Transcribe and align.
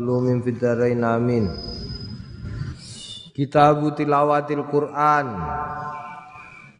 lumin 0.00 0.40
fidarain 0.40 1.04
amin. 1.04 1.52
Kitabu 3.36 3.92
tilawatil 3.92 4.64
Quran. 4.68 5.26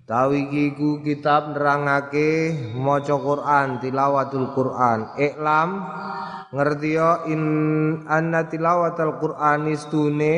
Tawi 0.08 0.49
kiku 0.49 1.00
kitab 1.04 1.56
nerangake 1.56 2.53
maca 2.77 3.17
Quran 3.17 3.80
tilawatul 3.80 4.53
Quran. 4.53 5.12
Iklam 5.17 5.71
ngerti 6.53 6.90
yo 6.96 7.25
in 7.29 7.43
anna 8.09 8.45
tilawatul 8.48 9.17
Quran 9.21 9.72
istune 9.72 10.35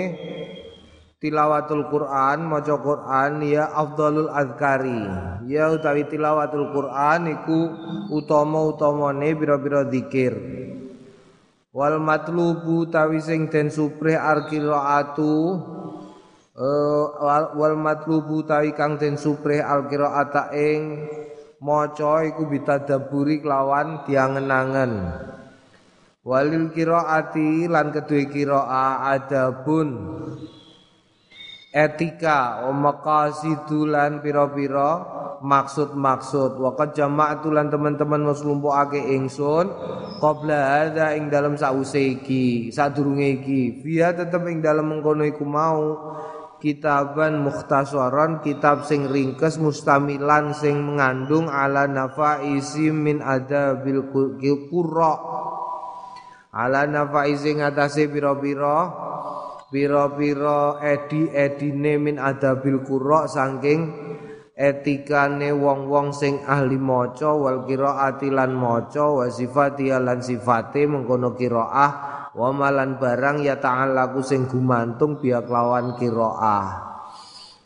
tilawatul 1.19 1.91
Quran 1.91 2.47
maca 2.47 2.75
Quran 2.79 3.43
ya 3.43 3.71
afdalul 3.71 4.31
azkari. 4.31 5.03
Ya 5.51 5.71
utawi 5.75 6.07
tilawatul 6.07 6.71
Quran 6.71 7.35
iku 7.35 7.61
utama-utamane 8.15 9.35
pira-pira 9.35 9.87
zikir 9.91 10.35
wal 11.75 11.99
matlubu 11.99 12.87
tawi 12.87 13.19
sing 13.19 13.51
den 13.51 13.67
suprih 13.67 14.15
alqiraatu 14.15 15.59
uh, 16.55 17.05
wal 17.59 17.75
matlubu 17.75 18.47
tawi 18.47 18.71
kang 18.79 18.95
den 18.95 19.19
suprih 19.19 19.59
alqiraata 19.59 20.55
ing 20.55 21.11
maca 21.59 22.23
iku 22.29 22.47
bitadaburi 22.47 23.41
kelawan 23.41 24.07
diangen-angen. 24.07 24.93
Walil 26.25 26.73
qiraati 26.73 27.69
lan 27.69 27.93
kedue 27.93 28.33
qiraah 28.33 29.13
adabun 29.13 29.89
etika 31.75 32.63
o 32.63 32.71
maqasidu 32.71 33.91
lan 33.91 34.23
pira-pira 34.23 35.03
maksud-maksud. 35.43 36.63
Waqad 36.63 36.95
jama'tu 36.95 37.51
lan 37.51 37.67
teman-teman 37.69 38.23
wis 38.31 38.47
nglumpukake 38.47 39.03
ingsun 39.19 39.67
qabla 40.23 40.59
hadza 40.79 41.19
ing 41.19 41.27
dalem 41.29 41.59
sause 41.59 42.15
iki 42.15 42.71
sadurunge 42.71 43.43
iki. 43.43 43.83
Biya 43.83 44.15
tetep 44.15 44.47
ing 44.47 44.63
dalem 44.63 44.95
mengkono 44.95 45.27
iku 45.27 45.43
mau 45.43 46.15
kitaban 46.63 47.43
mukhtasaran 47.43 48.41
kitab 48.41 48.87
sing 48.87 49.11
ringkes 49.11 49.59
mustamilan 49.59 50.55
sing 50.55 50.79
mengandung 50.81 51.51
ala 51.51 51.91
nafaisi 51.91 52.95
min 52.95 53.19
adabil 53.19 54.09
qurra. 54.71 55.15
Ala 56.55 56.87
nafaisi 56.87 57.59
ngatasé 57.59 58.07
pira-pira 58.07 59.04
pira-pira 59.75 60.79
edi-edine 60.79 61.99
min 61.99 62.15
adabil 62.23 62.87
qurra 62.87 63.27
saking 63.27 63.91
etikane 64.55 65.51
wong-wong 65.51 66.15
sing 66.15 66.39
ahli 66.47 66.79
maca 66.79 67.35
wal 67.35 67.67
qiraati 67.67 68.31
lan 68.31 68.55
maca 68.55 69.03
wa 69.03 69.27
sifati 69.27 69.91
lan 69.91 70.23
sifate 70.23 70.87
mengkono 70.87 71.35
qiraah 71.35 71.91
wa 72.39 72.49
malan 72.55 73.03
barang 73.03 73.43
ya 73.43 73.59
ta'allaku 73.59 74.23
sing 74.23 74.47
gumantung 74.47 75.19
biak 75.19 75.51
lawan 75.51 75.99
qiraah 75.99 76.94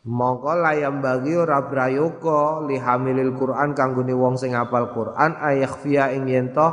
mongko 0.06 0.52
layam 0.62 1.02
bagi 1.02 1.34
ora 1.34 1.66
prayoga 1.66 2.62
li 2.68 2.78
hamilil 2.78 3.34
Quran 3.34 3.74
kanggone 3.74 4.14
wong 4.14 4.38
sing 4.38 4.54
hafal 4.54 4.94
Quran 4.94 5.34
ayakhfiya 5.34 6.14
ing 6.14 6.30
yen 6.30 6.46
to 6.54 6.68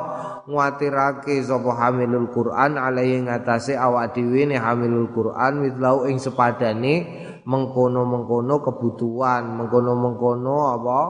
nguatirake 0.45 1.41
sapa 1.41 1.71
hamilul 1.73 2.29
Quran 2.29 2.77
alai 2.77 3.17
ngatasé 3.25 3.73
awak 3.73 4.13
dhewe 4.13 4.45
ne 4.45 4.61
hamilul 4.61 5.09
Quran 5.09 5.65
mitlau 5.65 6.05
ing 6.05 6.21
sepadane 6.21 7.25
mengkono-mengkono 7.45 8.57
kebutuhan, 8.65 9.53
mengkono-mengkono 9.53 10.55
apa? 10.81 11.01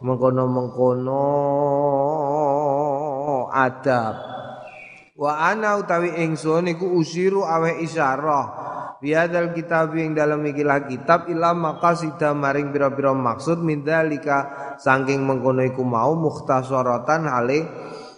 Mengkono-mengkono 0.00 1.20
adab. 3.52 4.35
Wa 5.16 5.48
ana 5.48 5.80
utawi 5.80 6.12
ingsun 6.20 6.68
iku 6.76 6.92
usiru 7.00 7.48
awe 7.48 7.80
isyarah. 7.80 8.44
Biadal 9.00 9.56
kitab 9.56 9.96
yang 9.96 10.12
dalam 10.16 10.44
ikilah 10.44 10.84
kitab 10.88 11.28
ilam 11.32 11.64
maqasida 11.64 12.36
maring 12.36 12.72
pira-pira 12.72 13.12
maksud 13.12 13.60
mindalika 13.60 14.72
saking 14.80 15.24
mengkono 15.24 15.64
iku 15.64 15.84
mau 15.84 16.16
mukhtasaratan 16.16 17.28
hale 17.28 17.60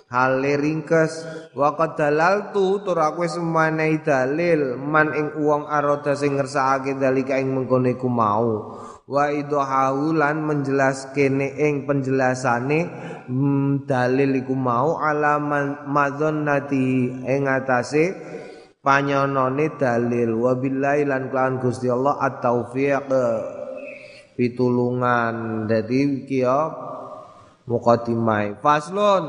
hale 0.09 0.56
ringkes 0.56 1.26
wa 1.53 1.76
qad 1.76 2.00
dalaltu 2.00 2.81
tur 2.81 2.97
aku 2.97 3.28
wis 3.28 3.36
dalil 4.00 4.80
man 4.80 5.12
ing 5.12 5.36
wong 5.36 5.69
arada 5.69 6.16
sing 6.16 6.41
ngersakake 6.41 6.97
dalika 6.97 7.36
ing 7.36 7.53
mengkone 7.53 7.92
ku 8.00 8.09
mau 8.09 8.78
wa 9.08 9.32
idhahu 9.32 10.12
lan 10.12 10.44
menjelaskene 10.44 11.56
ing 11.56 11.88
penjelasane 11.88 12.80
hmm, 13.24 13.88
dalil 13.88 14.36
iku 14.36 14.52
mau 14.52 15.00
ala 15.00 15.41
madzannati 15.88 17.16
ing 17.24 17.48
atase 17.48 18.12
panyonone 18.84 19.80
dalil. 19.80 20.36
Wa 20.36 20.52
lan 20.54 21.32
kelawan 21.32 21.56
Gusti 21.60 21.88
Allah 21.88 22.20
at-taufiq. 22.20 23.08
Pitulungan. 24.38 25.66
Dadi 25.66 26.22
kiyo 26.22 26.60
mukaddimai 27.68 28.56
faslun 28.64 29.28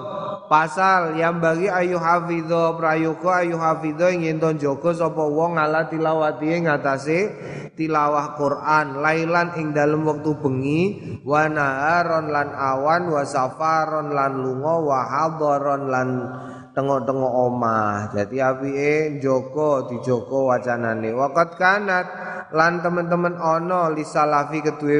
pasal 0.50 1.14
yang 1.16 1.38
bagi 1.38 1.70
ayu 1.70 2.02
hafidho 2.02 2.74
prayoga 2.76 3.46
ayu 3.46 3.56
hafidho 3.62 4.10
ingin 4.10 4.42
ton 4.42 4.58
joko 4.58 4.90
sapa 4.90 5.22
wong 5.22 5.62
ala 5.62 5.86
tilawati 5.86 6.50
ing 6.50 6.66
atase 6.66 7.30
tilawah 7.78 8.36
Quran. 8.36 9.00
Lailan 9.00 9.56
ing 9.56 9.72
dalem 9.72 10.04
wektu 10.04 10.36
bengi 10.42 10.82
wa 11.24 11.46
naharon 11.46 12.34
lan 12.34 12.50
awan 12.52 13.14
wa 13.14 13.24
safaron 13.24 14.12
lan 14.12 14.42
lunga 14.42 14.76
wa 14.82 15.00
hadaron 15.06 15.84
lan 15.88 16.10
tengok-tengok 16.74 17.34
omah. 17.46 18.10
Jadi 18.12 18.38
apike 18.42 19.22
joko 19.22 19.86
dijoko 19.86 20.50
wacanane. 20.50 21.14
Waqat 21.14 21.50
kanat 21.56 22.08
lan 22.52 22.81
teman-teman 22.81 23.38
ono 23.38 23.94
li 23.94 24.02
salafi 24.02 24.66
kedue 24.66 24.98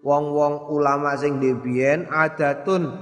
wong-wong 0.00 0.70
ulama 0.70 1.18
sing 1.18 1.42
debien 1.42 2.06
adatun 2.08 2.94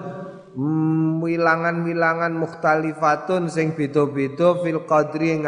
wilangan-wilangan 0.55 2.33
mukhtalifatun 2.39 3.51
sing 3.51 3.75
beda-beda 3.75 4.63
fil 4.63 4.87
qadri 4.87 5.43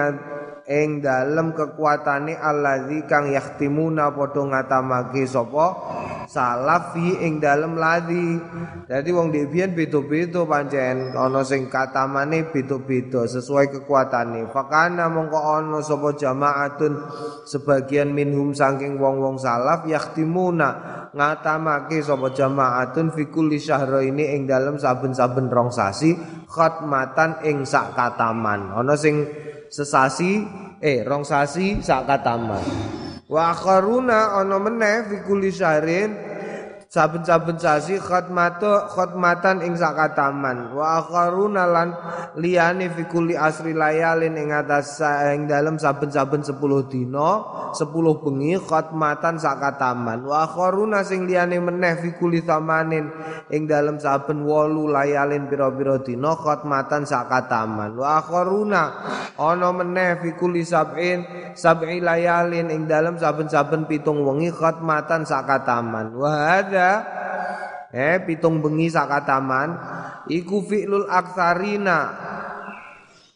ing 0.66 0.99
dalem 0.99 1.54
kekuatane 1.54 2.34
allazi 2.34 3.06
kang 3.06 3.31
yahtimuna 3.31 4.10
padha 4.10 4.43
ngatamake 4.43 5.22
sapa? 5.22 5.66
Salaf 6.27 6.91
fi 6.99 7.22
ing 7.22 7.38
dalem 7.38 7.78
ladzi. 7.78 8.34
Dadi 8.91 9.10
wong 9.15 9.31
debian 9.31 9.78
beda-beda 9.78 10.43
pancen 10.43 11.15
ana 11.15 11.47
sing 11.47 11.71
katamane 11.71 12.50
beda-beda 12.50 13.31
sesuai 13.31 13.71
kekuatane. 13.71 14.50
Fakana 14.50 15.06
mongko 15.06 15.38
ana 15.38 15.78
sapa 15.87 16.19
jamaatun 16.19 16.98
sebagian 17.47 18.10
minhum 18.10 18.50
saking 18.50 18.98
wong-wong 18.98 19.38
salaf 19.38 19.87
yahtimuna 19.87 20.98
ngatamake 21.15 22.03
sapa 22.03 22.34
jamaatun 22.34 23.15
fi 23.15 23.31
kulli 23.31 23.62
syahraini 23.62 24.34
ing 24.34 24.50
dalem 24.50 24.83
saben-saben 24.83 25.47
rong 25.47 25.71
sasi 25.71 26.10
khatmatan 26.50 27.38
ing 27.47 27.62
sak 27.62 27.94
kataman. 27.94 28.75
Ana 28.75 28.98
sing 28.98 29.46
sesasi 29.71 30.43
eh 30.82 31.06
rong 31.06 31.22
sasi 31.22 31.78
sak 31.81 32.10
kataman. 32.10 32.65
Wa 33.27 33.54
akharuna 33.54 34.38
ana 34.38 34.59
meneh 34.59 35.06
fi 35.10 35.16
kulli 35.27 35.50
syahrin 35.50 36.25
saben-saben 36.86 37.58
sasi 37.58 37.98
khatmatu 37.98 38.86
khatmatan 38.94 39.62
ing 39.66 39.74
sakataman. 39.74 40.70
Wa 40.70 41.02
akharuna 41.02 41.66
lan 41.66 41.88
liyane 42.38 42.86
fi 42.94 43.02
kulli 43.10 43.34
asri 43.34 43.74
layalin 43.74 44.38
ing 44.38 44.54
atas 44.54 45.02
ing 45.34 45.50
dalem 45.50 45.76
saben-saben 45.76 46.47
10 46.47 46.54
dina 46.86 47.28
10 47.74 48.22
bengi 48.22 48.54
khatmatan 48.62 49.34
sakataman. 49.36 50.22
Wa 50.22 50.47
akharuna 50.47 51.02
sing 51.02 51.26
liyane 51.26 51.58
meneh 51.58 51.98
fi 51.98 52.14
kulli 52.14 52.47
thamanin 52.47 53.10
ing 53.50 53.66
dalem 53.66 53.98
saben 53.98 54.47
8 54.47 54.94
layalin 54.94 55.50
pira-pira 55.50 55.98
dina 56.00 56.38
khatmatan 56.38 57.03
sakataman. 57.03 57.98
Wa 57.98 58.22
akharuna 58.22 58.82
ana 59.36 59.68
meneh 59.74 60.22
fi 60.22 60.30
kulli 60.38 60.62
sab'in 60.62 61.53
sab'i 61.59 61.98
layalin 61.98 62.71
ing 62.71 62.86
dalem 62.86 63.18
saben-saben 63.18 63.91
pitung 63.91 64.22
wengi 64.22 64.54
khatmatan 64.54 65.27
sakataman. 65.27 66.15
Wa 66.15 66.30
hadza 66.30 66.76
eh 67.97 68.21
pitung 68.25 68.61
bengi 68.61 68.93
sakataman 68.93 69.69
iku 70.28 70.63
fi'lul 70.63 71.09
aksarina. 71.09 72.28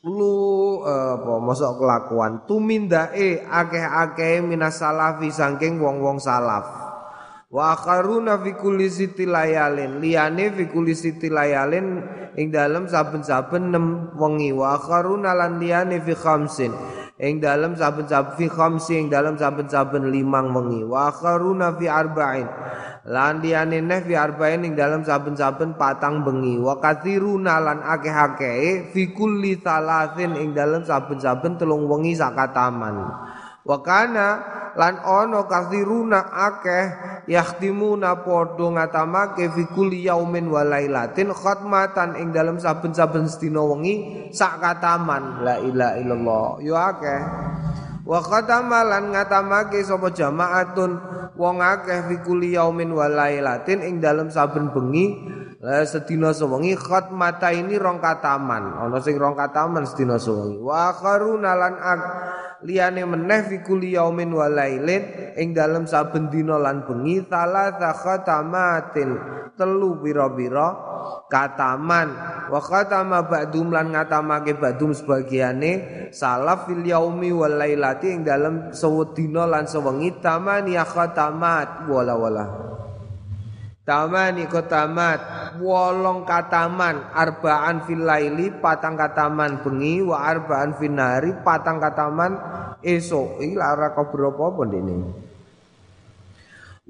Lu 0.01 0.81
eh, 0.89 1.21
apa 1.21 1.35
mosok 1.45 1.77
kelakuan. 1.77 2.49
Tumindae 2.49 3.45
akeh-akeh 3.45 4.41
minas 4.41 4.81
salafi 4.81 5.29
saking 5.29 5.77
wong-wong 5.77 6.17
salaf. 6.17 6.65
Wa 7.53 7.77
akharuna 7.77 8.41
fi 8.41 8.57
kulli 8.57 8.89
siti 8.89 9.29
layalin. 9.29 10.01
Liyane 10.01 10.57
fi 10.57 10.73
kulli 10.73 10.97
siti 10.97 11.29
layalin 11.29 12.01
ing 12.33 12.49
dalem 12.49 12.89
saben-saben 12.89 13.77
nem 13.77 13.87
wengi. 14.17 14.57
Wa 14.57 14.81
akharuna 14.81 15.37
lan 15.37 15.61
liyane 15.61 16.01
fi 16.01 16.17
khamsin 16.17 16.73
ing 17.21 17.37
dalem 17.37 17.77
saben-saben 17.77 18.33
fi 18.41 18.49
khamsi 18.49 18.97
ing 18.97 19.07
dalem 19.13 19.37
saben-saben 19.37 20.09
limang 20.09 20.57
wengi. 20.57 20.81
Wa 20.89 21.13
akharuna 21.13 21.77
fi 21.77 21.87
arba'in. 21.87 22.49
Lan 23.05 23.45
neh 23.45 24.01
fi 24.01 24.15
arba'in 24.17 24.65
ing 24.65 24.73
dalam 24.73 25.05
saben-saben 25.05 25.77
patang 25.77 26.25
bengi. 26.25 26.57
Wa 26.57 26.81
katsiruna 26.81 27.61
lan 27.61 27.85
akeh-akeh 27.85 28.89
fi 28.97 29.03
kulli 29.13 29.61
salasin 29.61 30.33
ing 30.41 30.57
dalam 30.57 30.81
saben-saben 30.81 31.61
telung 31.61 31.85
wengi 31.85 32.17
sakataman 32.17 32.97
wa 33.71 33.79
kana 33.87 34.29
lan 34.75 34.99
ono 35.07 35.47
katsiruna 35.47 36.35
akeh 36.35 36.85
yahtimuna 37.31 38.19
padha 38.27 38.67
ngatamake 38.67 39.47
fi 39.47 39.63
kulli 39.71 40.11
yaumin 40.11 40.51
wa 40.51 40.67
lailatin 40.67 41.31
khatmatan 41.31 42.19
ing 42.19 42.35
dalam 42.35 42.59
saben-saben 42.59 43.31
sedina 43.31 43.63
wengi 43.63 44.27
sakataman 44.35 45.47
la 45.47 45.55
ilaha 45.63 45.95
illallah. 46.03 46.47
Yo 46.67 46.75
akeh. 46.75 47.21
Wa 48.03 48.19
khatama 48.19 48.83
lan 48.83 49.15
ngatamake 49.15 49.79
sapa 49.87 50.11
jamaatun 50.11 50.99
wong 51.39 51.63
akeh 51.63 52.11
fi 52.11 52.15
kulli 52.27 52.59
yaumin 52.59 52.91
wa 52.91 53.07
lailatin 53.07 53.87
ing 53.87 54.03
dalem 54.03 54.35
saben 54.35 54.75
bengi 54.75 55.39
sedina 55.61 56.33
sewengi 56.33 56.73
khatmata 56.73 57.53
ini 57.53 57.77
rong 57.77 58.01
kataman. 58.01 58.81
Ana 58.81 58.97
sing 59.05 59.21
rong 59.21 59.37
kataman 59.37 59.85
sedina 59.85 60.17
sewengi. 60.17 60.57
Wa 60.57 60.97
kharuna 60.97 61.53
lan 61.53 61.75
ak 61.77 62.01
liyane 62.65 63.05
meneh 63.05 63.45
fi 63.45 63.61
kulli 63.61 63.93
yaumin 63.93 64.33
wa 64.33 64.49
lailin. 64.49 65.37
Ing 65.37 65.53
dalem 65.53 65.85
saben 65.85 66.33
dina 66.33 66.57
lan 66.57 66.89
bengi 66.89 67.21
salatha 67.29 67.93
khatamatin. 67.93 69.11
Telu 69.53 70.01
pira-pira 70.01 70.69
kataman. 71.29 72.09
Wa 72.49 72.61
khatama 72.65 73.29
ba'dum 73.29 73.69
lan 73.69 73.93
ngatamake 73.93 74.57
ba'dum 74.57 74.97
sebagiane. 74.97 76.09
Salaf 76.09 76.73
fil 76.73 76.81
yaumi 76.81 77.37
wal 77.37 77.61
lailati. 77.61 78.17
Ing 78.17 78.25
dalem 78.25 78.73
sewedina 78.73 79.45
lan 79.45 79.69
sewengi 79.69 80.25
tamani 80.25 80.81
khatamat. 80.81 81.85
Wala 81.85 82.17
wala 82.17 82.45
tamani 83.91 84.47
khatamat 84.47 85.19
wolong 85.59 86.23
kataman 86.23 87.11
arbaan 87.11 87.83
fil 87.83 88.07
laili 88.07 88.55
patang 88.63 88.95
kataman 88.95 89.67
bengi 89.67 89.99
wa 90.07 90.23
arbaan 90.31 90.79
finari 90.79 91.35
patang 91.43 91.83
kataman 91.83 92.39
esok 92.87 93.43
iki 93.43 93.59
lara 93.59 93.91
kok 93.91 94.15
berapa 94.15 94.55
apa 94.55 94.63
ndene 94.71 95.27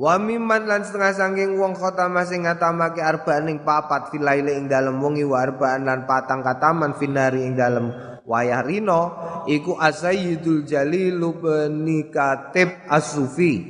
Wa 0.01 0.17
mimman 0.17 0.65
lan 0.65 0.81
setengah 0.81 1.13
sangking 1.13 1.61
wong 1.61 1.77
khatama 1.77 2.25
sing 2.25 2.49
ngatamake 2.49 3.05
arba'an 3.05 3.53
ing 3.53 3.61
papat 3.61 4.09
filaile 4.09 4.57
ing 4.57 4.65
dalem 4.65 4.97
wengi 4.97 5.29
wa 5.29 5.45
arba'an 5.45 5.85
lan 5.85 6.09
patang 6.09 6.41
kataman 6.41 6.97
finari 6.97 7.45
ing 7.45 7.53
dalem 7.53 7.93
wayah 8.25 8.65
rino 8.65 9.03
iku 9.45 9.77
asayyidul 9.77 10.65
jalil 10.65 11.37
bin 11.37 11.85
katib 12.09 12.81
as-sufi 12.89 13.61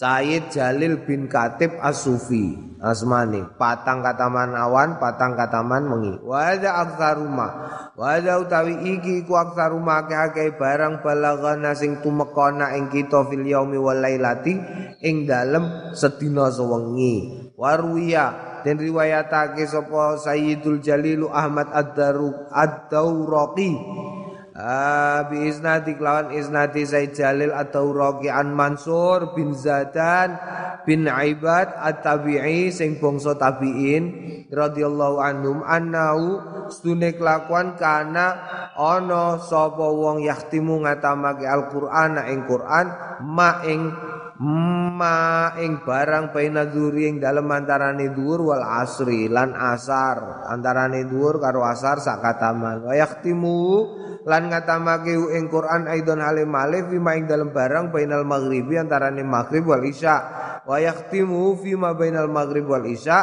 Sayyid 0.00 0.48
Jalil 0.48 1.04
bin 1.04 1.28
Katib 1.28 1.76
As-Sufi 1.76 2.56
Asmani 2.80 3.44
patang 3.60 4.00
kataman 4.00 4.56
awan 4.56 4.96
patang 4.96 5.36
kataman 5.36 5.84
mengi 5.84 6.16
Wada 6.24 6.80
aksaruma 6.88 7.48
Wada 8.00 8.40
utawi 8.40 8.96
iki 8.96 9.20
iku 9.20 9.36
aksaruma 9.36 10.08
ake-ake 10.08 10.56
barang 10.56 11.04
balagana 11.04 11.76
sing 11.76 12.00
tumekona 12.00 12.72
ing 12.80 12.88
kita 12.88 13.28
fil 13.28 13.44
yaumi 13.44 13.76
wal 13.76 14.00
lailati 14.00 14.56
ing 15.04 15.28
dalem 15.28 15.92
sedina 15.92 16.48
sewengi. 16.48 17.52
Warwiya 17.60 18.26
dan 18.64 18.80
riwayatake 18.80 19.68
sapa 19.68 20.16
Sayyidul 20.16 20.80
Jalilu 20.80 21.28
Ahmad 21.28 21.68
Ad-Daru 21.76 22.48
Ad-Dauraqi. 22.48 23.70
Ah, 23.76 24.19
bi 25.30 25.48
isnadi 25.48 25.96
kelawan 25.96 26.36
isnadi 26.36 26.84
Said 26.84 27.16
Jalil 27.16 27.52
atau 27.52 27.92
Roki 27.92 28.28
an 28.28 28.52
Mansur 28.52 29.32
bin 29.32 29.56
Zadan 29.56 30.36
bin 30.84 31.08
Aibad 31.08 31.72
at-Tabi'i 31.76 32.72
sing 32.72 33.00
bangsa 33.00 33.36
tabi'in 33.36 34.04
radhiyallahu 34.48 35.16
anhum 35.20 35.64
annau 35.64 36.40
stune 36.72 37.16
kelakuan 37.16 37.76
kana 37.76 38.36
ana 38.76 39.40
sapa 39.40 39.86
wong 39.86 40.24
yahtimu 40.24 40.84
ngatamake 40.84 41.44
Al-Qur'an 41.44 42.20
ing 42.28 42.48
Qur'an 42.48 42.86
ma 43.24 43.60
ing 43.64 43.92
ma 44.40 45.52
ing 45.60 45.84
barang 45.84 46.32
baina 46.32 46.64
dzuri 46.64 47.12
ing 47.12 47.20
dalem 47.20 47.44
antarane 47.44 48.08
wal 48.16 48.64
asri 48.64 49.28
lan 49.28 49.52
asar. 49.52 50.48
Antarane 50.48 51.04
dhuwur 51.04 51.36
karo 51.44 51.60
asar 51.60 52.00
sak 52.00 52.24
kataman 52.24 52.80
wa 52.80 52.96
lan 54.20 54.52
ngatamake 54.52 55.16
ing 55.36 55.48
Quran 55.48 55.88
aidon 55.88 56.20
halim 56.20 56.48
malih 56.48 56.88
fi 56.88 56.96
ing 56.96 57.24
dalam 57.28 57.52
barang 57.52 57.92
bainal 57.92 58.24
maghribi 58.24 58.80
antarane 58.80 59.20
maghrib 59.24 59.68
wal 59.68 59.84
isya. 59.84 60.16
Wa 60.64 60.76
yahtimu 60.76 61.56
fi 61.60 61.72
ma 61.76 61.96
bainal 61.96 62.28
maghrib 62.28 62.68
wal 62.68 62.84
isya 62.84 63.18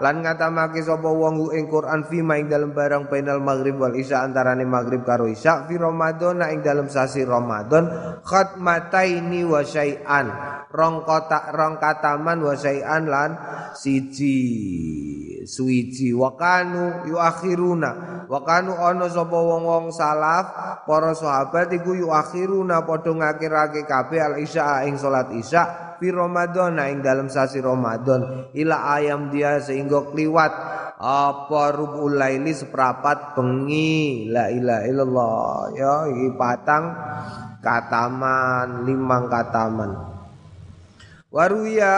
lan 0.00 0.24
ngatamake 0.24 0.80
sapa 0.84 1.08
wong 1.08 1.52
ing 1.56 1.68
Quran 1.68 2.04
fi 2.08 2.20
ing 2.20 2.48
dalam 2.48 2.72
barang 2.72 3.12
bainal 3.12 3.40
maghrib 3.40 3.76
wal 3.80 3.96
isya 3.96 4.24
antarane 4.24 4.64
maghrib 4.64 5.04
karo 5.04 5.28
isya 5.28 5.68
fi 5.68 5.76
Ramadan. 5.76 6.44
Ing 6.52 6.60
dalam 6.60 6.88
sasi 6.88 7.24
Ramadan 7.24 7.88
khatmataini 8.24 9.40
wa 9.48 9.64
syai'an 9.64 10.26
rong 10.70 11.02
kotak 11.02 11.50
rong 11.50 11.82
kataman 11.82 12.38
wa 12.44 12.54
syai'an 12.54 13.08
lan 13.08 13.30
siji. 13.74 14.38
Suwiji 15.42 16.14
wa 16.14 16.38
kanu 16.38 17.02
yuakhiruna. 17.10 17.90
Wa 18.30 18.40
kanu 18.46 18.78
ana 18.78 19.10
sapa 19.10 19.34
wong-wong 19.34 19.90
salaf 19.90 20.46
para 20.86 21.10
sahabat 21.18 21.74
iku 21.74 21.98
yuakhiruna 21.98 22.86
padha 22.86 23.10
ngakirake 23.10 23.82
kabeh 23.82 24.22
al 24.22 24.38
isya 24.38 24.86
ing 24.86 24.94
salat 24.94 25.34
isya 25.34 25.96
fi 25.98 26.14
Ramadan 26.14 26.78
ing 26.86 27.02
dalam 27.02 27.26
sasi 27.26 27.58
Ramadan. 27.58 28.54
Ila 28.54 28.98
ayam 28.98 29.34
dia 29.34 29.58
sehingga 29.58 30.10
kliwat. 30.14 30.52
Apa 31.02 31.74
rubul 31.74 32.14
laili 32.14 32.54
seprapat 32.54 33.34
bengi. 33.34 34.30
La 34.30 34.46
ilaha 34.46 34.82
illallah. 34.86 35.50
Ya 35.74 35.96
iki 36.06 36.38
patang 36.38 36.94
kataman 37.58 38.86
limang 38.86 39.26
kataman 39.26 40.11
Waruya 41.32 41.94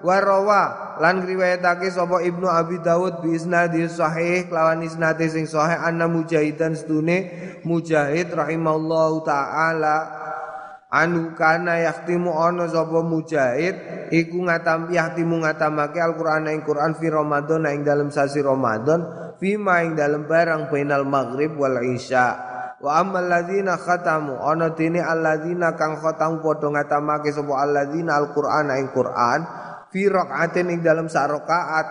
warawa 0.00 0.96
lan 1.04 1.28
riwayatake 1.28 1.92
sapa 1.92 2.24
Ibnu 2.24 2.48
Abi 2.48 2.80
Dawud 2.80 3.20
bi 3.20 3.36
isnadi 3.36 3.84
sahih 3.84 4.48
lawan 4.48 4.80
isnadi 4.80 5.28
sing 5.28 5.44
sahih 5.44 5.76
anna 5.84 6.08
mujahidan 6.08 6.72
stune 6.72 7.28
mujahid 7.60 8.32
rahimallahu 8.32 9.20
taala. 9.20 10.16
Anu 10.90 11.36
kana 11.36 11.78
yahtimu 11.86 12.34
ana 12.34 12.66
sapa 12.66 13.04
mujahid 13.04 14.08
iku 14.10 14.48
ngatam 14.48 14.88
yahtimu 14.90 15.44
ngatamake 15.44 16.00
Al-Qur'an 16.00 16.48
ing 16.50 16.64
Qur'an 16.64 16.96
fi 16.96 17.12
Ramadan 17.12 17.68
ing 17.68 17.86
dalam 17.86 18.08
sasi 18.10 18.40
Ramadan 18.40 19.04
fi 19.38 19.54
ma 19.54 19.86
ing 19.86 19.94
dalam 19.94 20.26
barang 20.26 20.72
bainal 20.72 21.06
maghrib 21.06 21.54
wal 21.54 21.78
isya 21.84 22.49
Wa 22.80 23.04
ammal 23.04 23.28
ladzina 23.28 23.76
khatamu. 23.76 24.40
Ana 24.40 24.72
dene 24.72 25.04
alladzina 25.04 25.76
kang 25.76 26.00
khatamu 26.00 26.40
padha 26.40 26.72
ngatamake 26.72 27.28
sapa 27.28 27.60
alladzina 27.60 28.16
alqur'ana 28.16 28.80
ing 28.80 28.88
Qur'an 28.96 29.40
fi 29.92 30.08
rakaatin 30.08 30.72
ing 30.72 30.80
dalam 30.80 31.12
sak 31.12 31.28
rakaat 31.28 31.86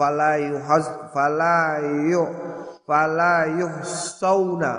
fala 0.00 0.40
yuhaz 0.40 1.12
fala 1.12 1.84
yu 2.08 2.24
fala 2.88 3.52
yuhsauna. 3.52 4.72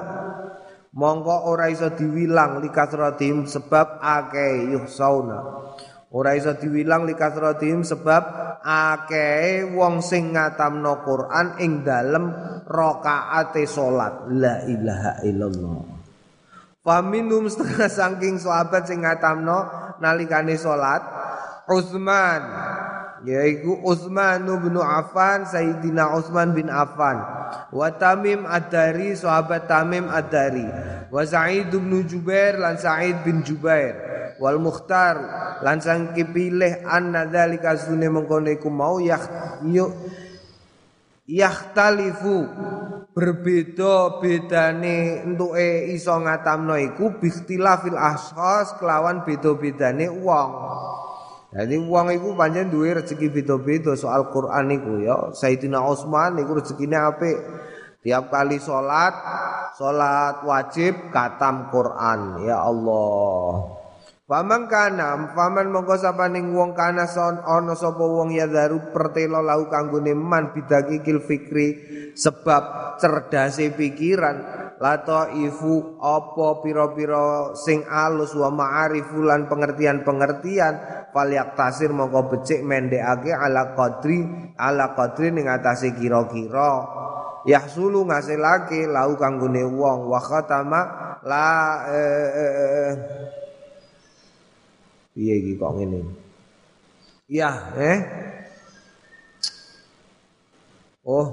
Mongko 0.96 1.52
ora 1.52 1.70
iso 1.70 1.94
diwilang 1.94 2.64
likasratim 2.64 3.46
sebab 3.46 4.02
akeh 4.02 4.74
yuhsauna. 4.74 5.38
Ora 6.16 6.34
iso 6.40 6.56
diwilang 6.56 7.04
likasratim 7.04 7.84
sebab 7.84 8.24
akeh 8.64 9.68
wong 9.76 10.00
sing 10.00 10.34
ngatamno 10.34 11.04
Quran 11.04 11.60
ing 11.60 11.84
dalem 11.84 12.32
rakaate 12.66 13.70
salat. 13.70 14.30
La 14.34 14.66
ilaha 14.66 15.22
illallah. 15.24 15.82
Faminum 16.86 17.50
setengah 17.50 17.90
saking 17.90 18.38
sahabat 18.38 18.86
sing 18.86 19.02
ngatamno 19.02 19.66
nalikane 20.02 20.54
salat 20.58 21.02
Utsman. 21.66 22.42
Yaiku 23.26 23.82
Utsman 23.82 24.46
bin 24.46 24.78
Affan 24.78 25.50
Sayyidina 25.50 26.14
Utsman 26.14 26.54
bin 26.54 26.70
Affan. 26.70 27.18
Wa 27.74 27.90
Tamim 27.98 28.46
Ad-Dari 28.46 29.18
sahabat 29.18 29.66
Tamim 29.66 30.06
Ad-Dari. 30.06 30.68
Wa 31.10 31.26
Sa'id 31.26 31.74
bin 31.74 32.06
Jubair 32.06 32.62
lan 32.62 32.78
Sa'id 32.78 33.26
bin 33.26 33.42
Jubair. 33.42 34.14
Wal 34.38 34.60
mukhtar 34.60 35.16
lan 35.64 35.80
sang 35.80 36.12
kipilih 36.12 36.84
anna 36.84 37.24
dzalika 37.24 37.80
sunne 37.80 38.12
mengkono 38.12 38.52
iku 38.52 38.68
mau 38.68 39.00
yah 39.00 39.24
yahtalifu. 41.26 42.38
Berbeda 43.16 44.20
bedane 44.20 45.24
entuke 45.24 45.88
iso 45.96 46.12
ngatamno 46.20 46.76
iku 46.76 47.16
bikhtilafil 47.16 47.96
ashas 47.96 48.76
kelawan 48.76 49.24
beda-bedane 49.24 50.12
wong. 50.12 50.52
Jadi 51.56 51.80
wong 51.80 52.12
iku 52.12 52.36
pancen 52.36 52.68
duwe 52.68 53.00
rezeki 53.00 53.32
beda-beda. 53.32 53.96
Soal 53.96 54.28
Quran 54.36 54.68
iku 54.76 55.00
ya 55.00 55.32
Sayyidina 55.32 55.80
Utsman 55.80 56.36
iku 56.44 56.60
rezekine 56.60 57.00
apik. 57.00 57.40
Tiap 58.04 58.28
kali 58.28 58.60
salat 58.60 59.16
salat 59.80 60.44
wajib 60.44 61.08
katam 61.16 61.72
Quran. 61.72 62.44
Ya 62.44 62.60
Allah 62.60 63.85
Faman 64.26 64.66
kana 64.66 65.38
faman 65.38 65.70
mongko 65.70 66.02
sapaning 66.02 66.50
wong 66.50 66.74
kana 66.74 67.06
son 67.06 67.46
ana 67.46 67.78
sapa 67.78 68.02
wong 68.02 68.34
ya 68.34 68.50
daru 68.50 68.90
pertelo 68.90 69.38
lau 69.38 69.70
kanggone 69.70 70.18
man 70.18 70.50
bidakikil 70.50 71.22
fikri 71.22 71.68
sebab 72.18 72.98
cerdase 72.98 73.70
pikiran. 73.78 74.66
Lato 74.82 75.30
ifu 75.30 76.02
apa 76.02 76.58
pira-pira 76.66 77.54
sing 77.54 77.86
alus 77.86 78.34
wa 78.34 78.50
ma'arifu 78.50 79.22
lan 79.22 79.46
pengertian-pengertian. 79.46 80.74
Falyak 81.14 81.54
tasir 81.54 81.94
mongko 81.94 82.34
becik 82.34 82.66
mendekake 82.66 83.30
ala 83.30 83.78
qadri 83.78 84.26
ala 84.58 84.98
qadri 84.98 85.38
ning 85.38 85.46
atase 85.46 85.94
kira-kira. 85.94 86.82
Yahsulu 87.46 88.10
ngasilake 88.10 88.90
lau 88.90 89.14
kanggone 89.22 89.70
wong 89.70 90.10
wa 90.10 90.18
khatama 90.18 90.82
la 91.22 91.46
eh, 91.94 92.30
eh, 92.34 92.54
eh, 92.66 92.94
Piye 95.16 95.40
iki 95.40 95.56
kok 95.56 95.80
ngene? 95.80 96.04
Iya, 97.32 97.72
eh? 97.80 97.98
Oh, 101.08 101.24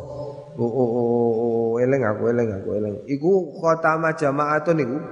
oh, 0.54 0.70
oh, 0.70 0.90
oh, 0.94 1.32
oh, 1.42 1.82
eleng 1.82 2.06
aku, 2.06 2.30
eleng 2.30 2.62
aku, 2.62 2.78
eleng. 2.78 2.94
Iku 3.10 3.58
khatama 3.58 4.14
jamaatun 4.14 4.78
iku. 4.86 5.02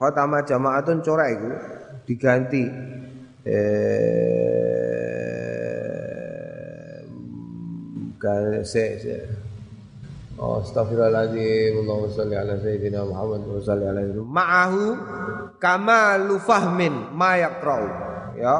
Khatama 0.00 0.42
jamaatun 0.42 1.06
corak 1.06 1.38
iku 1.38 1.50
diganti 2.08 2.64
eh 3.44 4.30
kan 8.18 8.64
se 8.64 8.98
se 9.00 9.16
Oh, 10.40 10.64
astagfirullahaladzim. 10.64 11.84
Allahumma 11.84 12.08
salli 12.16 12.32
ala 12.32 12.56
sayyidina 12.56 13.04
Muhammad 13.04 13.44
wa 13.44 13.60
salli 13.60 13.84
ala 13.84 14.00
sayyidina 14.00 14.24
Ma'ahu 14.24 14.84
kamalu 15.60 16.40
fahmin 16.40 17.12
ma 17.12 17.36
yaqra'u. 17.36 17.88
Ya. 18.40 18.56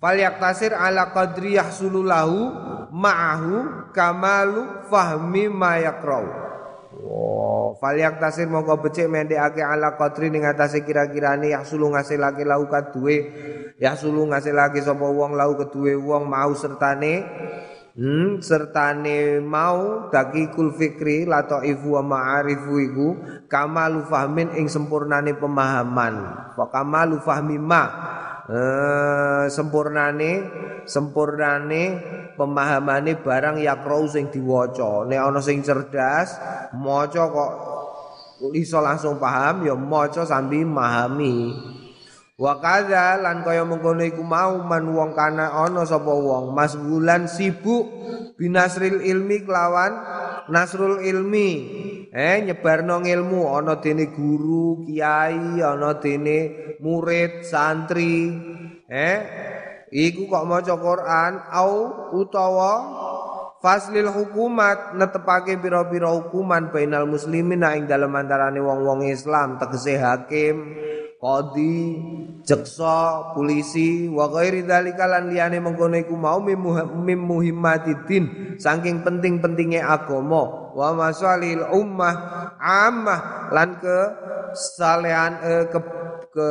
Fal 0.00 0.16
yaktasir 0.16 0.72
ala 0.72 1.12
qadri 1.12 1.60
yahsulu 1.60 2.00
lahu 2.00 2.56
ma'ahu 2.88 3.52
kamalu 3.92 4.88
fahmi 4.88 5.52
ma 5.52 5.76
yaqra'u. 5.76 6.48
Oh, 7.04 7.76
fal 7.76 8.00
yaktasir 8.00 8.48
mongko 8.48 8.80
becik 8.80 9.12
mendekake 9.12 9.60
ala 9.60 9.92
qadri 10.00 10.32
ning 10.32 10.48
atase 10.48 10.80
kira-kirane 10.88 11.52
yahsulu 11.52 11.92
ngasilake 11.92 12.48
lahu 12.48 12.64
kaduwe 12.72 13.16
yahsulu 13.76 14.24
ngasilake 14.32 14.80
sapa 14.80 15.04
wong 15.04 15.36
lahu 15.36 15.60
keduwe 15.60 16.00
wong 16.00 16.24
mau 16.24 16.56
sertane 16.56 17.28
Hmm, 17.96 18.44
sertane 18.44 19.40
mau 19.40 20.12
dakikul 20.12 20.76
fikri 20.76 21.24
lato 21.24 21.64
ifu 21.64 21.96
wa 21.96 22.04
ma'arifu 22.04 22.74
iku 22.76 23.08
kamalu 23.48 24.04
fahmin 24.04 24.52
ing 24.52 24.68
sempurnane 24.68 25.32
pemahaman. 25.32 26.14
Wa 26.60 26.68
kamalu 26.68 27.16
fahmi 27.24 27.56
ma. 27.56 27.84
Eh, 28.52 29.48
sempurnane 29.48 30.32
sempurnane 30.84 31.84
pemahamane 32.36 33.16
barang 33.16 33.64
yakrau 33.64 34.04
sing 34.04 34.28
diwaca. 34.28 35.08
Nek 35.08 35.16
ana 35.16 35.40
sing 35.40 35.64
cerdas 35.64 36.36
maca 36.76 37.32
kok 37.32 37.52
iso 38.52 38.76
langsung 38.84 39.16
paham 39.16 39.64
ya 39.64 39.72
maca 39.72 40.28
sambil 40.28 40.68
memahami 40.68 41.56
Wa 42.36 42.60
kadza 42.60 43.16
lan 43.16 43.40
kaya 43.40 43.64
mengkono 43.64 44.04
iku 44.04 44.20
mau 44.20 44.60
man 44.60 44.92
wong 44.92 45.16
kana 45.16 45.56
ana 45.56 45.88
sapa 45.88 46.12
wong 46.12 46.52
masgulan 46.52 47.24
sibuk 47.32 47.88
binasril 48.36 49.00
ilmi 49.00 49.48
kelawan 49.48 49.96
nasrul 50.52 51.00
ilmi. 51.00 51.50
Eh 52.12 52.44
nyebarno 52.44 53.00
ilmu 53.00 53.56
ana 53.56 53.80
dene 53.80 54.12
guru 54.12 54.84
kiai 54.84 55.64
ana 55.64 55.96
dene 55.96 56.36
murid 56.84 57.40
santri. 57.40 58.28
Eh 58.84 59.18
iku 59.88 60.28
kok 60.28 60.44
maca 60.44 60.76
Quran 60.76 61.40
au 61.56 61.72
utawa 62.20 62.72
faslil 63.64 64.12
hukumat 64.12 64.92
netepake 64.92 65.56
pira-pira 65.56 66.12
hukuman 66.12 66.68
bainal 66.68 67.08
muslimin 67.08 67.64
ing 67.64 67.88
dalem 67.88 68.12
antarane 68.12 68.60
wong-wong 68.60 69.08
Islam 69.08 69.56
tegese 69.56 69.96
hakim 69.96 70.76
qadi, 71.26 71.78
jaksa, 72.46 73.34
polisi 73.34 74.06
wa 74.06 74.30
ghairi 74.30 74.62
dzalika 74.62 75.10
lan 75.10 75.26
liyane 75.26 75.58
mengkono 75.58 75.98
iku 75.98 76.14
mau 76.14 76.38
mim 76.38 77.20
muhimmatidin 77.26 78.54
saking 78.62 79.02
penting-pentinge 79.02 79.82
agama 79.82 80.70
wa 80.70 80.88
masalil 80.94 81.66
ummah 81.74 82.14
ammah 82.62 83.50
lan 83.50 83.82
ke 83.82 83.98
salehan 84.54 85.32
eh, 85.42 85.64
ke 85.66 85.78
ke 86.36 86.48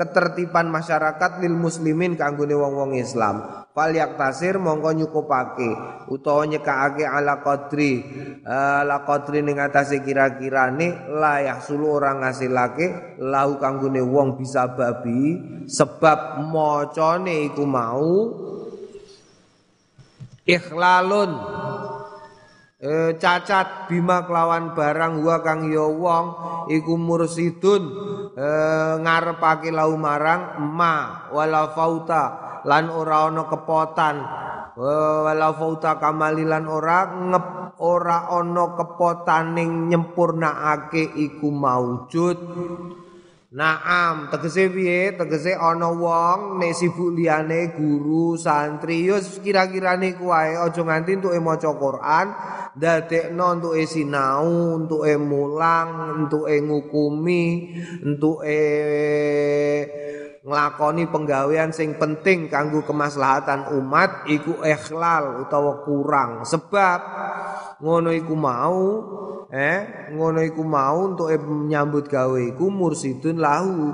ketertiban 0.00 0.72
masyarakat 0.72 1.44
lil 1.44 1.52
muslimin 1.52 2.16
kanggone 2.16 2.56
wong-wong 2.56 2.96
Islam. 2.96 3.59
Fal 3.70 3.94
yaktasir 3.94 4.58
mongko 4.58 4.90
nyukupake. 4.98 5.70
Utawa 6.10 6.42
nyekake 6.42 7.06
ala 7.06 7.38
qadri. 7.38 8.02
Ala 8.42 9.06
qadri 9.06 9.46
ning 9.46 9.62
atase 9.62 10.02
kira-kirane 10.02 11.06
la 11.14 11.38
yahsulu 11.38 11.86
ora 11.86 12.18
ngasilake 12.18 13.18
lahu 13.22 13.62
kanggone 13.62 14.02
wong 14.02 14.34
bisa 14.34 14.74
babi 14.74 15.38
sebab 15.70 16.50
macane 16.50 17.46
iku 17.46 17.62
mau 17.62 18.10
ikhlalun. 20.42 21.30
E, 22.80 23.14
cacat 23.22 23.86
bima 23.86 24.26
kelawan 24.26 24.72
barang 24.72 25.20
wa 25.22 25.36
kang 25.46 25.70
ya 25.70 25.86
wong 25.86 26.26
iku 26.74 26.98
mursidun. 26.98 27.82
E, 28.34 28.48
ngarepake 28.98 29.70
lau 29.70 29.94
marang 29.94 30.58
ma 30.58 31.30
wala 31.30 31.70
fauta 31.70 32.49
lan 32.64 32.90
ora 32.90 33.28
ana 33.28 33.44
kepotan. 33.48 34.16
Wala 34.80 35.52
fauta 35.52 36.00
kamalilan 36.00 36.64
ora 36.64 37.10
ngep 37.10 37.46
ora 37.84 38.30
ana 38.32 38.76
kepotaning 38.78 39.92
nyempurnaake 39.92 41.04
iku 41.16 41.48
maujud. 41.52 42.38
Naam, 43.50 44.30
tegese 44.30 44.70
piye? 44.70 45.18
Tegese 45.18 45.58
ana 45.58 45.90
wong 45.90 46.62
nek 46.62 46.70
sibuk 46.70 47.18
liyane 47.18 47.74
guru, 47.74 48.38
santri, 48.38 49.02
yo 49.02 49.18
kira-kirane 49.18 50.14
kuwae 50.14 50.54
aja 50.54 50.86
nganti 50.86 51.18
entuke 51.18 51.42
maca 51.42 51.74
Quran, 51.74 52.26
ndadekno 52.78 53.58
entuke 53.58 53.82
sinau, 53.90 54.78
entuke 54.78 55.18
mulang, 55.18 56.14
entuke 56.14 56.62
ngukumi, 56.62 57.74
entuke 58.06 58.62
nglakoni 60.40 61.04
penggawean 61.12 61.70
sing 61.70 62.00
penting 62.00 62.48
kanggo 62.48 62.80
kemaslahatan 62.84 63.76
umat 63.76 64.24
iku 64.28 64.64
ikhlal 64.64 65.44
utawa 65.44 65.84
kurang. 65.84 66.48
Sebab 66.48 67.00
ngono 67.84 68.10
iku 68.12 68.34
mau 68.36 68.84
eh 69.50 70.10
ngono 70.14 70.40
iku 70.46 70.62
mau 70.62 71.10
untuk 71.10 71.28
nyambut 71.66 72.06
gawe 72.06 72.40
iku 72.54 72.70
mursidun 72.70 73.42
lahu 73.42 73.90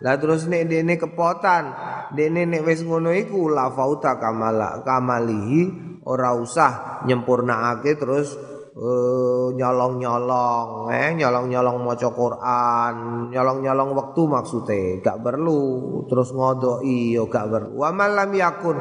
lah 0.00 0.16
terus 0.20 0.44
nek 0.44 0.68
dene 0.68 1.00
kepotan 1.00 1.72
dene 2.12 2.44
nek 2.44 2.64
wis 2.68 2.84
ngono 2.84 3.08
iku 3.12 3.48
la 3.48 3.72
fauta 3.72 4.20
kamala 4.20 4.84
kamalihi 4.84 5.88
ora 6.04 6.36
usah 6.36 7.04
nyempurnaake 7.08 7.96
terus 7.96 8.36
uh, 8.80 9.52
nyolong-nyolong 9.52 10.88
eh 10.88 11.12
nyolong-nyolong 11.14 11.76
maca 11.84 12.08
Quran 12.08 12.94
nyolong-nyolong 13.28 13.90
waktu 13.92 14.20
maksudnya 14.24 15.04
gak 15.04 15.20
perlu. 15.20 15.62
Terus 16.08 16.32
ngodoi 16.32 17.14
yo 17.14 17.28
gak 17.28 17.46
perlu. 17.52 17.76
Wa 17.76 17.92
lam 17.92 18.30
yakun 18.32 18.76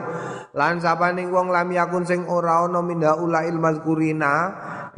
lan 0.55 0.81
wong 1.29 1.47
lam 1.53 1.69
yakun 1.69 2.03
sing 2.07 2.25
ora 2.25 2.65
ana 2.65 2.81
minda 2.81 3.19
ulail 3.19 3.59
mazkurina 3.59 4.33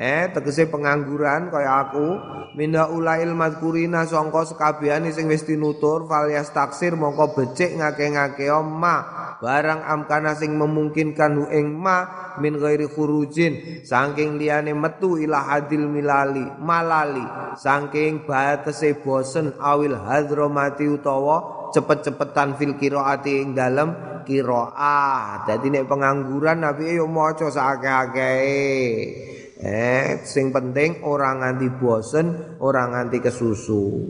eh 0.01 0.33
tegese 0.33 0.65
pengangguran 0.65 1.53
kaya 1.53 1.85
aku. 1.85 2.09
Minda 2.57 2.89
ulail 2.89 3.37
mazkurina 3.37 4.09
sangka 4.09 4.49
sekabehane 4.49 5.13
sing 5.13 5.29
wis 5.29 5.45
tinutur 5.45 6.09
falyas 6.09 6.49
taksir 6.49 6.97
mongko 6.97 7.37
becik 7.37 7.77
ngake-ngake 7.77 8.49
ma 8.65 9.05
barang 9.37 9.85
amkana 9.85 10.33
sing 10.33 10.57
memungkinkan 10.57 11.37
hu 11.37 11.45
ing 11.53 11.77
ma 11.77 12.33
min 12.41 12.57
ghairi 12.57 12.89
khurujin. 12.89 13.85
Saking 13.85 14.41
liyane 14.41 14.73
metu 14.73 15.21
ila 15.21 15.45
hadil 15.53 15.85
milali 15.85 16.49
malali. 16.57 17.55
Saking 17.61 18.25
batese 18.25 18.97
bosen 19.05 19.53
awil 19.61 19.95
hadromati 20.01 20.89
utawa 20.89 21.69
cepet-cepetan 21.71 22.57
fil 22.57 22.73
qiraati 22.75 23.31
ing 23.37 23.53
dalem 23.53 23.93
qiraah. 24.25 25.47
Dadi 25.47 25.71
nek 25.71 25.87
pengangguran 25.87 26.65
nabi 26.65 26.99
yo 26.99 27.07
maca 27.07 27.47
sakake 27.47 28.33
eh 29.61 30.25
sing 30.25 30.49
penting 30.49 31.05
orang 31.05 31.45
nganti 31.45 31.67
bosen 31.77 32.57
orang 32.57 32.97
nganti 32.97 33.17
kesusu. 33.21 34.09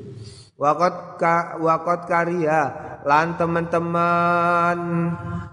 Wakot 0.62 1.17
ka 1.17 1.58
wakot 1.58 2.05
karya 2.05 2.91
lan 3.01 3.34
teman-teman 3.34 4.77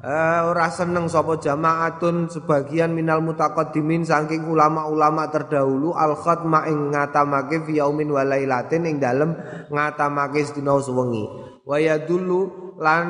uh, 0.04 0.40
ora 0.52 0.68
seneng 0.68 1.08
sapa 1.08 1.40
jamaatun 1.40 2.28
sebagian 2.28 2.92
minal 2.92 3.24
mutaqaddimin 3.24 4.04
saking 4.04 4.44
ulama-ulama 4.44 5.32
terdahulu 5.32 5.96
al 5.96 6.12
khatma 6.12 6.68
ing 6.68 6.92
ngatamake 6.92 7.64
fi 7.64 7.80
yaumin 7.80 8.12
wa 8.12 8.20
lailatin 8.20 8.84
ing 8.84 9.00
dalem 9.00 9.32
ngatamake 9.72 10.44
sedina 10.44 10.76
sewengi 10.76 11.24
wa 11.68 11.76
yadullu 11.76 12.72
lan 12.80 13.06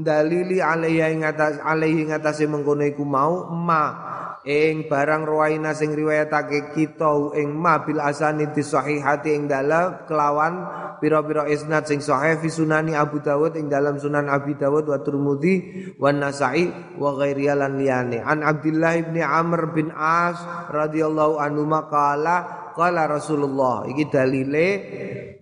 dalili 0.00 0.64
alaihi 0.64 1.20
ing 1.20 1.28
atas 1.28 1.60
alaihi 1.60 2.08
ngatasé 2.08 2.48
mengkono 2.48 2.88
iku 2.88 3.04
mau 3.04 3.52
ma. 3.52 4.10
Ing 4.42 4.90
barang 4.90 5.22
ruwaina 5.22 5.70
sing 5.70 5.94
riwayatake 5.94 6.74
kita 6.74 7.30
ing 7.38 7.54
mabil 7.54 8.02
asani 8.02 8.50
sahihati 8.50 9.38
ing 9.38 9.46
dalam 9.46 10.02
kelawan 10.10 10.66
pira-pira 10.98 11.46
isnad 11.46 11.86
sing 11.86 12.02
sahih 12.02 12.42
fi 12.42 12.50
sunani 12.50 12.90
Abu 12.90 13.22
Dawud 13.22 13.54
ing 13.54 13.70
dalam 13.70 14.02
sunan 14.02 14.26
Abi 14.26 14.58
Dawud 14.58 14.90
wa 14.90 14.98
Tirmidzi 14.98 15.54
wa 15.94 16.10
Nasa'i 16.10 16.98
wa 16.98 17.14
ghairi 17.14 17.54
lan 17.54 17.78
liyane. 17.78 18.18
An 18.18 18.42
Abdullah 18.42 18.98
bin 19.06 19.22
Amr 19.22 19.70
bin 19.70 19.94
As 19.94 20.42
radhiyallahu 20.74 21.38
anhu 21.38 21.62
maqala 21.62 22.61
qala 22.72 23.08
Rasulullah 23.08 23.84
iki 23.88 24.08
dalile 24.08 24.68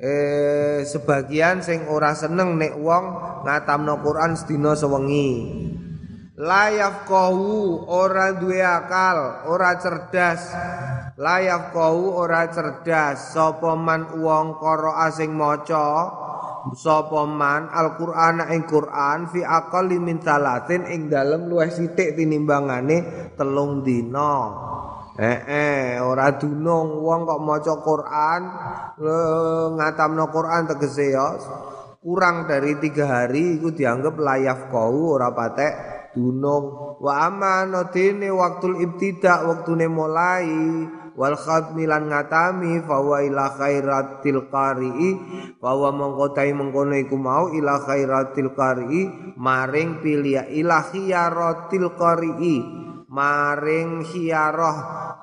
eh, 0.00 0.78
sebagian 0.82 1.60
sing 1.60 1.86
ora 1.86 2.16
seneng 2.16 2.56
nek 2.56 2.74
wong 2.80 3.04
ngatamno 3.44 4.00
Quran 4.00 4.32
sedina 4.34 4.72
sewengi. 4.72 5.30
Layaf 6.40 7.04
kau 7.04 7.84
ora 7.84 8.32
duwe 8.32 8.64
akal 8.64 9.44
ora 9.44 9.76
cerdas. 9.76 10.48
Layaf 11.20 11.68
kau 11.76 12.16
ora 12.16 12.48
cerdas. 12.48 13.36
Sapa 13.36 13.76
man 13.76 14.08
wong 14.16 14.56
karo 14.56 14.96
asing 15.04 15.36
maca? 15.36 16.08
Sapa 16.72 17.28
man 17.28 17.68
Al-Qur'an 17.68 18.40
ing 18.52 18.64
Qur'an 18.64 19.28
fi 19.28 19.44
aqalli 19.44 20.00
min 20.00 20.20
salatin 20.20 20.88
ing 20.88 21.12
dalem 21.12 21.48
luwih 21.48 21.68
sithik 21.68 22.16
tinimbangane 22.16 23.32
telung 23.36 23.84
dina 23.84 24.32
Eh, 25.20 25.38
eh 25.44 26.00
ora 26.00 26.32
dunung. 26.32 27.04
Wong 27.04 27.28
kok 27.28 27.40
maca 27.44 27.74
Quran 27.84 28.42
ngatamno 29.76 30.24
Quran 30.32 30.64
tegese 30.64 31.12
ya 31.12 31.36
kurang 32.00 32.48
dari 32.48 32.80
tiga 32.80 33.04
hari 33.04 33.60
iku 33.60 33.76
dianggap 33.76 34.16
layaf 34.16 34.72
kau 34.72 35.12
ora 35.12 35.28
patek 35.36 35.72
dunung. 36.16 36.96
Wa 37.04 37.28
amanatine 37.28 38.32
waktul 38.32 38.80
ibtida 38.80 39.44
waktune 39.44 39.92
mulai 39.92 40.48
wal 41.12 41.36
khatmi 41.36 41.84
ngatami 41.84 42.80
fa 42.88 42.96
wa 43.04 43.20
ila 43.20 43.52
khairatil 43.60 44.48
qari'i 44.48 45.10
fa 45.60 45.76
wa 45.76 45.92
mongko 45.92 46.32
mengkono 46.32 46.96
iku 46.96 47.20
mau 47.20 47.52
ila 47.52 47.76
khairatil 47.84 48.56
qari'i 48.56 49.36
maring 49.36 50.00
pilih 50.00 50.48
ila 50.48 50.80
khiyaratil 50.88 51.92
qari'i 51.92 52.88
maring 53.10 54.06
khiyarah 54.06 54.76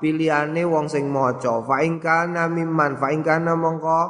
pilihane 0.03 0.67
wong 0.67 0.91
sing 0.91 1.07
maca. 1.07 1.63
Fa 1.63 1.79
ing 1.81 2.03
kana 2.03 2.51
mimman 2.51 2.99
fa 2.99 3.09
ing 3.15 3.23
mongko 3.23 4.01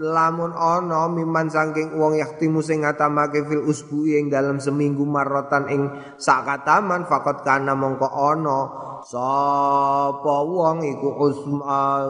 lamun 0.00 0.50
ana 0.50 1.06
miman 1.06 1.46
saking 1.46 1.94
wong 1.94 2.18
yaktimu 2.18 2.58
sing 2.58 2.82
ngatamake 2.82 3.46
fil 3.46 3.62
usbu'i 3.62 4.18
ing 4.18 4.26
dalam 4.26 4.58
seminggu 4.58 5.06
marotan 5.06 5.70
ing 5.70 5.82
sakataman 6.18 7.06
fakot 7.06 7.46
kana 7.46 7.78
mongko 7.78 8.08
ana 8.10 8.60
sapa 9.04 10.36
wong 10.48 10.80
iku 10.80 11.28
usma 11.28 12.08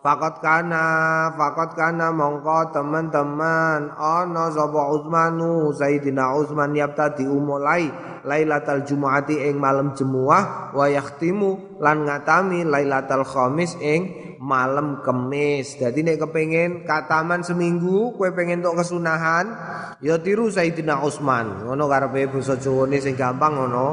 fakot 0.00 0.40
kana 0.40 1.28
fakot 1.36 1.76
kana 1.76 2.08
mongko 2.16 2.72
teman-teman 2.72 3.92
ana 3.92 4.48
sapa 4.48 4.88
Utsmanu 4.96 5.68
Sayyidina 5.76 6.32
Utsman 6.40 6.72
tadi 6.96 7.28
umulai 7.28 7.92
Lailatul 8.24 8.88
Jumu'ati 8.88 9.52
ing 9.52 9.60
malam 9.60 9.92
Jemuah 9.92 10.72
wa 10.72 10.86
yaktimu 10.88 11.80
lan 11.80 12.08
ngatami 12.08 12.64
Lailatul 12.64 13.24
Khamis 13.28 13.76
ing 13.80 14.32
malam 14.40 15.04
kemis. 15.04 15.76
Jadi 15.76 16.00
nek 16.00 16.24
kepengen 16.24 16.88
kataman 16.88 17.44
seminggu, 17.44 18.16
kue 18.16 18.32
pengen 18.32 18.64
untuk 18.64 18.80
kesunahan, 18.80 19.52
ya 20.00 20.16
tiru 20.16 20.48
Sayyidina 20.48 21.04
Utsman. 21.04 21.68
Ngono 21.68 21.84
karepe 21.84 22.32
basa 22.32 22.56
Jawane 22.56 22.96
sing 22.98 23.14
gampang 23.14 23.52
ngono. 23.60 23.88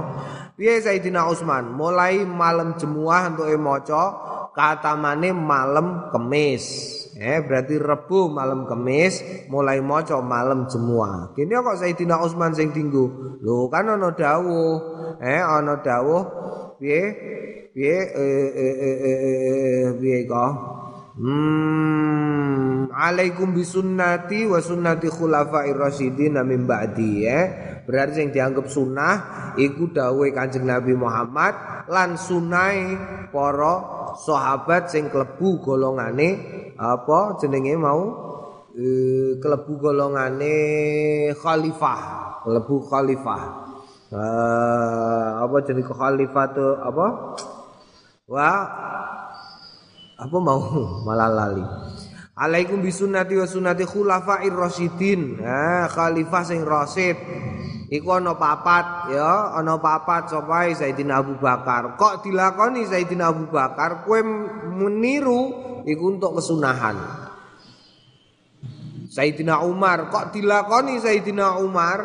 Piye 0.58 0.82
Sayyidina 0.82 1.30
Utsman? 1.30 1.70
Mulai 1.78 2.26
malam 2.26 2.74
jemuah 2.82 3.30
untuk 3.30 3.46
maca 3.62 4.04
katamane 4.58 5.30
malam 5.30 6.10
kemis. 6.10 6.66
Eh 7.14 7.46
berarti 7.46 7.78
Rebu 7.78 8.34
malam 8.34 8.66
kemis 8.66 9.22
mulai 9.54 9.86
maca 9.86 10.18
malam 10.18 10.66
jemuah. 10.66 11.38
Kene 11.38 11.62
kok 11.62 11.78
Sayyidina 11.78 12.18
Utsman 12.26 12.58
sing 12.58 12.74
tinggu. 12.74 13.38
Lho 13.38 13.70
kan 13.70 13.86
ana 13.86 14.10
dawuh. 14.10 14.74
Eh 15.22 15.38
ana 15.46 15.78
dawuh 15.78 16.26
piye? 16.82 17.04
piye 17.78 17.94
eh, 17.94 18.50
eh, 18.58 18.78
eh, 18.82 19.88
piye 20.02 20.26
kok 20.26 20.52
Hmm, 21.18 22.94
alaikum 22.94 23.50
bisunnati 23.58 24.46
wa 24.46 24.62
sunnati 24.62 25.10
khulafa'ir 25.10 25.74
rasyidin 25.74 26.38
min 26.46 26.70
ba'di 26.70 27.12
ya. 27.26 27.42
Berarti 27.90 28.22
yang 28.22 28.30
dianggap 28.30 28.70
sunnah 28.70 29.16
iku 29.58 29.90
dawuhe 29.90 30.30
Kanjeng 30.30 30.70
Nabi 30.70 30.94
Muhammad 30.94 31.58
lan 31.90 32.22
sunai 32.22 32.94
para 33.34 33.76
sahabat 34.14 34.94
sing 34.94 35.10
klebu 35.10 35.58
golongane 35.66 36.30
apa 36.78 37.42
jenenge 37.42 37.74
mau 37.82 38.02
e, 38.78 38.86
klebu 39.42 39.74
golongane 39.82 40.56
khalifah, 41.34 42.02
klebu 42.46 42.76
khalifah. 42.94 43.66
Uh, 44.08 45.44
apa 45.44 45.68
jenis 45.68 45.84
khalifah 45.84 46.46
tuh 46.56 46.80
apa? 46.80 47.08
wa 48.28 48.52
apa 50.18 50.38
mau 50.42 50.62
malah 51.06 51.30
lali 51.30 51.66
Alaikum 52.38 52.86
bisunnati 52.86 53.34
wa 53.34 53.50
sunnati 53.50 53.82
khulafa'ir 53.82 54.54
rasyidin. 54.54 55.42
Ha, 55.42 55.90
khalifah 55.90 56.46
sing 56.46 56.62
rasyid. 56.62 57.18
Iku 57.90 58.14
ana 58.14 58.38
papat 58.38 59.10
ya, 59.10 59.58
ana 59.58 59.82
papat 59.82 60.30
sapa 60.30 60.70
Sayyidina 60.70 61.18
Abu 61.18 61.42
Bakar. 61.42 61.98
Kok 61.98 62.22
dilakoni 62.22 62.86
Sayyidina 62.86 63.34
Abu 63.34 63.50
Bakar 63.50 64.06
kowe 64.06 64.22
meniru 64.70 65.82
iku 65.82 66.14
untuk 66.14 66.38
kesunahan. 66.38 67.26
Sayyidina 69.10 69.66
Umar 69.66 70.14
kok 70.14 70.30
dilakoni 70.30 71.02
Sayyidina 71.02 71.58
Umar 71.58 72.00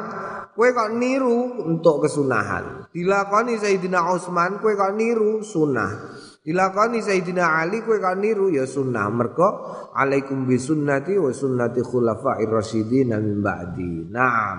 kowe 0.57 0.69
kok 0.73 0.97
niru 0.97 1.61
untuk 1.67 2.09
kesunahan. 2.09 2.89
Dilakoni 2.89 3.61
Sayyidina 3.61 4.01
Utsman 4.17 4.65
kowe 4.65 4.73
kok 4.73 4.97
niru 4.97 5.45
sunnah. 5.45 6.22
Dilakoni 6.43 6.99
Sayyidina 6.99 7.63
Ali 7.63 7.87
kowe 7.87 8.03
kan 8.03 8.19
niru 8.19 8.51
ya 8.51 8.67
sunnah. 8.67 9.07
Mergo 9.15 9.63
alaikum 9.95 10.43
bisunnati 10.43 11.15
wa 11.15 11.31
sunnati 11.31 11.79
khulafa'ir 11.87 12.51
rasyidin 12.51 13.15
min 13.15 13.39
ba'di. 13.39 14.11
Naam. 14.11 14.59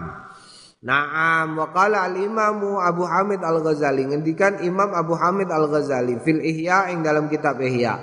Naam 0.79 1.59
wa 1.59 1.67
qala 1.75 2.07
al 2.07 2.15
Abu 2.87 3.03
Hamid 3.03 3.43
Al 3.43 3.59
Ghazali 3.59 4.07
ngendikan 4.07 4.63
Imam 4.63 4.95
Abu 4.95 5.11
Hamid 5.19 5.51
Al 5.51 5.67
Ghazali 5.67 6.23
fil 6.23 6.39
Ihya 6.39 6.87
ing 6.95 7.03
dalam 7.03 7.27
kitab 7.27 7.59
Ihya. 7.59 7.99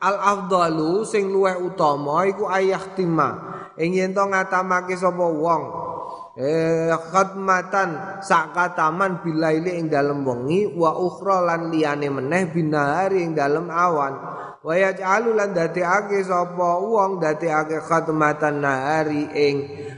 Al 0.00 0.16
afdalu 0.16 1.04
sing 1.04 1.28
luweh 1.28 1.60
utama 1.60 2.24
iku 2.24 2.48
ayah 2.48 2.80
tima. 2.96 3.60
Ing 3.76 3.92
yen 3.92 4.16
to 4.16 4.24
ngatamake 4.24 4.96
sapa 4.96 5.20
wong 5.20 5.87
eh 6.38 6.94
khatmatan 6.94 8.22
sakataman 8.22 9.26
bilaili 9.26 9.74
ing 9.74 9.90
dalem 9.90 10.22
wengi 10.22 10.70
wa 10.70 10.94
ukhra 10.94 11.42
lan 11.42 11.74
liyane 11.74 12.06
meneh 12.06 12.46
binahari 12.54 13.26
ing 13.26 13.34
dalem 13.34 13.66
awan. 13.66 14.14
Wa 14.62 14.74
yaj'alu 14.74 15.34
lan 15.34 15.50
dadekake 15.54 16.22
sapa 16.22 16.78
wong 16.78 17.18
dadekake 17.18 17.82
khatmatan 17.82 18.62
nahari 18.62 19.26
ing 19.34 19.56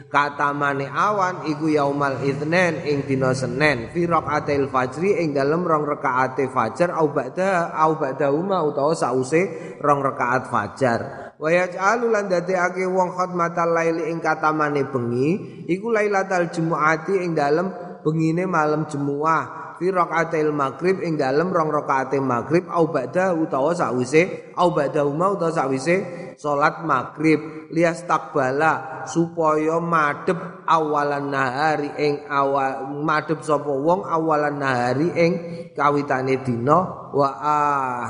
katamane 0.09 0.89
awan 0.89 1.45
iku 1.45 1.69
yaumal 1.69 2.17
itsnen 2.25 2.89
ing 2.89 3.05
dina 3.05 3.37
senen 3.37 3.93
fi 3.93 4.09
raqatil 4.09 4.73
fajri 4.73 5.21
ing 5.21 5.37
dalem 5.37 5.61
rong 5.65 5.85
rakaate 5.85 6.49
fajar 6.49 6.93
au 6.97 7.13
ba'da 7.13 7.73
au 7.77 8.01
ba'da 8.01 8.33
utawa 8.33 8.97
sause 8.97 9.77
rong 9.81 10.01
rakaat 10.01 10.49
fajar 10.49 11.30
wa 11.41 11.49
yaj'alu 11.49 12.13
lan 12.13 12.29
dadekake 12.29 12.85
wong 12.85 13.17
khatmatal 13.17 13.73
laili 13.73 14.13
ing 14.13 14.21
katamane 14.21 14.85
bengi 14.85 15.65
iku 15.73 15.89
lailatal 15.89 16.53
jumuati 16.53 17.17
ing 17.25 17.33
dalem 17.33 17.73
bengine 18.05 18.45
malam 18.45 18.85
jemuah 18.85 19.75
fi 19.81 19.89
rakaatil 19.89 20.53
maghrib 20.53 21.01
ing 21.01 21.17
dalem 21.17 21.49
rong 21.49 21.73
rakaate 21.73 22.21
maghrib 22.21 22.69
au 22.69 22.93
ba'da 22.93 23.33
utawa 23.33 23.73
sakwise 23.73 24.53
au 24.53 24.77
ba'da 24.77 25.09
uma 25.09 25.33
utawa 25.33 25.49
sakwise 25.49 26.21
salat 26.37 26.85
maghrib. 26.89 27.69
Lias 27.71 28.03
takbala 28.03 29.05
supaya 29.07 29.79
madhep 29.79 30.65
awalan 30.67 31.31
nahari 31.31 31.93
ing 31.97 32.27
awal 32.27 32.93
madhep 33.01 33.47
sapa 33.47 33.71
wong 33.71 34.03
awalan 34.05 34.59
nahari 34.59 35.09
ing 35.15 35.33
kawitane 35.73 36.43
dina 36.43 37.09
wa 37.15 37.29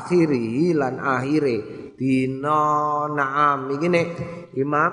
akhiri 0.01 0.73
lan 0.73 0.97
akhire 0.97 1.89
dina 2.01 3.05
naam. 3.13 3.69
Iki 3.77 3.89
nek 3.93 4.09
Imam 4.57 4.93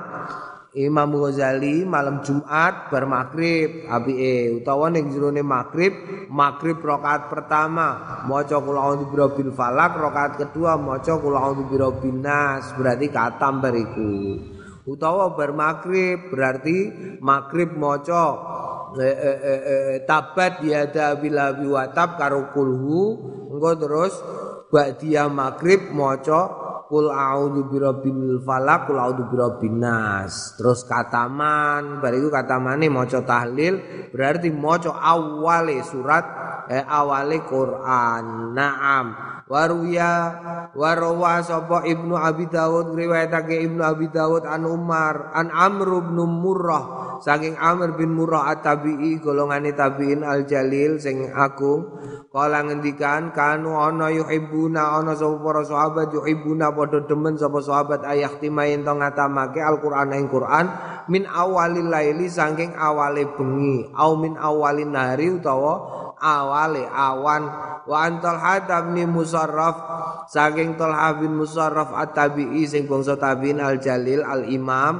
Imam 0.77 1.09
Ghazali 1.09 1.87
malam 1.87 2.21
Jumat 2.21 2.93
bar 2.93 3.09
maghrib 3.09 3.89
apike 3.89 4.61
utawa 4.61 4.93
ning 4.93 5.09
jerone 5.09 5.41
maghrib 5.41 5.95
maghrib 6.29 6.77
rakaat 6.83 7.33
pertama 7.33 8.21
maca 8.29 8.61
kula 8.61 8.85
a'udzu 8.85 9.55
falak 9.57 9.97
rakaat 9.97 10.31
kedua 10.37 10.77
maca 10.77 11.17
kula 11.17 11.39
a'udzu 11.39 12.11
nas 12.21 12.77
berarti 12.77 13.09
katam 13.09 13.57
bariku 13.57 14.37
utawa 14.85 15.33
bar 15.33 15.55
maghrib 15.57 16.29
berarti 16.29 16.77
maghrib 17.25 17.73
maca 17.73 18.23
e, 19.01 19.07
e, 19.07 19.31
e, 19.41 19.75
tabat 20.05 20.61
yada 20.61 21.17
bila 21.17 21.57
biwatab 21.57 22.21
karo 22.21 22.53
kulhu 22.53 23.17
engko 23.49 23.71
terus 23.81 24.13
ba'diyah 24.69 25.25
maghrib 25.25 25.89
maca 25.89 26.66
kul 26.87 27.11
a'udzu 27.11 27.67
birabbil 27.69 28.41
falaq 28.41 28.89
kul 28.89 28.97
a'udzu 28.97 29.23
birabbin 29.29 29.77
nas. 29.83 30.55
Terus 30.57 30.87
kataman 30.87 31.99
bariku 32.01 32.31
katamane 32.31 32.87
maca 32.89 33.21
tahlil 33.21 33.79
berarti 34.09 34.49
maca 34.49 34.95
awale 34.95 35.83
surat 35.83 36.25
eh, 36.71 36.83
awale 36.83 37.43
Quran. 37.45 38.55
Na'am 38.55 39.36
waruya 39.47 40.11
warawa 40.75 41.39
sapa 41.39 41.87
Ibnu 41.87 42.13
Abi 42.19 42.51
Dawud 42.51 42.91
riwayatake 42.93 43.63
Ibnu 43.63 43.79
Abi 43.79 44.11
Dawud 44.11 44.43
an 44.43 44.67
Umar 44.67 45.31
an 45.31 45.47
Amr 45.51 46.03
bin 46.03 46.19
Murrah. 46.19 47.17
Saking 47.17 47.57
Amr 47.57 47.97
bin 47.97 48.13
Murrah 48.13 48.53
at-Tabi'i 48.53 49.17
golongane 49.17 49.73
tabi'in 49.73 50.21
al-jalil 50.21 51.01
sing 51.01 51.33
agung. 51.33 51.97
Kala 52.29 52.61
ngendikan 52.61 53.33
kanu 53.33 53.73
ana 53.73 54.13
yuhibbuna 54.13 55.01
ana 55.01 55.17
sapa 55.17 55.41
para 55.41 55.65
sahabat 55.65 56.13
yuhibbuna 56.13 56.69
padha 56.77 57.01
demen 57.09 57.33
sapa 57.33 57.57
sahabat 57.57 58.05
ayah 58.05 58.37
timain 58.37 58.85
to 58.85 58.93
ngatamake 58.93 59.57
Al-Qur'an 59.57 60.13
ing 60.13 60.29
Qur'an 60.29 60.65
min 61.09 61.25
awalil 61.25 61.89
laili 61.89 62.29
saking 62.29 62.77
awale 62.77 63.25
bengi 63.33 63.89
au 63.95 64.19
min 64.19 64.37
awalin 64.37 64.93
nahari 64.93 65.33
utawa 65.33 66.05
awale 66.21 66.85
awan. 66.89 67.43
Wa 67.87 68.03
antal 68.03 68.35
hadab 68.35 68.91
ni 68.91 69.07
musarraf 69.07 69.77
saking 70.27 70.75
Talha 70.75 71.15
bin 71.15 71.39
Musarraf 71.39 71.95
at-tabi'i 71.95 72.67
sing 72.67 72.83
bangsa 72.83 73.15
tabi'in 73.15 73.63
al-jalil 73.63 74.27
al-imam 74.27 74.99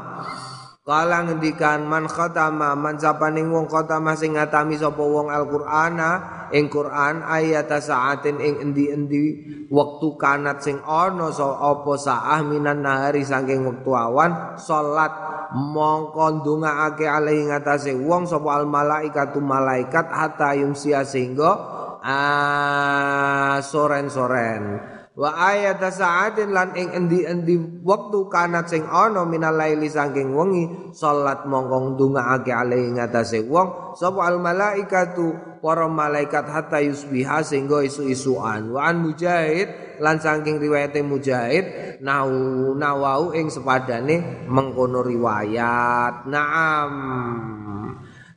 Kala 0.88 1.20
ngendikan 1.28 1.84
man 1.84 2.08
khatama 2.08 2.72
man 2.72 2.96
sapaning 2.96 3.52
wong 3.52 3.68
khatama 3.68 4.16
sing 4.16 4.40
ngatami 4.40 4.80
sapa 4.80 5.04
wong 5.04 5.28
Al-Qur'ana 5.28 6.10
ing 6.56 6.72
Qur'an 6.72 7.28
ayat 7.28 7.68
saatin 7.68 8.40
ing 8.40 8.64
endi-endi 8.64 9.24
wektu 9.68 10.16
kanat 10.16 10.64
sing 10.64 10.80
ana 10.88 11.28
so 11.36 11.60
apa 11.60 11.92
saah 12.00 12.40
minan 12.40 12.88
nahari 12.88 13.20
saking 13.20 13.68
wektu 13.68 13.92
awan 13.92 14.56
salat. 14.56 15.12
Mongko 15.52 16.40
ndongaake 16.40 17.04
alaihi 17.04 17.52
ngatasé 17.52 17.92
wong 17.92 18.24
sapa 18.24 18.56
al 18.56 18.64
malaikatu 18.64 19.44
malaikat 19.44 20.08
hatta 20.08 20.56
yumsia 20.56 21.04
sehingga 21.04 21.52
ah, 22.00 23.60
soren-soren 23.60 24.96
wa 25.18 25.34
ayat 25.34 25.82
saatin 25.82 26.54
lan 26.54 26.78
ing 26.78 26.94
endi-endi 26.94 27.82
wektu 27.82 28.30
kanat 28.30 28.70
sing 28.70 28.86
ana 28.86 29.26
minal 29.26 29.58
laili 29.58 29.90
saking 29.90 30.38
wengi 30.38 30.94
salat 30.94 31.50
mongkong 31.50 31.98
ndongaake 31.98 32.54
ale 32.54 32.78
ing 32.78 33.02
atase 33.02 33.42
wong 33.42 33.98
sapa 33.98 34.30
al 34.30 34.38
malaikatu 34.38 35.58
para 35.60 35.90
malaikat 35.90 36.46
hatta 36.48 36.80
yusbiha 36.80 37.42
sehingga 37.44 37.82
isu-isuan. 37.84 38.72
Wa 38.72 38.94
an 38.94 39.04
mujahid 39.04 40.00
lan 40.00 40.22
saking 40.22 40.62
riwayate 40.62 41.02
mujahid 41.02 41.98
nau 42.06 42.30
nawau 42.78 43.34
ing 43.34 43.50
sepadane 43.50 44.48
mengkono 44.48 45.02
riwayat. 45.02 46.30
Naam. 46.30 46.92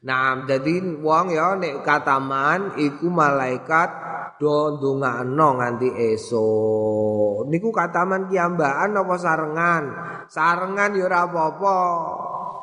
Nah, 0.01 0.49
jadi 0.49 0.97
wong 1.05 1.29
ya 1.29 1.61
nek 1.61 1.85
kataman 1.85 2.81
iku 2.81 3.12
malaikat 3.12 4.10
do 4.40 4.81
ndongakno 4.81 5.61
nganti 5.61 5.88
esuk. 6.16 7.44
Niku 7.53 7.68
kataman 7.68 8.33
kiambaan 8.33 8.96
apa 8.96 9.14
sarengan? 9.20 9.85
Sarengan 10.33 10.96
ya 10.96 11.05
ora 11.05 11.29
apa-apa. 11.29 11.79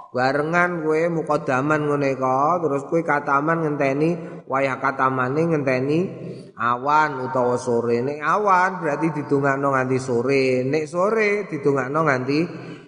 Barengan 0.10 0.82
kowe 0.82 1.02
mukadaman 1.14 1.86
ngene 1.86 2.18
terus 2.66 2.84
kowe 2.90 3.02
kataman 3.06 3.62
ngenteni 3.62 4.42
wayah 4.50 4.82
katamane 4.82 5.54
ngenteni 5.54 6.00
awan 6.58 7.30
utawa 7.30 7.54
sore. 7.62 8.02
Nek 8.02 8.26
awan 8.26 8.82
berarti 8.82 9.14
didongakno 9.22 9.78
nganti 9.78 9.98
sore. 10.02 10.66
Nek 10.66 10.90
sore 10.90 11.46
didongakno 11.46 12.00
nganti 12.02 12.40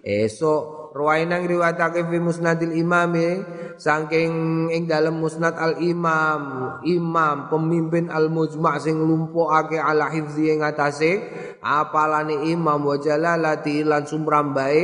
esuk. 0.02 0.64
Ruwainang 0.90 1.46
riwayatake 1.46 2.02
fi 2.10 2.18
musnadil 2.18 2.74
imami 2.74 3.46
saking 3.80 4.68
ing 4.76 4.92
dalam 4.92 5.24
musnad 5.24 5.56
al 5.56 5.80
imam 5.80 6.76
imam 6.84 7.48
pemimpin 7.48 8.12
al 8.12 8.28
mujma' 8.28 8.76
sing 8.76 9.00
lumpuhake 9.00 9.80
ala 9.80 10.12
hifzi 10.12 10.52
ing 10.52 10.60
atase 10.68 11.24
apalane 11.64 12.52
imam 12.52 12.84
wa 12.84 13.00
jalalati 13.00 13.88
lan 13.88 14.04
sumrambae 14.04 14.82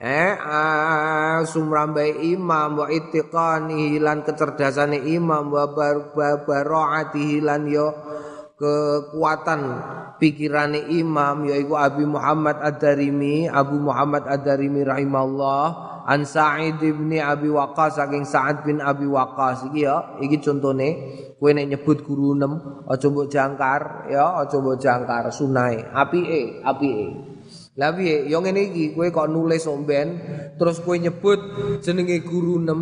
eh 0.00 0.32
sumrambae 1.44 2.24
imam 2.32 2.80
wa 2.80 2.86
ittiqani 2.88 4.00
lan 4.00 4.24
kecerdasane 4.24 4.96
imam 5.12 5.52
wa 5.52 5.68
baroati 6.40 7.44
lan 7.44 7.68
yo 7.68 7.88
kekuatan 8.58 9.60
pikirane 10.18 10.90
imam 10.90 11.46
yaiku 11.46 11.78
Abi 11.78 12.04
Muhammad 12.04 12.58
Ad-Darimi. 12.58 13.46
Abu 13.46 13.78
Muhammad 13.78 14.26
Ad-Darimi 14.26 14.82
rahimahullah 14.82 15.64
an 16.10 16.26
Sa'id 16.26 16.82
bin 16.82 17.14
Abi 17.22 17.48
Waqqas 17.48 18.02
saking 18.02 18.26
Sa'ad 18.26 18.66
bin 18.66 18.82
Abi 18.82 19.06
Waqqas. 19.06 19.70
Iki 19.70 19.80
ya 19.86 20.18
iki 20.18 20.42
contone 20.42 20.88
kowe 21.38 21.54
nek 21.54 21.70
nyebut 21.70 22.02
guru 22.02 22.34
nem 22.34 22.58
aja 22.90 23.06
mbok 23.06 23.30
jangkar 23.30 24.10
ya 24.10 24.42
aja 24.42 24.58
mbok 24.58 24.76
jangkar. 24.82 25.30
Sunai 25.30 25.78
apike 25.94 26.60
apike. 26.66 27.08
Lah 27.78 27.94
piye? 27.94 28.26
Yo 28.26 28.42
ngene 28.42 28.74
iki 28.74 28.98
kowe 28.98 29.06
kok 29.14 29.30
nulis 29.30 29.62
omben 29.70 30.18
terus 30.58 30.82
kowe 30.82 30.98
nyebut 30.98 31.38
jenenge 31.78 32.26
guru 32.26 32.58
nem 32.58 32.80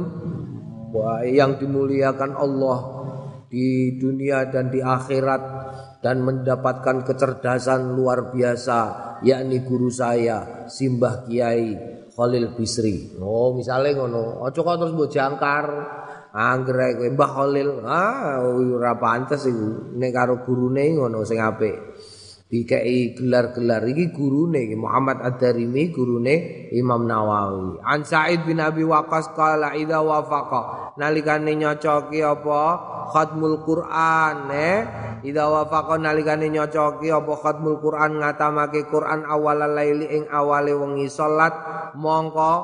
Wah, 0.96 1.20
yang 1.28 1.60
dimuliakan 1.60 2.32
Allah 2.32 2.95
di 3.46 3.94
dunia 3.98 4.50
dan 4.50 4.68
di 4.68 4.82
akhirat 4.82 5.42
dan 6.02 6.22
mendapatkan 6.22 7.06
kecerdasan 7.06 7.94
luar 7.94 8.34
biasa 8.34 8.78
yakni 9.22 9.62
guru 9.62 9.90
saya 9.90 10.66
Simbah 10.66 11.24
Kiai 11.24 11.96
Khalil 12.16 12.56
Bisri. 12.56 13.16
Oh, 13.20 13.52
misalnya 13.52 14.02
ngono, 14.02 14.40
aja 14.48 14.60
kok 14.64 14.76
terus 14.80 14.92
mbok 14.96 15.10
jangkar 15.12 15.66
anggrek 16.36 17.00
Mbah 17.16 17.30
Khalil. 17.32 17.70
Ah, 17.84 18.44
ora 18.44 18.96
pantes 19.00 19.48
iku 19.48 19.96
nek 19.96 20.12
karo 20.12 20.44
gurune 20.44 20.92
ngono 20.92 21.24
sing 21.24 21.40
apik. 21.40 21.95
Dikai 22.46 23.18
gelar-gelar 23.18 23.82
iki 23.90 24.14
gurune 24.14 24.70
Muhammad 24.78 25.18
Ad-Darimi 25.18 25.90
gurune 25.90 26.70
Imam 26.70 27.02
Nawawi. 27.02 27.82
An 27.82 28.06
Sa'id 28.06 28.46
bin 28.46 28.62
Abi 28.62 28.86
Waqqas 28.86 29.34
qala 29.34 29.74
idza 29.74 29.98
wafaqa. 29.98 30.94
Nalikane 30.94 31.58
nyocoki 31.58 32.22
apa? 32.22 32.62
Khatmul 33.10 33.66
Quran 33.66 34.46
eh 34.54 34.78
idza 35.26 35.42
wafaqa 35.42 35.98
nalikane 35.98 36.46
nyocoki 36.46 37.10
apa? 37.10 37.34
Khatmul 37.34 37.82
Quran 37.82 38.22
ngatamake 38.22 38.86
Quran 38.94 39.26
awal 39.26 39.66
laili 39.66 40.06
ing 40.06 40.30
awale 40.30 40.70
wengi 40.70 41.10
salat. 41.10 41.50
Mongko 41.98 42.54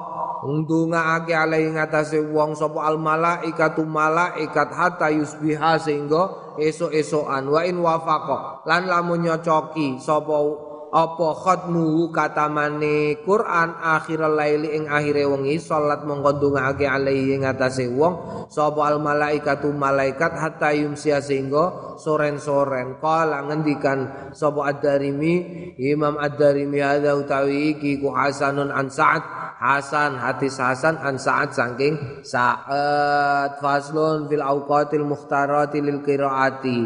ndongaake 0.47 1.35
alai 1.35 1.71
ngatasé 1.75 2.23
wong 2.23 2.55
sapa 2.55 2.87
al 2.87 3.03
malaikatu 3.03 3.83
malaikat 3.83 4.71
hatta 4.75 5.11
yusbiha 5.11 5.79
sehingga 5.79 6.42
esuk-esukan 6.59 7.45
wa 7.49 7.61
in 7.65 7.79
wafaqa 7.81 8.65
lan 8.69 8.89
lamun 8.89 9.25
nyocoki 9.25 10.01
sapa 10.01 10.72
apa 10.93 11.33
khatmu 11.41 12.13
katamane 12.13 13.25
Quran 13.25 13.81
akhirul 13.81 14.37
laili 14.37 14.77
ing 14.77 14.93
akhire 14.93 15.25
wengi 15.25 15.57
salat 15.57 16.05
mongko 16.05 16.37
ndongaake 16.37 16.85
alaihi 16.85 17.41
ing 17.41 17.49
atase 17.49 17.89
wong? 17.89 18.45
Sapa 18.53 18.93
al 18.93 19.01
malaikatu 19.01 19.73
malaikat 19.73 20.37
hatta 20.37 20.77
yumsia 20.77 21.25
sehingga 21.25 21.97
soren-soren. 21.97 23.01
Kala 23.01 23.41
ngendikan 23.49 24.29
sapa 24.37 24.69
ad-darimi 24.69 25.73
Imam 25.81 26.21
ad-darimi 26.21 26.85
hadza 26.85 27.17
utawi 27.17 27.73
iki 27.73 27.97
ku 27.97 28.13
hasanun 28.13 28.69
an 28.69 28.93
Sa'ad. 28.93 29.41
Hasan 29.63 30.19
hadis 30.19 30.59
Hasan 30.61 31.01
an 31.01 31.17
Sa'ad 31.17 31.57
saking 31.57 32.21
Sa'ad. 32.21 33.57
Faslun 33.65 34.29
fil 34.29 34.45
auqatil 34.45 35.09
mukhtarati 35.09 35.81
lil 35.81 36.05
qiraati 36.05 36.79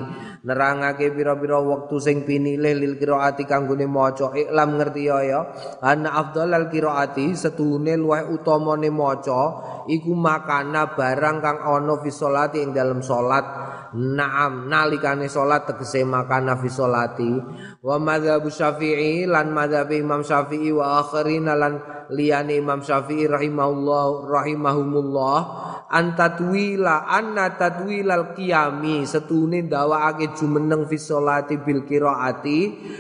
nerangake 0.46 1.10
pira-pira 1.10 1.58
wektu 1.58 1.98
sing 1.98 2.22
pinilih 2.22 2.78
lil 2.78 2.94
qiraati 2.94 3.42
kanggone 3.42 3.90
maca. 3.90 4.30
Iklam 4.30 4.78
ngerti 4.78 5.02
ya 5.10 5.18
ya. 5.26 5.40
Ana 5.82 6.14
afdhalal 6.22 6.70
qiraati 6.70 7.34
setune 7.34 7.98
luwih 7.98 8.30
utamane 8.30 8.88
maca. 8.94 9.42
Iku 9.90 10.14
makana 10.14 10.94
barang 10.94 11.36
kang 11.42 11.58
ana 11.66 11.94
fi 11.98 12.10
sholati 12.14 12.62
ing 12.62 12.70
dalam 12.70 13.02
salat 13.02 13.66
Naam 13.96 14.68
nalikane 14.68 15.24
salat 15.24 15.64
tegese 15.64 16.04
makan 16.04 16.52
fi 16.60 16.68
salati 16.68 17.32
wa 17.80 17.96
madzhab 17.96 18.44
Syafi'i 18.44 19.24
lan 19.24 19.56
madzhab 19.56 19.88
Imam 19.88 20.20
Syafi'i 20.20 20.68
wa 20.68 21.00
akharina 21.00 21.56
lan 21.56 21.80
liyane 22.12 22.60
Imam 22.60 22.84
Syafi'i 22.84 23.24
rahimahullah 23.24 24.28
rahimahumullah. 24.28 25.38
Antatwila 25.86 27.08
anna 27.08 27.56
tatwilal 27.56 28.36
qiyami 28.36 29.08
setune 29.08 29.64
ndawakake 29.64 30.35
jumeneng 30.36 30.84
fi 30.84 31.00
sholati 31.00 31.56
bil 31.64 31.88
qiraati 31.88 32.58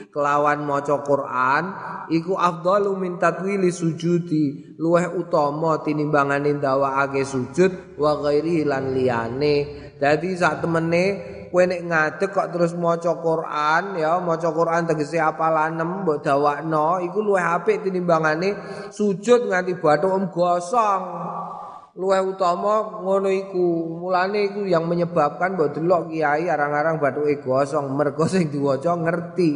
kelawan 0.08 0.64
maca 0.64 1.04
Quran 1.04 1.64
iku 2.08 2.34
afdalu 2.34 2.96
min 2.96 3.20
tatwili 3.20 3.68
sujudi 3.68 4.76
luweh 4.80 5.12
utama 5.14 5.84
tinimbangane 5.84 6.56
ndawakake 6.56 7.22
sujud 7.22 7.96
wa 8.00 8.16
ghairi 8.24 8.64
lan 8.64 8.96
liyane. 8.96 9.56
Dadi 9.96 10.36
sak 10.36 10.60
temene 10.60 11.04
kowe 11.48 11.64
nek 11.64 11.88
ngadeg 11.88 12.30
kok 12.36 12.52
terus 12.52 12.76
maca 12.76 13.16
Quran 13.16 13.96
ya 13.96 14.20
maca 14.20 14.52
Quran 14.52 14.84
tegese 14.84 15.16
apalanem 15.16 16.04
mbok 16.04 16.20
dawakno 16.20 17.00
iku 17.00 17.24
luweh 17.24 17.40
apik 17.40 17.80
tinimbangane 17.80 18.52
sujud 18.92 19.48
nganti 19.48 19.80
bathuk 19.80 20.28
gosong 20.36 21.02
luwih 21.96 22.36
utama 22.36 23.00
ngono 23.00 23.32
iku. 23.32 23.96
Mulane 24.00 24.52
iku 24.52 24.68
yang 24.68 24.84
menyebabkan 24.84 25.56
mbok 25.56 25.72
delok 25.76 26.12
kiai 26.12 26.46
arang-arang 26.46 27.00
bathuke 27.00 27.40
gosong 27.40 27.88
mergo 27.96 28.28
sing 28.28 28.52
diwaca 28.52 28.92
ngerti 28.94 29.50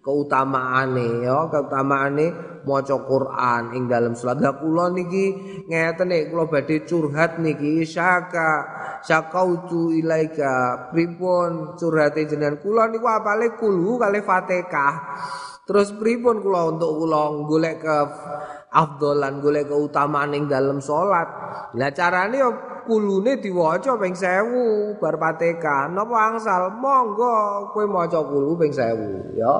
keutamaane 0.00 1.22
ya, 1.22 1.52
keutamaane 1.52 2.26
maca 2.64 2.96
Quran 3.04 3.62
ing 3.76 3.84
dalam 3.86 4.16
salat. 4.16 4.40
Lah 4.40 4.56
kula 4.56 4.88
niki 4.90 5.24
ngeten 5.68 6.08
nek 6.08 6.32
kula 6.32 6.44
badhe 6.48 6.82
curhat 6.88 7.38
niki 7.38 7.84
syaka 7.84 8.50
syakautu 9.04 9.92
ilaika 9.92 10.88
pripun 10.90 11.76
curhate 11.76 12.24
jenengan 12.24 12.56
kula 12.58 12.88
niku 12.88 13.06
apale 13.06 13.52
kulhu 13.60 14.00
kali 14.00 14.24
Fatihah. 14.24 14.94
Terus 15.62 15.94
pripun 15.94 16.42
kula 16.42 16.74
untuk 16.74 16.90
kula 16.98 17.46
golek 17.46 17.86
ke 17.86 17.96
afdolan 18.74 19.38
golek 19.38 19.70
keutamaan 19.70 20.34
ing 20.34 20.50
dalam 20.50 20.82
salat. 20.82 21.30
Lah 21.78 21.90
carane 21.94 22.34
yo 22.34 22.50
kulune 22.82 23.38
diwaca 23.38 23.94
ping 23.94 24.18
1000 24.18 24.98
bar 24.98 25.14
Fatihah. 25.22 25.86
Napa 25.86 26.34
angsal? 26.34 26.66
Monggo 26.74 27.70
kowe 27.70 27.86
maca 27.86 28.18
kulu 28.26 28.58
ping 28.58 28.74
1000 28.74 29.38
ya. 29.38 29.54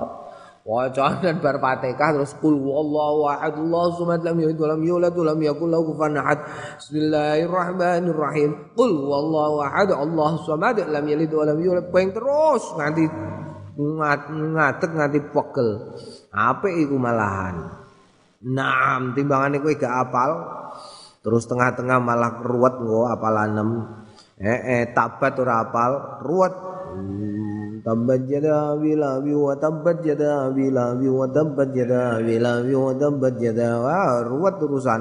Waca 0.66 1.22
dan 1.22 1.38
bar 1.38 1.62
Fatihah 1.62 2.18
terus 2.18 2.34
kul 2.42 2.58
wallahu 2.58 3.30
ahad 3.30 3.62
Allahu 3.62 4.02
samad 4.02 4.26
lam 4.26 4.42
yalid 4.42 4.58
walam 4.58 4.82
yulad 4.82 5.14
walam 5.14 5.38
yakul 5.38 5.70
lahu 5.70 5.94
kufuwan 5.94 6.18
ahad. 6.18 6.42
Bismillahirrahmanirrahim. 6.82 8.74
Qul 8.74 8.90
wallahu 8.90 9.62
ahad 9.62 9.94
Allahu 9.94 10.42
samad 10.50 10.82
lam 10.82 11.04
yalid 11.06 11.30
walam 11.30 11.62
yulad 11.62 11.94
ping 11.94 12.10
terus 12.10 12.74
nganti 12.74 13.06
ngadeg 13.76 14.90
nganti 14.92 15.20
pegel. 15.32 15.68
Apik 16.32 16.74
iku 16.88 16.96
malahan. 16.96 17.72
Naam 18.42 19.14
timbangane 19.14 19.62
kowe 19.62 19.70
gak 19.78 19.94
apal 20.08 20.30
terus 21.22 21.46
tengah-tengah 21.46 22.02
malah 22.02 22.42
ruwet 22.42 22.74
nggo 22.82 23.06
apalanem. 23.06 23.86
Eh 24.42 24.60
eh 24.82 24.82
tabat 24.90 25.38
ora 25.38 25.62
apal, 25.62 26.20
ruwet. 26.26 26.54
Hmm, 26.92 27.80
tabbat 27.80 28.28
jada 28.28 28.76
bila 28.76 29.16
bi 29.22 29.32
wa 29.32 29.56
tabbat 29.56 30.04
jada 30.04 30.52
bila 30.52 30.92
bi 30.92 31.08
wa 31.08 31.24
tabbat 31.30 31.68
jada 31.72 32.20
bila 32.20 32.60
bi 32.60 32.74
wa 32.74 32.92
tabbat 32.92 33.34
jada. 33.38 33.68
Wah, 33.80 34.20
ruwet 34.26 34.56
urusan. 34.60 35.00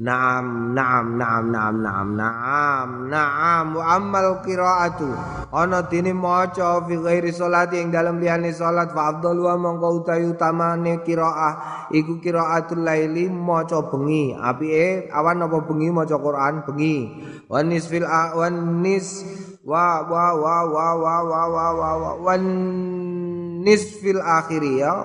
Naam, 0.00 0.72
naam, 0.72 1.20
naam, 1.20 1.52
naam, 1.52 1.76
naam, 1.84 2.08
naam, 2.16 2.88
naam. 3.12 3.76
Wa 3.76 4.00
ammal 4.00 4.40
qiraatu. 4.40 5.12
Ana 5.52 5.84
dene 5.92 6.16
maca 6.16 6.80
fi 6.88 6.96
ghairi 6.96 7.28
sholati 7.28 7.76
ing 7.76 7.92
dalem 7.92 8.16
liyane 8.16 8.48
salat 8.48 8.96
fa 8.96 9.12
afdalu 9.12 9.44
wa 9.44 9.60
mongko 9.60 10.00
utawi 10.00 10.24
utamane 10.24 11.04
qiraah 11.04 11.92
iku 11.92 12.16
qiraatul 12.16 12.80
laili 12.80 13.28
maca 13.28 13.84
bengi. 13.92 14.32
Apike 14.32 15.12
awan 15.12 15.44
apa 15.44 15.68
bengi 15.68 15.92
maca 15.92 16.16
Quran 16.16 16.64
bengi. 16.64 16.96
Wa 17.44 17.60
nisfil 17.60 18.08
wa 18.08 18.48
nis 18.48 19.20
wa 19.68 20.00
wa 20.08 20.24
wa 20.32 20.56
wa 20.64 20.86
wa 20.96 21.16
wa 21.28 21.42
wa 21.44 21.66
wa 21.76 21.90
wa 22.24 22.34
nisfil 23.68 24.24
akhiri 24.24 24.80
ya. 24.80 24.96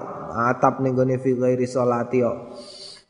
Atap 0.56 0.80
ning 0.80 0.96
gone 0.96 1.20
fi 1.20 1.36
ghairi 1.36 1.68
sholati 1.68 2.24
ya. 2.24 2.32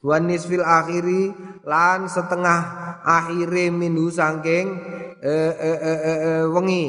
Wa 0.06 0.22
nisfil 0.22 0.62
akhiri 0.66 1.34
lan 1.66 2.06
setengah 2.06 2.62
akhire 3.02 3.74
minhu 3.74 4.14
saking 4.14 4.78
eh, 5.18 5.54
eh, 5.58 5.80
eh, 5.82 6.00
eh, 6.00 6.20
eh, 6.22 6.44
wengi. 6.46 6.88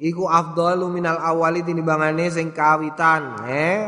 Iku 0.00 0.28
afdalu 0.28 0.88
minal 0.88 1.20
awali 1.20 1.64
tinimbangane 1.64 2.28
sing 2.32 2.52
kawitan 2.52 3.44
eh 3.44 3.78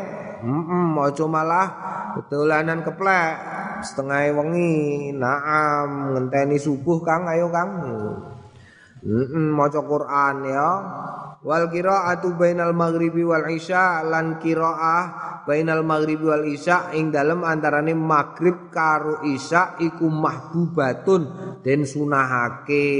heeh 0.40 0.88
aja 1.00 1.24
malah 1.24 1.68
betulanan 2.16 2.84
keplek. 2.84 3.34
Setengah 3.84 4.32
wengi 4.32 5.12
naam 5.12 6.16
ngenteni 6.16 6.56
subuh 6.56 7.00
Kang. 7.04 7.28
Ayo 7.28 7.52
Kang 7.52 7.70
heeh 9.06 9.46
maca 9.54 9.80
Quran 9.86 10.36
ya. 10.50 10.70
Wal 11.46 11.70
qiraatu 11.70 12.34
bainal 12.34 12.74
maghribi 12.74 13.22
wal 13.22 13.46
isya 13.46 14.02
lan 14.02 14.42
qiraah 14.42 15.04
bainal 15.46 15.86
maghribi 15.86 16.26
wal 16.26 16.42
isya 16.42 16.90
ing 16.98 17.14
dalem 17.14 17.46
antarane 17.46 17.94
maghrib 17.94 18.66
karo 18.74 19.22
isya 19.22 19.78
iku 19.78 20.10
mahbubatun 20.10 21.22
den 21.62 21.86
sunahake. 21.86 22.90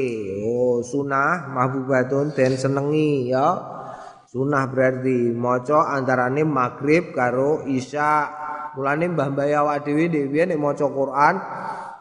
Oh 0.47 0.79
sunah 0.79 1.51
mahbubatun 1.51 2.39
den 2.39 2.55
senengi 2.55 3.35
ya. 3.35 3.75
Sunah 4.31 4.63
berarti 4.71 5.35
maca 5.35 5.91
antarane 5.91 6.47
maghrib 6.47 7.11
karo 7.11 7.67
isya. 7.67 8.31
Mulane 8.77 9.09
mbah-mbah 9.09 9.49
awak 9.57 9.89
dhewe 9.89 10.07
dhewe 10.13 10.45
nek 10.45 10.61
maca 10.61 10.85
Quran 10.85 11.35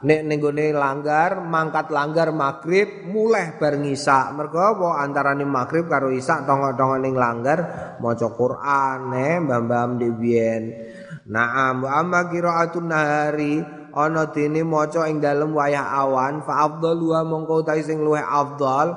nek 0.06 0.22
ning 0.30 0.40
langgar 0.78 1.42
mangkat 1.42 1.90
langgar 1.90 2.30
magrib 2.30 3.10
mulai 3.10 3.58
bar 3.58 3.82
ngisa 3.82 4.30
mergo 4.38 4.62
apa 4.62 5.02
antarane 5.02 5.42
magrib 5.42 5.90
karo 5.90 6.14
isa 6.14 6.46
tonggo-tonggo 6.46 7.02
ning 7.02 7.18
langgar 7.18 7.98
maca 7.98 8.30
Quran 8.30 8.98
ne 9.10 9.28
mbam-mbam 9.42 9.90
dhewe 9.98 10.50
Naam 11.26 11.82
wa 11.82 12.06
amma 12.06 12.30
qiraatun 12.30 12.86
nahari 12.86 13.66
ana 13.98 14.30
dene 14.30 14.62
maca 14.62 15.10
ing 15.10 15.18
dalem 15.18 15.58
wayah 15.58 15.98
awan 16.06 16.46
fa 16.46 16.70
afdalu 16.70 17.18
wa 17.18 17.26
mongko 17.26 17.66
ta 17.66 17.74
sing 17.82 17.98
luwih 18.06 18.22
afdal 18.22 18.94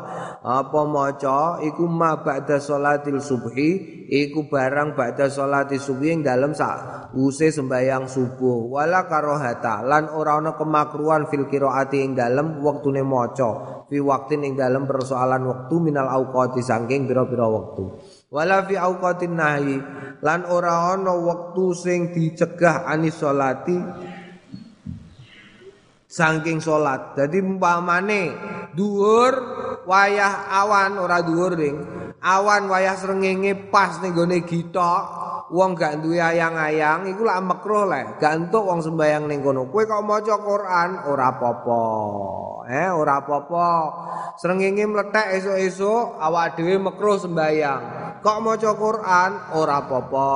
apa 0.49 0.81
maca? 0.89 1.61
Iku 1.61 1.85
ma 1.85 2.25
ba'da 2.25 2.57
salatil 2.57 3.21
subhi 3.21 4.01
iku 4.09 4.49
barang 4.49 4.97
ba'da 4.97 5.29
salati 5.29 5.77
subhi 5.77 6.17
ing 6.17 6.25
dalem 6.25 6.57
sak 6.57 7.13
use 7.13 7.53
sembayang 7.53 8.09
subuh. 8.09 8.73
Wala 8.73 9.05
karohata 9.05 9.85
lan 9.85 10.09
ora 10.09 10.41
ana 10.41 10.57
kemakruhan 10.57 11.29
fil 11.29 11.45
qiraati 11.53 12.01
ing 12.01 12.17
dalem 12.17 12.65
wektune 12.65 13.05
maca 13.05 13.85
fi 13.93 14.01
waktin 14.01 14.49
ing 14.49 14.57
dalem 14.57 14.89
persoalan 14.89 15.45
wektu 15.45 15.77
minal 15.85 16.09
auqati 16.09 16.65
saking 16.65 17.05
pira-pira 17.05 17.45
wektu. 17.45 18.01
Wala 18.33 18.65
fi 18.65 18.81
auqatin 18.81 19.37
nahi 19.37 19.77
lan 20.25 20.49
ora 20.49 20.97
ana 20.97 21.13
wektu 21.13 21.77
sing 21.77 22.09
dicegah 22.17 22.89
anis 22.89 23.21
salati 23.21 23.77
saking 26.09 26.65
salat. 26.65 27.13
Dadi 27.13 27.37
umpamane 27.45 28.33
dhuwur 28.73 29.35
wayah 29.89 30.53
awan 30.53 31.01
ora 31.01 31.25
dhuwur 31.25 31.57
ring. 31.57 31.77
Awan 32.21 32.69
wayah 32.69 32.99
srengenge 32.99 33.73
pas 33.73 33.97
ning 34.05 34.13
gone 34.13 34.45
gitok, 34.45 35.03
wong 35.49 35.73
gak 35.79 36.05
duwe 36.05 36.21
ayang-ayang 36.21 37.09
iku 37.09 37.25
lak 37.25 37.41
makruh 37.41 37.89
le. 37.89 38.21
Gantuk 38.21 38.69
wong 38.69 38.85
sembayang 38.85 39.25
ning 39.25 39.41
kono. 39.41 39.73
Kowe 39.73 39.83
kok 39.89 40.05
maca 40.05 40.37
Quran 40.37 40.91
ora 41.09 41.33
apa-apa. 41.33 41.85
Eh 42.69 42.91
ora 42.93 43.25
apa-apa. 43.25 43.69
Srengenge 44.37 44.85
mlethek 44.85 45.41
esuk-esuk 45.41 46.21
awak 46.21 46.61
dhewe 46.61 46.77
makruh 46.77 47.17
sembayang. 47.17 47.83
Kok 48.21 48.39
maca 48.45 48.71
Quran 48.77 49.31
ora 49.57 49.77
apa-apa. 49.81 50.33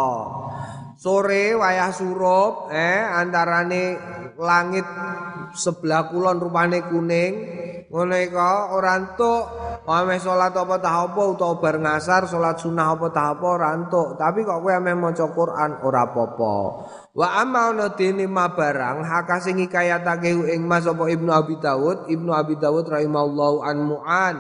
Sore 1.02 1.50
wayah 1.58 1.90
surup 1.90 2.70
eh 2.70 3.02
antarane 3.02 3.98
langit 4.38 4.86
sebelah 5.50 6.06
kulon 6.06 6.38
rupane 6.38 6.78
kuning 6.86 7.32
ngono 7.92 8.16
iku 8.16 8.40
ora 8.72 8.96
entuk. 8.96 9.44
Ame 9.82 10.16
salat 10.16 10.56
apa 10.56 10.80
tah 10.80 11.10
apa 11.10 11.22
utawa 11.26 11.58
bar 11.60 11.76
ngasar 11.76 12.24
salat 12.24 12.56
sunah 12.56 12.96
apa 12.96 13.12
tah 13.12 13.36
apa 13.36 13.44
ora 13.44 13.76
entuk. 13.76 14.16
Tapi 14.16 14.40
kok 14.42 14.64
kowe 14.64 14.72
ame 14.72 14.96
maca 14.96 15.26
Quran 15.28 15.70
ora 15.84 16.08
apa-apa. 16.08 16.54
Wa 17.12 17.28
amma 17.44 17.76
ana 17.76 17.92
dene 17.92 18.24
barang 18.30 19.04
haka 19.04 19.44
sing 19.44 19.60
ikayatake 19.60 20.32
ing 20.32 20.64
Mas 20.64 20.88
apa 20.88 21.04
Ibnu 21.12 21.28
Abi 21.28 21.60
Dawud 21.60 22.08
Ibnu 22.08 22.32
Abi 22.32 22.56
Dawud 22.56 22.88
rahimallahu 22.88 23.60
an. 23.60 23.76
Mu'an 23.84 24.36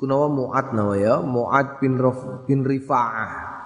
kunawa 0.00 0.32
mu'ad 0.32 0.72
nawa 0.72 0.96
ya 0.96 1.20
mu'ad 1.20 1.76
bin 1.76 2.00
Raf 2.00 2.48
bin 2.48 2.64
Rifa'ah 2.64 3.59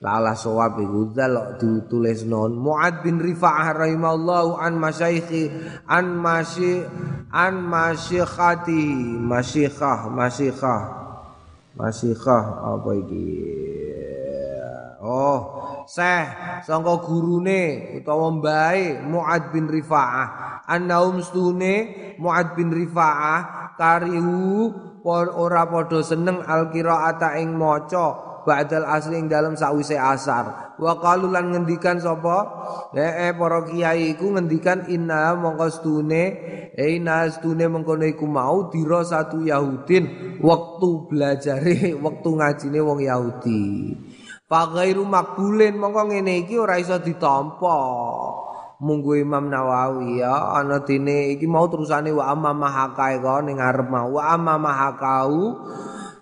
Lala 0.00 0.32
sawab 0.32 0.80
iku 0.80 1.12
zal 1.12 1.60
ditulis 1.60 2.24
non. 2.24 2.56
Muad 2.56 3.04
bin 3.04 3.20
Rifa'ah 3.20 3.84
rahimallahu 3.84 4.56
an 4.56 4.80
masyaikhi 4.80 5.52
an 5.84 6.16
masyi 6.16 6.88
an 7.28 7.60
masyikhati 7.68 8.96
masyikhah 9.20 10.08
masyikhah. 10.08 10.82
Masyikhah 11.76 12.44
apa 12.64 12.90
iki? 12.96 13.28
Oh 15.04 15.38
seh 15.84 16.24
sangka 16.64 17.04
gurune 17.04 17.92
utawa 18.00 18.32
mbae 18.40 19.04
Muad 19.04 19.52
bin 19.52 19.68
Rifa'ah. 19.68 20.64
Annaum 20.64 21.20
stune 21.20 22.16
Muad 22.16 22.56
bin 22.56 22.72
Rifa'ah 22.72 23.76
karihu 23.76 24.72
ora 25.04 25.68
padha 25.68 26.00
seneng 26.00 26.40
al-qiraata 26.40 27.36
ing 27.36 27.52
maca 27.52 28.29
ba'dal 28.44 28.86
asri 28.88 29.20
ing 29.20 29.28
dalam 29.28 29.54
sakwise 29.56 29.96
asar. 29.96 30.76
Wa 30.80 30.96
qalu 30.96 31.28
lan 31.28 31.52
ngendikan 31.52 32.00
sapa? 32.00 32.38
Eh 32.96 33.32
para 33.36 33.62
kiai 33.68 34.16
iku 34.16 34.32
ngendikan 34.32 34.88
inna 34.88 35.36
mongko 35.36 35.66
stune 35.68 36.24
eh 36.72 36.96
inna 36.96 37.28
stune 37.28 37.68
mengkono 37.68 38.08
iku 38.08 38.24
mau 38.24 38.72
dira 38.72 39.04
satu 39.04 39.44
yahudin 39.44 40.38
wektu 40.40 41.10
belajare 41.10 41.92
wektu 42.04 42.30
ngajine 42.34 42.78
wong 42.80 42.98
yahudi. 43.04 43.94
Fa 44.50 44.66
ghairu 44.66 45.04
makbulin 45.06 45.78
mongko 45.78 46.10
ngene 46.10 46.42
iki 46.42 46.58
ora 46.58 46.80
iso 46.80 46.98
ditampa. 46.98 47.78
Munggu 48.80 49.20
Imam 49.20 49.52
Nawawi 49.52 50.24
ya 50.24 50.56
ana 50.56 50.80
dene 50.80 51.36
iki 51.36 51.44
mau 51.44 51.68
terusane 51.68 52.16
wa 52.16 52.32
amma 52.32 52.56
mahakae 52.56 53.20
kok 53.20 53.44
ning 53.44 53.60
ngarep 53.60 53.92
mau. 53.92 54.16
Wa 54.16 54.32
amma 54.32 54.56
mahakau 54.56 55.60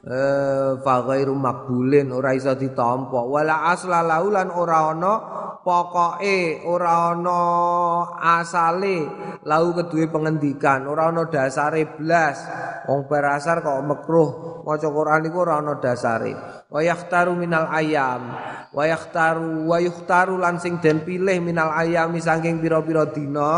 eh 0.08 0.80
fa 0.80 1.04
ghairu 1.04 1.36
makbulin 1.36 2.08
ora 2.16 2.32
iso 2.32 2.56
ditampa 2.56 3.20
wala 3.28 3.68
asla 3.68 4.00
laulan 4.00 4.48
ora 4.48 4.96
ana 4.96 5.12
pokoke 5.60 6.64
ora 6.64 7.12
ana 7.12 7.40
asale 8.40 9.04
lau 9.44 9.76
keduwe 9.76 10.08
pengendikan 10.08 10.88
ora 10.88 11.12
ana 11.12 11.28
dasare 11.28 11.84
blas. 11.84 12.40
Wong 12.88 13.04
berasar 13.04 13.60
kok 13.60 13.84
mekruh 13.84 14.64
maca 14.64 14.88
Quran 14.88 15.28
iku 15.28 15.44
ora 15.44 15.60
ana 15.60 15.76
dasare. 15.76 16.32
Wa 16.72 16.80
yakhtaru 16.80 17.36
minal 17.36 17.68
ayam 17.68 18.32
wa 18.72 18.84
yakhtaru 18.84 19.68
wa 19.68 19.76
yukhtaru 19.76 20.40
lan 20.40 20.56
sing 20.56 20.80
den 20.80 21.04
pilih 21.04 21.36
minal 21.44 21.68
ayam 21.72 22.16
saking 22.16 22.64
pira-pira 22.64 23.08
dina 23.12 23.52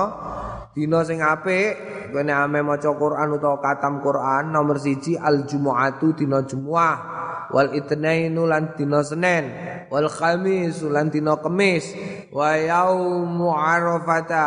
dina 0.70 1.02
sing 1.02 1.18
apik 1.18 1.74
kene 2.14 2.30
ame 2.30 2.62
maca 2.62 2.90
Quran 2.94 3.34
utawa 3.34 3.58
katam 3.58 3.98
Quran 3.98 4.54
nomor 4.54 4.78
siji 4.78 5.18
al 5.18 5.46
jumuatu 5.46 6.14
dina 6.14 6.42
Jumat 6.46 7.20
wal 7.50 7.74
itnainu 7.74 8.46
lan 8.46 8.72
dina 8.78 9.02
Senin. 9.02 9.50
Wal 9.90 10.06
khamis 10.06 10.86
lan 10.86 11.10
dina 11.10 11.34
Kamis 11.42 11.90
wa 12.30 12.54
yaumu 12.54 13.50
arafata 13.50 14.46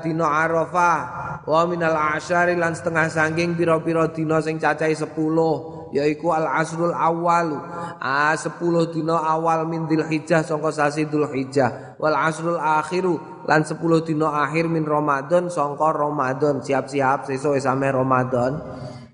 dina 0.00 0.26
Arafah. 0.26 1.00
Wa 1.44 1.68
minal 1.68 1.96
asyari 1.96 2.56
lan 2.56 2.72
setengah 2.72 3.08
sangking 3.12 3.56
pira-pira 3.56 4.08
dina 4.08 4.40
sing 4.40 4.56
cacahe 4.56 4.96
10 4.96 5.08
yaiku 5.92 6.34
al 6.34 6.46
asrul 6.48 6.94
awal. 6.94 7.54
Ah 8.00 8.34
10 8.34 8.56
dina 8.94 9.18
awal 9.18 9.66
min 9.66 9.86
Dzulhijjah 9.86 10.42
sangka 10.42 10.70
sasi 10.70 11.06
Dzulhijjah. 11.06 11.98
Wal 12.00 12.16
asrul 12.16 12.58
akhiru 12.58 13.44
lan 13.46 13.62
10 13.66 13.76
dina 14.06 14.46
akhir 14.46 14.66
min 14.70 14.86
Ramadan 14.86 15.50
sangka 15.50 15.90
Ramadan. 15.94 16.62
Siap-siap 16.62 17.28
sesuk 17.28 17.58
wis 17.58 17.66
ame 17.66 17.90
Ramadan 17.90 18.62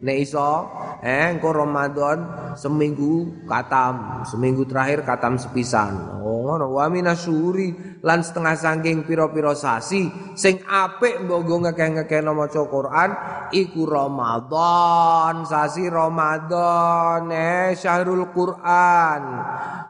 nek 0.03 0.17
iso 0.21 0.69
eh 1.01 1.33
engko 1.33 1.57
Ramadan 1.57 2.53
seminggu 2.59 3.45
katam 3.49 4.27
seminggu 4.29 4.69
terakhir 4.69 5.07
katam 5.09 5.41
sepisan. 5.41 6.21
Oh 6.21 6.45
ngono. 6.45 6.77
Wa 6.77 6.91
minasyuri 6.93 8.01
lan 8.05 8.21
setengah 8.21 8.57
saking 8.59 9.09
pira-pira 9.09 9.57
sasi 9.57 10.11
sing 10.37 10.61
apik 10.67 11.25
mbok 11.25 11.47
ngekeh-ngekeh 11.47 12.21
maca 12.27 12.63
Quran 12.69 13.11
iku 13.55 13.83
Ramadan 13.87 15.47
sasi 15.49 15.87
Ramadan 15.89 17.31
eh 17.31 17.73
syahrul 17.79 18.29
Quran 18.35 19.23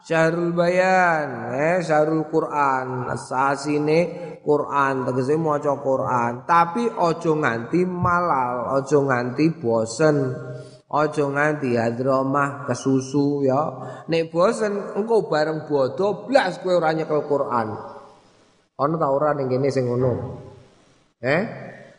syahrul 0.07 0.55
bayan 0.55 1.51
eh 1.51 1.77
syahrul 1.83 2.25
Quran. 2.31 3.11
Sasine 3.17 3.99
Quran 4.47 5.03
tegese 5.03 5.35
maca 5.35 5.75
Quran. 5.75 6.47
Tapi 6.47 6.87
aja 6.87 7.31
nganti 7.35 7.83
malal 7.83 8.79
aja 8.79 8.95
nganti 8.95 9.51
bosen 9.59 10.31
aja 10.87 11.23
nganti 11.27 11.75
hadromah 11.75 12.63
kesusu 12.63 13.43
ya. 13.43 13.61
Nek 14.07 14.31
bosen 14.31 14.95
engko 14.95 15.27
bareng 15.27 15.67
bodo 15.67 16.23
blas 16.23 16.63
kowe 16.63 16.79
ora 16.79 16.95
nyekel 16.95 17.27
Quran. 17.27 17.67
Ana 18.79 18.95
ta 18.95 19.07
ora 19.11 19.35
ning 19.35 19.51
kene 19.51 19.67
sing 19.67 19.91
ngono? 19.91 20.11
Eh? 21.19 21.43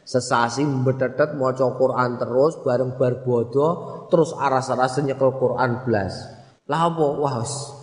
Sesasi 0.08 0.64
mbetetet 0.64 1.36
maca 1.36 1.68
Quran 1.76 2.16
terus 2.16 2.64
bareng 2.64 2.96
bar 2.96 3.20
bodo 3.20 3.68
terus 4.08 4.32
aras-aras 4.32 4.96
nyekel 5.04 5.36
Quran 5.36 5.84
blas. 5.84 6.16
Lah 6.64 6.88
apa? 6.88 7.06
Wah 7.12 7.44
wis. 7.44 7.76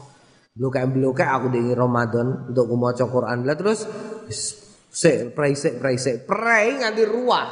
Blokek-blokek 0.56 1.28
aku 1.28 1.52
di 1.52 1.76
Ramadan 1.76 2.48
untuk 2.50 2.72
maca 2.80 3.04
Quran. 3.06 3.44
Lah 3.44 3.60
terus 3.60 3.84
sik 4.30 5.36
prei 5.36 5.54
sik 5.54 5.78
prei 5.82 5.98
prei 6.24 6.66
nganti 6.80 7.04
ruah. 7.04 7.48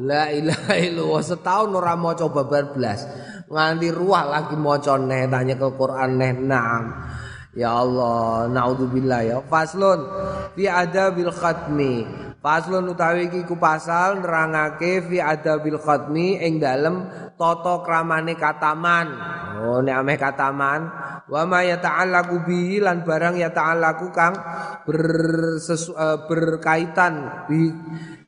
La 0.00 0.30
ilaha 0.30 0.74
illallah. 0.78 1.22
Setahun 1.22 1.70
ora 1.74 1.94
maca 1.98 2.26
babar 2.30 2.74
blas. 2.74 3.06
Nganti 3.50 3.88
ruah 3.90 4.24
lagi 4.30 4.56
maca 4.56 4.94
neh 4.98 5.26
tanya 5.26 5.54
ke 5.58 5.68
Quran 5.74 6.10
neh. 6.16 6.32
Naam. 6.34 6.84
Ya 7.54 7.74
Allah 7.74 8.46
naudzubillah 8.46 9.20
ya. 9.26 9.38
Faslun 9.42 10.00
fi 10.54 10.70
adabil 10.70 11.34
khatmi 11.34 11.94
Faslun 12.40 12.88
utawi 12.88 13.28
iki 13.28 13.44
ku 13.44 13.60
pasal 13.60 14.24
nerangake 14.24 15.04
fi 15.04 15.20
adabil 15.20 15.76
khatmi 15.76 16.40
ing 16.40 16.56
dalem 16.56 17.04
tata 17.36 17.84
kramane 17.84 18.32
kataman. 18.32 19.12
Oh 19.60 19.84
nek 19.84 20.00
ameh 20.00 20.16
kataman 20.16 20.88
wa 21.28 21.42
ma 21.44 21.60
yata'allaqu 21.60 22.48
bihi 22.48 22.80
lan 22.80 23.04
barang 23.04 23.36
yata'allaqu 23.36 24.08
kang 24.16 24.32
bersesu, 24.88 25.92
uh, 25.92 26.24
berkaitan 26.24 27.44
bi 27.44 27.68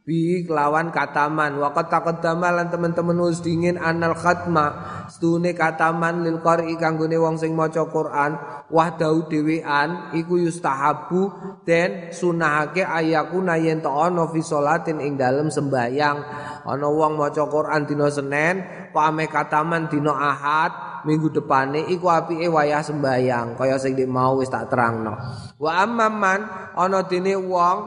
bi 0.02 0.42
kelawan 0.46 0.90
kataman. 0.90 1.58
Wa 1.58 1.70
qad 1.70 1.90
taqaddama 1.90 2.50
lan 2.50 2.68
teman-teman 2.70 3.18
wis 3.26 3.42
dingin 3.42 3.78
anal 3.78 4.14
khatma. 4.18 4.66
Stune 5.10 5.54
kataman 5.54 6.26
lil 6.26 6.42
qari 6.42 6.74
kanggone 6.78 7.16
wong 7.18 7.38
sing 7.38 7.54
maca 7.54 7.86
Quran. 7.86 8.34
Wahdau 8.72 9.28
dhewean 9.28 10.16
iku 10.16 10.40
yustahabu 10.40 11.28
den 11.68 12.10
sunahake 12.10 12.82
ayakuna 12.82 13.60
yen 13.60 13.84
to 13.84 13.92
ana 13.92 14.26
fi 14.32 14.40
salatin 14.40 14.96
ing 14.98 15.20
dalem 15.20 15.52
sembayang 15.52 16.18
ana 16.64 16.88
wong 16.88 17.20
maca 17.20 17.44
Quran 17.52 17.84
dina 17.84 18.08
Senin 18.08 18.88
kok 18.90 19.04
ame 19.04 19.28
kataman 19.28 19.92
dina 19.92 20.16
Ahad 20.16 20.91
minggu 21.06 21.30
depane 21.30 21.86
iku 21.90 22.10
apike 22.10 22.50
wayah 22.50 22.82
sembayang 22.82 23.54
kaya 23.54 23.78
sing 23.78 23.94
mau 24.10 24.42
wis 24.42 24.50
tak 24.50 24.70
terangno. 24.72 25.14
Wa 25.62 25.86
amman 25.86 26.40
ana 26.74 27.00
dene 27.06 27.38
wong 27.38 27.78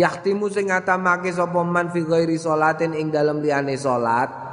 yahtimu 0.00 0.48
sing 0.48 0.72
ngatamake 0.72 1.28
sapa 1.34 1.60
man 1.60 1.92
fi 1.92 2.00
ghairi 2.04 2.40
salatin 2.40 2.96
ing 2.96 3.12
dalem 3.12 3.44
liyane 3.44 3.76
salat 3.76 4.47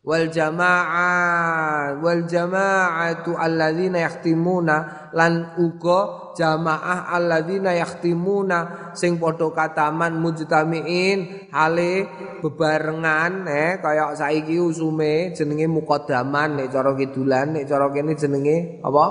wal 0.00 0.32
jamaah 0.32 2.00
wal 2.00 2.24
jamaatu 2.24 3.36
alladzina 3.36 4.00
yahtimuna 4.00 5.10
lan 5.12 5.52
uga 5.60 6.32
jamaah 6.32 7.12
alladzina 7.12 7.76
yahtimuna 7.76 8.92
sing 8.96 9.20
padha 9.20 9.52
kataman 9.52 10.16
mujtamiin 10.16 11.52
hale 11.52 12.08
bebarengan 12.40 13.44
eh 13.44 13.76
kaya 13.76 14.16
saiki 14.16 14.56
usume 14.56 15.36
jenenge 15.36 15.68
muqaddaman 15.68 16.56
nek 16.56 16.72
cara 16.72 16.96
kidulan 16.96 17.60
nek 17.60 17.68
cara 17.68 17.92
kene 17.92 18.16
jenenge 18.16 18.80
apa? 18.80 19.04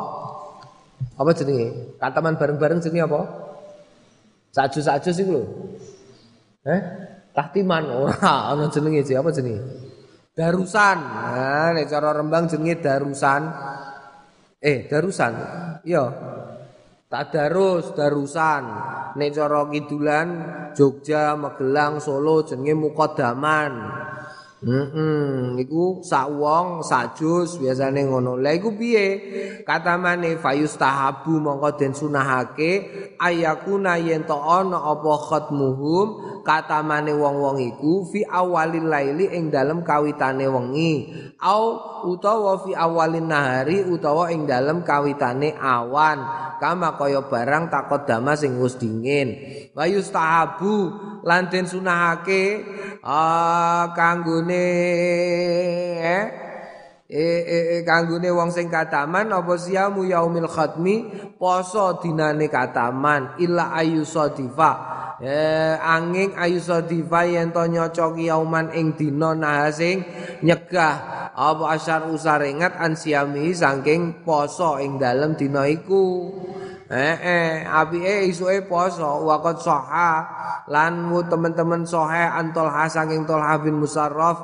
Apa 1.19 1.31
jenenge? 1.35 1.99
Kataman 2.01 2.33
bareng-bareng 2.39 2.81
jenenge 2.81 3.05
apa? 3.05 3.21
Saju-saju 4.49 5.09
sih 5.13 5.25
lho. 5.29 5.43
Eh 6.65 6.81
tahtiman 7.37 7.85
ora 7.93 8.49
ana 8.57 8.73
jenenge 8.73 9.05
apa 9.05 9.29
jenenge 9.29 9.88
darusan. 10.39 10.97
Nah 11.03 11.75
nek 11.75 11.91
cara 11.91 12.15
rembang 12.15 12.47
jenenge 12.47 12.79
darusan. 12.79 13.41
Eh 14.63 14.87
darusan? 14.87 15.33
Iya. 15.83 16.05
Tadarus 17.11 17.91
darusan. 17.91 18.63
Nek 19.19 19.29
cara 19.35 19.67
kidulan 19.67 20.27
Jogja, 20.71 21.35
Magelang, 21.35 21.99
Solo 21.99 22.47
jenenge 22.47 22.71
muqaddaman. 22.79 23.73
Heeh, 24.59 25.55
iku 25.63 26.03
sak 26.03 26.35
wong 26.35 26.83
sak 26.83 27.15
jus 27.15 27.55
biasane 27.63 28.03
ngono. 28.03 28.35
Lah 28.35 28.51
iku 28.51 28.75
piye? 28.75 29.07
Katamane 29.63 30.35
fayustahabu 30.35 31.39
mongko 31.39 31.79
den 31.79 31.95
sunahake 31.95 32.71
ayakuna 33.15 33.95
yen 33.95 34.27
to 34.27 34.35
ana 34.35 34.83
apa 34.83 35.15
khatmuhum 35.31 36.07
katamane 36.43 37.15
wong-wong 37.15 37.63
iku 37.71 38.03
fi 38.11 38.27
awalil 38.27 38.83
laili 38.83 39.31
ing 39.31 39.47
dalem 39.47 39.79
kawitane 39.79 40.43
wengi. 40.51 41.07
Au 41.39 41.79
utawa 42.11 42.59
fi 42.59 42.75
awalin 42.75 43.31
nahari 43.31 43.87
utawa 43.87 44.27
ing 44.27 44.43
dalem 44.43 44.83
kawitane 44.83 45.55
awan. 45.55 46.51
Kama 46.59 46.99
kaya 46.99 47.23
barang 47.23 47.71
takut 47.71 48.03
dama 48.03 48.35
sing 48.35 48.59
wis 48.59 48.75
dingin. 48.75 49.39
Wayustahabu 49.71 50.91
lan 51.29 51.45
den 51.53 51.69
sunahake 51.69 52.65
ah 53.05 53.93
kanggone 53.93 54.65
eh 56.01 56.25
e, 57.05 57.21
e, 57.21 57.57
e 57.77 57.77
kanggone 57.85 58.29
wong 58.33 58.49
sing 58.49 58.65
kataman 58.73 59.29
apa 59.29 59.53
siamu 59.53 60.09
yaumil 60.09 60.49
khatmi 60.49 60.95
poso 61.37 62.01
dinane 62.01 62.49
kataman 62.49 63.37
illa 63.37 63.69
ayu 63.77 64.01
sadifa 64.01 64.71
e, 65.21 65.33
angin 65.77 66.33
ayu 66.33 66.57
sadifa 66.57 67.29
yen 67.29 67.53
to 67.53 67.61
nyocok 67.69 68.17
yauman 68.17 68.73
ing 68.73 68.97
dina 68.97 69.37
nah 69.37 69.69
sing 69.69 70.01
nyegah. 70.41 71.19
Apa 71.39 71.79
asyar 71.79 72.11
usar 72.11 72.43
ingat 72.43 72.75
an 72.75 72.99
siami 72.99 73.55
saking 73.55 74.27
poso 74.27 74.75
ing 74.75 74.99
dalem 74.99 75.39
dina 75.39 75.63
iku 75.71 76.35
Eh 76.89 77.17
eh 77.21 77.69
apike 77.69 78.25
isuke 78.33 78.65
poso 78.65 79.21
waqat 79.29 79.61
soha 79.61 80.11
lan 80.73 81.05
teman-teman 81.29 81.85
sohe 81.85 82.17
antol 82.17 82.65
saking 82.89 83.29
tolha 83.29 83.61
bin 83.61 83.77
musarraf 83.77 84.41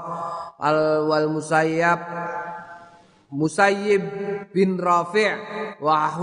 al 0.61 1.09
wal 1.09 1.25
musayyab 1.33 2.05
Musayyib 3.35 4.05
bin 4.53 4.77
Rafi' 4.79 5.33
wa 5.81 6.13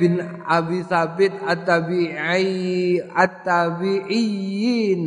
bin 0.00 0.18
Abi 0.42 0.82
Thabit 0.82 1.36
at-tabi'i 1.38 2.98
at-tabi'in 3.12 5.06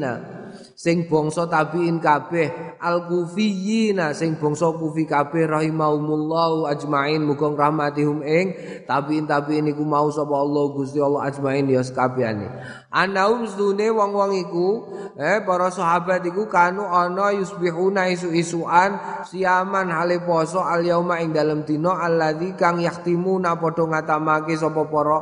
sing 0.85 1.09
bangsa 1.09 1.49
tabiin 1.49 1.97
kabeh 1.97 2.77
al 2.77 3.09
kufiyina 3.09 4.13
sing 4.13 4.37
bangsa 4.37 4.69
kufi 4.69 5.09
kabeh 5.09 5.49
rahimahumullah 5.49 6.69
ajmain 6.77 7.25
muga 7.25 7.49
rahmatihum 7.49 8.21
ing 8.21 8.53
tabiin 8.85 9.25
tabiin 9.25 9.73
iku 9.73 9.81
mau 9.81 10.13
sapa 10.13 10.37
Allah 10.37 10.65
Gusti 10.77 11.01
Allah 11.01 11.25
ajmain 11.25 11.65
ya 11.65 11.81
sekabehane 11.81 12.45
anaum 12.93 13.49
sedune 13.49 13.89
wong-wong 13.89 14.37
iku 14.45 14.69
eh 15.17 15.41
para 15.41 15.73
sahabat 15.73 16.21
iku 16.29 16.45
kanu 16.45 16.85
ana 16.85 17.33
yusbihuna 17.33 18.05
isu-isuan 18.13 19.25
siaman 19.25 19.89
hale 19.89 20.21
poso 20.21 20.61
al 20.61 20.85
yauma 20.85 21.17
ing 21.17 21.33
dalem 21.33 21.65
dina 21.65 21.97
alladzi 21.97 22.53
kang 22.53 22.77
yahtimuna 22.77 23.57
padha 23.57 23.89
ngatamake 23.89 24.53
sapa 24.53 24.85
para 24.85 25.17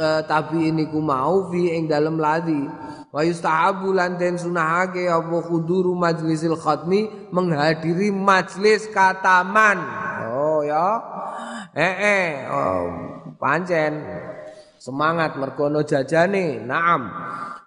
eh, 0.00 0.20
tabiin 0.24 0.80
iku 0.80 1.04
mau 1.04 1.52
fi 1.52 1.76
ing 1.76 1.92
dalem 1.92 2.16
ladi. 2.16 2.62
Wa 3.14 3.22
yustahabu 3.22 3.94
lan 3.94 4.18
den 4.18 4.34
sunahake 4.34 4.93
apa 5.10 5.36
khuduru 5.42 5.98
majlisil 5.98 6.54
khatmi? 6.54 7.10
Menghadiri 7.34 8.14
majlis 8.14 8.86
kataman. 8.94 9.82
Oh 10.30 10.62
ya. 10.62 11.02
Eh 11.74 11.94
eh. 11.98 12.28
Oh, 12.46 12.86
pancen. 13.34 13.98
Semangat 14.78 15.34
mergono 15.34 15.82
jajane. 15.82 16.62
Naam 16.62 17.10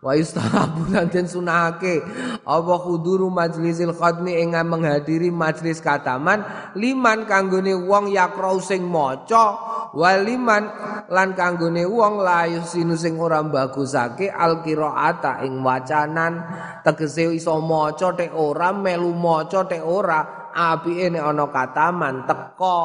wa 0.08 0.16
yustahabu 0.16 0.88
den 1.12 1.28
sunahake. 1.28 2.00
Apa 2.48 2.74
khuduru 2.80 3.28
majlisil 3.28 3.92
khatmi 3.92 4.40
ing 4.40 4.56
menghadiri 4.56 5.28
majlis 5.28 5.84
kataman? 5.84 6.48
Liman 6.80 7.28
kanggone 7.28 7.76
wong 7.76 8.16
yakrau 8.16 8.64
sing 8.64 8.88
maca 8.88 9.60
waliman 9.92 10.72
lan 11.12 11.36
kanggone 11.36 11.84
wong 11.84 12.24
layu 12.24 12.64
sinu 12.64 12.96
sing 12.96 13.20
ora 13.20 13.44
bagusake 13.44 14.32
alqiraata 14.32 15.44
ing 15.44 15.60
wacanan. 15.60 16.40
Tegese 16.88 17.28
iso 17.36 17.60
maca 17.60 18.16
tek 18.16 18.32
ora 18.32 18.72
melu 18.72 19.12
maca 19.12 19.68
tek 19.68 19.84
ora 19.84 20.37
apike 20.58 21.14
nek 21.14 21.22
ana 21.22 21.46
kataman 21.54 22.26
teko 22.26 22.78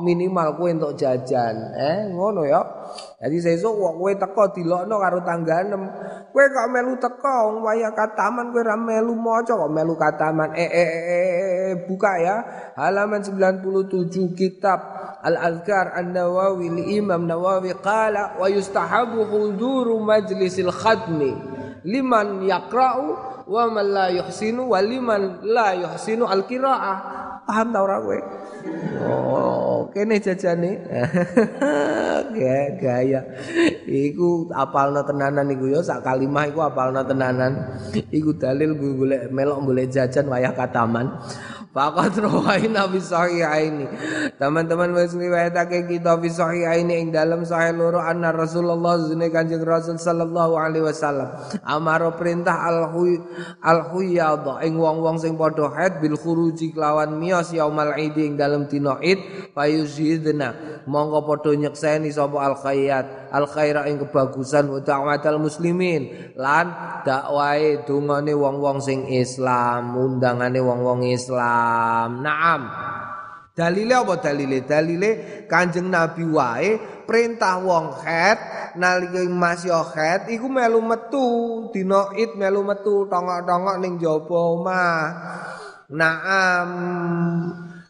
minimal 0.00 0.56
kowe 0.56 0.72
entuk 0.72 0.96
jajan. 0.96 1.76
Eh 1.76 2.08
ngono 2.16 2.48
ya. 2.48 2.64
Jadi 3.20 3.36
sesuk 3.44 3.76
wong 3.76 4.00
kowe 4.00 4.12
teko 4.16 4.42
dilokno 4.56 4.96
karo 4.96 5.20
tangganem 5.20 5.82
kowe 6.32 6.44
kok 6.48 6.68
melu 6.72 6.96
teko 6.96 7.60
waya 7.60 7.92
kataman 7.92 8.48
kowe 8.48 8.64
ora 8.64 8.80
melu 8.80 9.12
maca 9.12 9.52
kok 9.52 9.68
melu 9.68 9.94
kataman. 10.00 10.56
Eh, 10.56 10.64
eh, 10.64 10.88
eh, 10.88 11.12
eh 11.12 11.74
buka 11.84 12.12
ya. 12.16 12.36
Halaman 12.80 13.20
97 13.20 14.32
kitab 14.32 14.80
Al-Azkar 15.20 15.92
An-Nawawi 16.00 16.72
li 16.72 16.84
Imam 16.96 17.28
Nawawi 17.28 17.76
qala 17.84 18.40
wa 18.40 18.48
yustahabu 18.48 19.28
huduru 19.28 20.00
majlisil 20.00 20.72
khatmi 20.72 21.57
liman 21.86 22.46
yaqra'u 22.46 23.06
wa 23.48 23.64
man 23.70 23.86
la 23.86 24.06
yuhsinu 24.12 24.70
wa 24.72 24.78
liman 24.82 25.42
la 25.46 25.74
yuhsinu 25.76 26.28
al 26.28 26.44
qiraah 26.44 26.96
paham 27.48 27.72
ta 27.72 27.80
ora 27.80 27.96
kowe? 28.04 28.18
Oh 29.08 29.88
kene 29.88 30.20
jajane. 30.20 30.84
Gaya 32.82 33.24
iku 33.88 34.52
apalno 34.52 35.00
tenanan 35.00 35.48
iku 35.48 35.72
ya 35.72 35.80
sak 35.80 36.04
kalimah 36.04 36.44
iku 36.52 36.60
apalno 36.60 37.00
tenanan. 37.08 37.80
Iku 37.94 38.36
dalil 38.36 38.76
golek 38.76 39.32
melok 39.32 39.64
golek 39.64 39.88
jajan 39.88 40.28
wayah 40.28 40.52
kataman 40.52 41.08
Fakat 41.68 42.16
rawaina 42.16 42.88
fi 42.88 42.96
sahihaini. 42.96 43.86
Teman-teman 44.40 44.88
wis 44.96 45.12
riwayatake 45.12 45.84
kita 45.84 46.16
fi 46.16 46.28
sahihaini 46.32 46.96
ing 46.96 47.08
dalam 47.12 47.44
sahih 47.44 47.76
loro 47.76 48.00
anna 48.00 48.32
Rasulullah 48.32 48.96
zune 48.96 49.28
Kanjeng 49.28 49.60
Rasul 49.60 50.00
sallallahu 50.00 50.56
alaihi 50.56 50.88
wasallam 50.88 51.28
amaro 51.68 52.16
perintah 52.16 52.56
al 52.56 52.88
huy 52.96 53.20
al 53.60 53.84
huyadha 53.92 54.64
ing 54.64 54.80
wong-wong 54.80 55.20
sing 55.20 55.36
padha 55.36 55.68
haid 55.76 56.00
bil 56.00 56.16
khuruji 56.16 56.72
kelawan 56.72 57.20
miyas 57.20 57.52
yaumal 57.52 57.92
id 58.00 58.16
ing 58.16 58.40
dalam 58.40 58.64
dina 58.64 58.96
id 59.04 59.52
fayuzidna 59.52 60.80
monggo 60.88 61.20
padha 61.28 61.52
nyekseni 61.52 62.08
sapa 62.08 62.48
al 62.48 62.56
khayyat 62.56 63.28
al 63.28 63.44
khaira 63.44 63.84
ing 63.92 64.00
kebagusan 64.00 64.72
wa 64.72 64.80
da'watal 64.80 65.36
muslimin 65.36 66.32
lan 66.32 66.72
dakwae 67.04 67.84
dungane 67.84 68.32
wong-wong 68.32 68.80
sing 68.80 69.04
Islam 69.12 69.92
undangane 69.98 70.64
wong-wong 70.64 71.04
Islam 71.12 71.57
Islam. 71.58 72.22
Naam. 72.22 72.62
Dalile 73.58 73.94
apa 73.98 74.14
dalile? 74.22 74.62
Dalile 74.62 75.10
Kanjeng 75.50 75.90
Nabi 75.90 76.22
wae 76.30 76.78
perintah 77.08 77.58
wong 77.58 77.98
het 78.06 78.38
nalika 78.78 79.18
masih 79.26 79.74
het 79.74 80.30
iku 80.30 80.46
melu 80.46 80.78
metu 80.78 81.26
dina 81.74 82.14
Id 82.14 82.38
melu 82.38 82.62
metu 82.62 83.10
tongok-tongok 83.10 83.76
ning 83.82 83.98
jaba 83.98 84.38
omah. 84.54 85.02
Naam. 85.90 86.70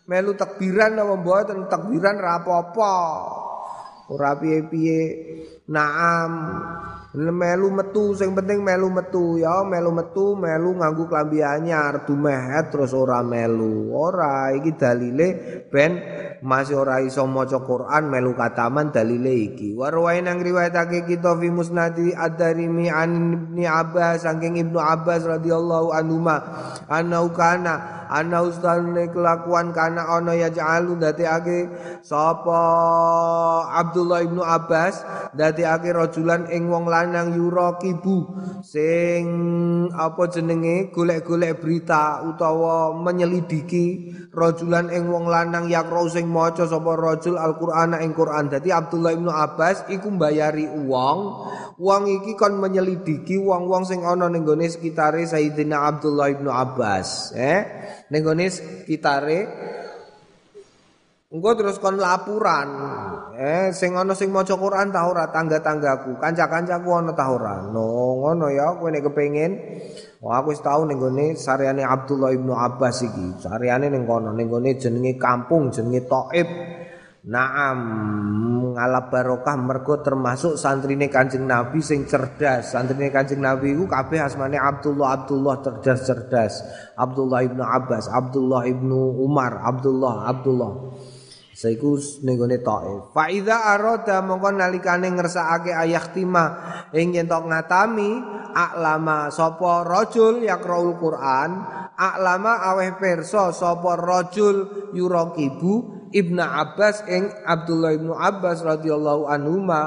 Melu 0.09 0.33
takbiran 0.33 0.97
apa 0.97 1.15
mboten 1.21 1.69
takbiran 1.69 2.17
ra 2.17 2.41
apa-apa. 2.41 2.97
Ora 4.09 4.41
piye-piye. 4.41 5.03
Naam. 5.69 6.33
melu 7.17 7.73
metu 7.73 8.13
sing 8.13 8.37
penting 8.37 8.61
melu 8.61 8.93
metu 8.93 9.41
ya. 9.41 9.65
Melu 9.65 9.91
metu 9.93 10.37
melu 10.37 10.77
nganggo 10.77 11.09
klambi 11.09 11.41
anyar 11.41 12.05
dumehet 12.05 12.69
terus 12.69 12.93
ora 12.93 13.25
melu. 13.25 13.93
Ora 13.97 14.53
iki 14.53 14.77
dalile 14.77 15.29
ben 15.73 15.99
masih 16.45 16.85
ora 16.85 17.01
iso 17.01 17.25
maca 17.25 17.65
Quran 17.65 18.13
melu 18.13 18.37
kataman 18.37 18.93
dalile 18.93 19.33
iki. 19.33 19.73
Warwain 19.73 20.29
nang 20.29 20.45
riwayatake 20.45 21.09
kita 21.09 21.37
fi 21.41 21.49
musnadi 21.49 22.13
ad-darimi 22.13 22.93
an 22.93 23.11
ibni 23.35 23.65
Abbas 23.65 24.29
saking 24.29 24.61
Ibnu 24.61 24.77
Abbas 24.77 25.25
radhiyallahu 25.25 25.93
anhu 25.97 26.21
ma 26.21 26.37
ana 26.89 27.25
kana 27.33 27.75
ana 28.09 28.41
ustane 28.41 29.13
kelakuan 29.13 29.71
kana 29.77 30.09
ana 30.09 30.33
ya 30.33 30.49
ja'alu 30.49 30.97
dadekake 30.97 31.69
sapa 32.01 32.63
Abdullah 33.69 34.25
Ibnu 34.25 34.41
Abbas 34.41 35.05
dadekake 35.59 35.91
rajulan 35.91 36.47
ing 36.55 36.71
wong 36.71 36.87
lanang 36.87 37.35
yuraqibu 37.35 38.31
sing 38.63 39.27
apa 39.91 40.23
jenenge? 40.31 40.95
Golek-golek 40.95 41.59
berita 41.59 42.23
utawa 42.23 42.95
menyelidiki 42.95 44.15
rajulan 44.31 44.95
ing 44.95 45.11
wong 45.11 45.27
lanang 45.27 45.67
yakro 45.67 46.07
sing 46.07 46.31
maca 46.31 46.71
sapa 46.71 46.95
rajul 46.95 47.35
Al-Qur'an 47.35 47.99
ing 47.99 48.15
Qur'an. 48.15 48.47
Dadi 48.47 48.71
Abdullah 48.71 49.19
Ibnu 49.19 49.35
Abbas 49.35 49.91
iku 49.91 50.15
mbayari 50.15 50.71
uang. 50.71 51.19
Wong 51.79 52.03
iki 52.23 52.39
kon 52.39 52.59
menyelidiki 52.59 53.39
wong-wong 53.39 53.83
sing 53.83 54.07
ana 54.07 54.31
ning 54.31 54.47
gone 54.47 54.67
sekitare 54.67 55.27
Sayyidina 55.27 55.91
Abdullah 55.91 56.31
Ibnu 56.35 56.51
Abbas 56.51 57.35
eh? 57.39 57.61
Ning 58.11 58.23
gone 58.23 58.47
kitare 58.87 59.39
engko 61.29 61.51
terus 61.61 61.77
kon 61.77 62.01
laporan 62.01 62.69
eh 63.37 63.69
sing 63.77 63.93
ana 63.93 64.17
sing 64.17 64.33
maca 64.33 64.57
Quran 64.57 64.89
ta 64.89 65.05
ora 65.05 65.29
tangga-tanggaku 65.29 66.17
kanca-kancaku 66.17 66.89
ana 66.89 67.13
ta 67.13 67.29
ora 67.29 67.69
no 67.69 68.17
ngono 68.25 68.49
ya 68.49 68.73
kowe 68.81 68.89
nek 68.89 69.05
kepengin 69.05 69.53
Wah 70.19 70.43
aku 70.43 70.51
wis 70.51 70.59
tau 70.59 70.83
ning 70.83 70.99
gone 70.99 71.39
sareane 71.39 71.87
Abdullah 71.87 72.35
Ibnu 72.35 72.51
Abbas 72.51 73.07
iki. 73.07 73.39
Sareane 73.39 73.87
ning 73.87 74.03
kono 74.03 74.35
ning 74.35 74.51
gone 74.51 74.75
jenenge 74.75 75.15
kampung 75.15 75.71
jenenge 75.71 76.11
Thaif. 76.11 76.49
Naam 77.29 77.79
ngalap 78.75 79.15
barokah 79.15 79.55
mergo 79.55 80.03
termasuk 80.03 80.59
santrine 80.59 81.07
Kanjeng 81.07 81.47
Nabi 81.47 81.79
sing 81.79 82.03
cerdas. 82.11 82.75
Santrine 82.75 83.15
Kanjeng 83.15 83.39
Nabi 83.39 83.79
iku 83.79 83.87
kabeh 83.87 84.19
asmane 84.19 84.59
Abdullah 84.59 85.23
Abdullah 85.23 85.63
cerdas-cerdas. 85.63 86.67
Abdullah 86.99 87.47
Ibnu 87.47 87.63
Abbas, 87.63 88.11
Abdullah 88.11 88.67
Ibnu 88.67 89.23
Umar, 89.23 89.63
Abdullah 89.63 90.27
Abdullah. 90.27 90.73
Saiku 91.59 91.99
ning 92.23 92.39
gone 92.39 92.63
Thaif. 92.63 93.11
Fa 93.11 93.27
iza 93.27 93.67
arada 93.75 94.23
mongko 94.23 94.55
nalikane 94.55 95.11
ngersakake 95.11 95.75
ayah 95.75 96.07
tima 96.15 96.45
ing 96.95 97.19
yen 97.19 97.27
tok 97.27 97.51
ngatami 97.51 98.15
aklama 98.55 99.27
sapa 99.35 99.83
rajul 99.83 100.47
yaqraul 100.47 100.95
Quran 101.03 101.59
aklama 101.99 102.63
aweh 102.63 102.95
perso 103.03 103.51
sapa 103.51 103.99
rajul 103.99 104.71
yurakibu 104.95 105.99
Ibnu 106.15 106.39
Abbas 106.39 107.03
ing 107.11 107.27
Abdullah 107.43 107.91
Ibnu 107.91 108.15
Abbas 108.15 108.63
radhiyallahu 108.63 109.27
anhuma 109.27 109.83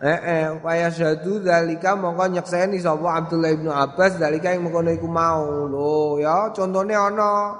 Eh 0.00 0.20
eh 0.56 0.88
syadu 0.88 1.44
dalika 1.44 1.92
mongko 1.92 2.40
nyekseni 2.40 2.80
sapa 2.80 3.20
Abdullah 3.20 3.52
Ibnu 3.52 3.68
Abbas 3.68 4.16
dalika 4.16 4.48
yang 4.48 4.64
mengkono 4.64 4.88
iku 4.96 5.04
mau 5.04 5.68
lho 5.68 6.16
ya 6.16 6.48
contone 6.56 6.96
ana 6.96 7.52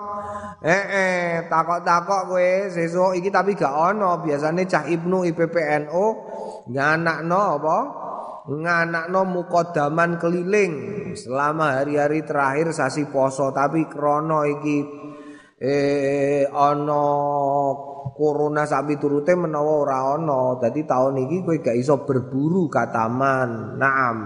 Eh 0.61 0.85
eh 0.93 1.29
takok-takok 1.49 2.29
kowe 2.29 2.49
sesuk 2.69 3.17
iki 3.17 3.33
tapi 3.33 3.57
gak 3.57 3.73
ana 3.73 4.21
biasane 4.21 4.69
cah 4.69 4.85
Ibnu 4.85 5.25
IPPNO 5.33 6.05
nganakno 6.69 7.41
apa? 7.57 7.79
Nganakno 8.45 9.21
mukodaman 9.25 10.21
keliling 10.21 10.73
selama 11.17 11.81
hari-hari 11.81 12.29
terakhir 12.29 12.77
sasi 12.77 13.09
poso 13.09 13.49
tapi 13.57 13.89
krono 13.89 14.45
iki 14.45 14.85
eh 15.61 16.45
ana 16.49 17.05
corona 18.15 18.67
sapi 18.67 18.99
turute 18.99 19.33
menawa 19.35 19.73
ora 19.87 19.99
ana 20.17 20.57
dadi 20.61 20.87
taun 20.87 21.19
iki 21.21 21.43
kowe 21.43 21.57
gak 21.59 21.77
iso 21.77 22.03
berburu 22.05 22.71
ka 22.71 22.91
taman 22.91 23.77
naam 23.81 24.19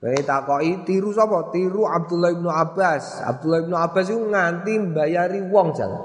Kowe 0.00 0.16
takoki 0.24 0.80
tiru 0.88 1.12
sapa? 1.12 1.52
Tiru 1.52 1.84
Abdullah 1.84 2.32
bin 2.32 2.48
Abbas. 2.48 3.20
Abdullah 3.20 3.60
bin 3.68 3.76
Abbas 3.76 4.08
iku 4.08 4.32
nganti 4.32 4.72
mbayari 4.80 5.44
wong 5.44 5.76
jalan. 5.76 6.00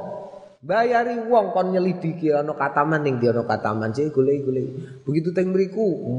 Bayari 0.59 1.15
wong 1.31 1.55
kon 1.55 1.71
nyelidiki 1.71 2.27
ana 2.35 2.51
kataman 2.59 3.07
ning 3.07 3.23
di 3.23 3.31
ana 3.31 3.47
kataman 3.47 3.95
cek 3.95 4.11
golek-golek. 4.11 4.99
Begitu 5.07 5.31
teng 5.31 5.55
mriku 5.55 6.11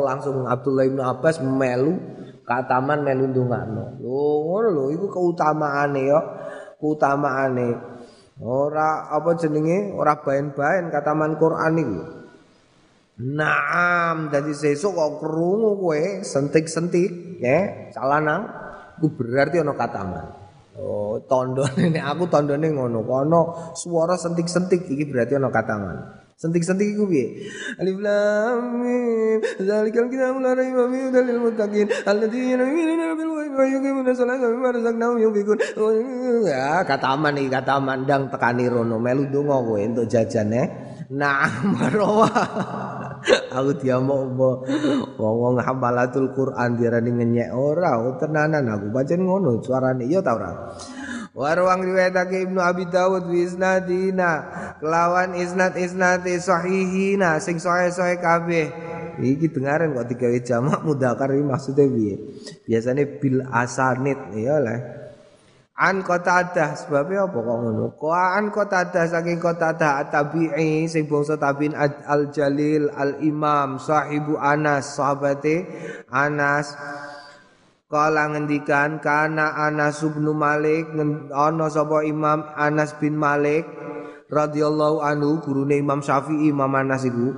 langsung 0.00 0.48
Abdullah 0.48 0.88
bin 0.88 1.04
Abbas 1.04 1.44
melu 1.44 2.00
kataman 2.48 3.04
melu 3.04 3.28
ndongakno. 3.28 4.00
Lho 4.00 4.24
ngono 4.48 4.68
lho 4.72 4.84
iku 4.96 5.12
keutamaane 5.12 6.00
ya. 6.08 6.20
Keutamaane. 6.80 7.68
Ora 8.38 9.10
apa 9.10 9.34
jenenge? 9.34 9.90
Ora 9.94 10.22
baen-baen 10.22 10.94
kataman 10.94 11.34
Quran 11.38 11.74
iku. 11.78 12.02
Naam, 13.18 14.30
jadi 14.30 14.54
sesuk 14.54 14.94
kok 14.94 15.18
krungu 15.18 15.74
kowe 15.74 16.22
sentik-sentik, 16.22 17.42
ya, 17.42 17.90
calanang, 17.90 18.46
ku 19.02 19.10
berarti 19.10 19.58
ana 19.58 19.74
kataman. 19.74 20.26
Oh, 20.78 21.18
tondone 21.26 21.90
nek 21.90 22.04
aku 22.14 22.30
tondone 22.30 22.70
ngono. 22.70 23.02
Kono 23.02 23.74
swara 23.74 24.14
sentik-sentik 24.14 24.86
iki 24.86 25.10
berarti 25.10 25.34
ana 25.34 25.50
kataman. 25.50 25.96
Sentik-sentik 26.38 26.94
iku 26.94 27.10
piye? 27.10 27.50
Alif 27.82 27.98
lam 27.98 28.78
mim. 28.78 29.42
Zalikal 29.58 30.06
kitabul 30.06 30.38
la 30.38 30.54
raiba 30.54 30.86
fihi 30.86 31.10
hudal 31.10 31.24
lil 31.26 31.38
muttaqin 31.42 31.90
alladzina 32.06 32.62
yu'minuna 32.62 33.18
bil 33.18 33.30
ghaibi 33.34 33.56
wa 33.58 33.66
yuqimuna 33.66 34.10
sholata 34.14 34.46
wa 34.46 34.52
mimma 34.54 34.70
razaqnahum 34.70 35.16
yunfiqun. 35.18 35.58
Ya, 36.46 36.86
kataman 36.86 37.42
iki 37.42 37.50
kataman 37.50 38.06
ndang 38.06 38.30
tekani 38.30 38.70
rono 38.70 39.02
melu 39.02 39.26
donga 39.34 39.58
kowe 39.66 39.82
entuk 39.82 40.06
jajan 40.06 40.54
eh. 40.54 40.66
Nah, 41.10 41.50
marwa. 41.74 42.30
aku 43.50 43.82
diamuk 43.82 44.38
wong-wong 45.18 45.58
hambalatul 45.58 46.30
Quran 46.38 46.78
diarani 46.78 47.18
ngenyek 47.18 47.50
ora, 47.50 47.98
tenanan 48.14 48.62
aku 48.70 48.94
pancen 48.94 49.26
ngono 49.26 49.58
suarane 49.58 50.06
iya 50.06 50.22
ta 50.22 50.38
ora. 50.38 50.70
Warwang 51.38 51.86
riwayatake 51.86 52.50
Ibnu 52.50 52.58
Abi 52.58 52.90
Dawud 52.90 53.30
bi 53.30 53.46
isnadina 53.46 54.42
kelawan 54.82 55.38
isnad 55.38 55.78
isnad 55.78 56.26
sahihina 56.26 57.38
sing 57.38 57.62
sahih-sahih 57.62 58.18
kabeh. 58.18 58.66
Iki 59.22 59.54
dengaran 59.54 59.94
kok 59.94 60.10
digawe 60.10 60.38
jamak 60.42 60.82
mudakar 60.82 61.30
iki 61.30 61.46
maksudnya 61.46 61.86
piye? 61.86 62.16
Biasane 62.66 63.22
bil 63.22 63.46
asanid 63.54 64.18
ya 64.34 64.58
lah. 64.58 64.78
An 65.78 66.02
Qatadah 66.02 66.74
sebabnya 66.74 67.30
apa 67.30 67.38
kok 67.38 67.58
ngono? 67.62 67.94
Ko 67.94 68.10
an 68.10 68.50
Qatadah 68.50 69.06
saking 69.06 69.38
Qatadah 69.38 70.02
at-tabi'i 70.02 70.90
sing 70.90 71.06
bangsa 71.06 71.38
tabi'in 71.38 71.78
al 71.78 72.34
Jalil 72.34 72.90
al 72.90 73.22
Imam 73.22 73.78
sahibu 73.78 74.34
Anas 74.42 74.98
sahabate 74.98 75.70
Anas 76.10 76.74
kala 77.88 78.28
ngendikan 78.36 79.00
kana 79.00 79.56
Anas 79.56 80.04
bin 80.04 80.28
Malik 80.36 80.92
ana 81.32 81.72
sapa 81.72 82.04
Imam 82.04 82.44
Anas 82.52 82.92
bin 83.00 83.16
Malik 83.16 83.64
radhiyallahu 84.28 85.00
anhu 85.00 85.40
gurune 85.40 85.80
Imam 85.80 86.04
Syafi'i 86.04 86.52
Imam 86.52 86.68
Anas 86.76 87.08
iku. 87.08 87.32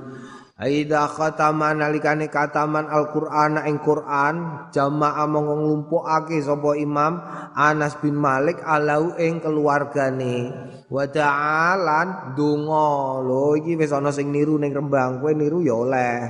Aida 0.61 1.09
khatama 1.09 1.73
nalikane 1.73 2.29
kataman 2.29 2.85
Al-Qur'an 2.85 3.65
ing 3.65 3.81
Qur'an 3.81 4.69
jamaah 4.69 5.25
mongko 5.25 5.55
nglumpukake 5.57 6.37
sapa 6.43 6.77
Imam 6.77 7.17
Anas 7.57 7.97
bin 7.97 8.19
Malik 8.19 8.59
alau 8.61 9.15
ing 9.17 9.39
keluargane. 9.41 10.51
Wa 10.91 11.07
ta'alan 11.07 12.37
donga. 12.37 13.23
Lho 13.23 13.57
iki 13.57 13.79
wis 13.79 13.95
ana 13.95 14.11
sing 14.13 14.29
niru 14.29 14.59
ning 14.59 14.75
Rembang 14.75 15.23
kowe 15.23 15.31
niru 15.33 15.63
ya 15.63 15.79
oleh. 15.79 16.29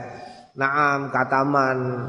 Naam 0.55 1.11
kataman 1.11 2.07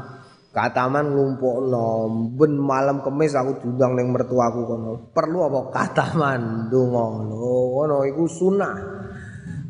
kataman 0.53 1.09
nglumpukno 1.09 2.07
ben 2.37 2.53
malam 2.61 3.01
kemis 3.01 3.33
aku 3.33 3.65
diundang 3.65 3.97
ning 3.97 4.13
mertuaku 4.13 4.69
kono 4.69 4.91
perlu 5.09 5.49
apa 5.49 5.59
kataman 5.73 6.69
donga 6.69 7.05
lho 7.25 7.57
ngono 7.73 8.05
iku 8.05 8.23
sunah 8.29 8.77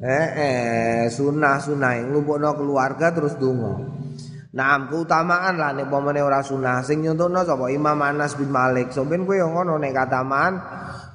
Eh, 0.04 0.28
eh 0.36 1.04
sunah 1.08 1.64
sunah 1.64 2.12
nglumpukno 2.12 2.60
keluarga 2.60 3.16
terus 3.16 3.40
donga. 3.40 3.88
Nah, 4.52 4.86
keutamaan 4.92 5.56
lah 5.56 5.72
nek 5.72 5.88
pomene 5.88 6.20
ora 6.20 6.44
sunah. 6.44 6.84
Sing 6.84 7.08
nyontohno 7.08 7.40
sapa 7.48 7.72
Imam 7.72 7.96
Anas 8.04 8.36
bin 8.36 8.52
Malik. 8.52 8.92
Sampeyan 8.92 9.24
kowe 9.24 9.40
ngono 9.40 9.80
nek 9.80 9.96
kataman 9.96 10.60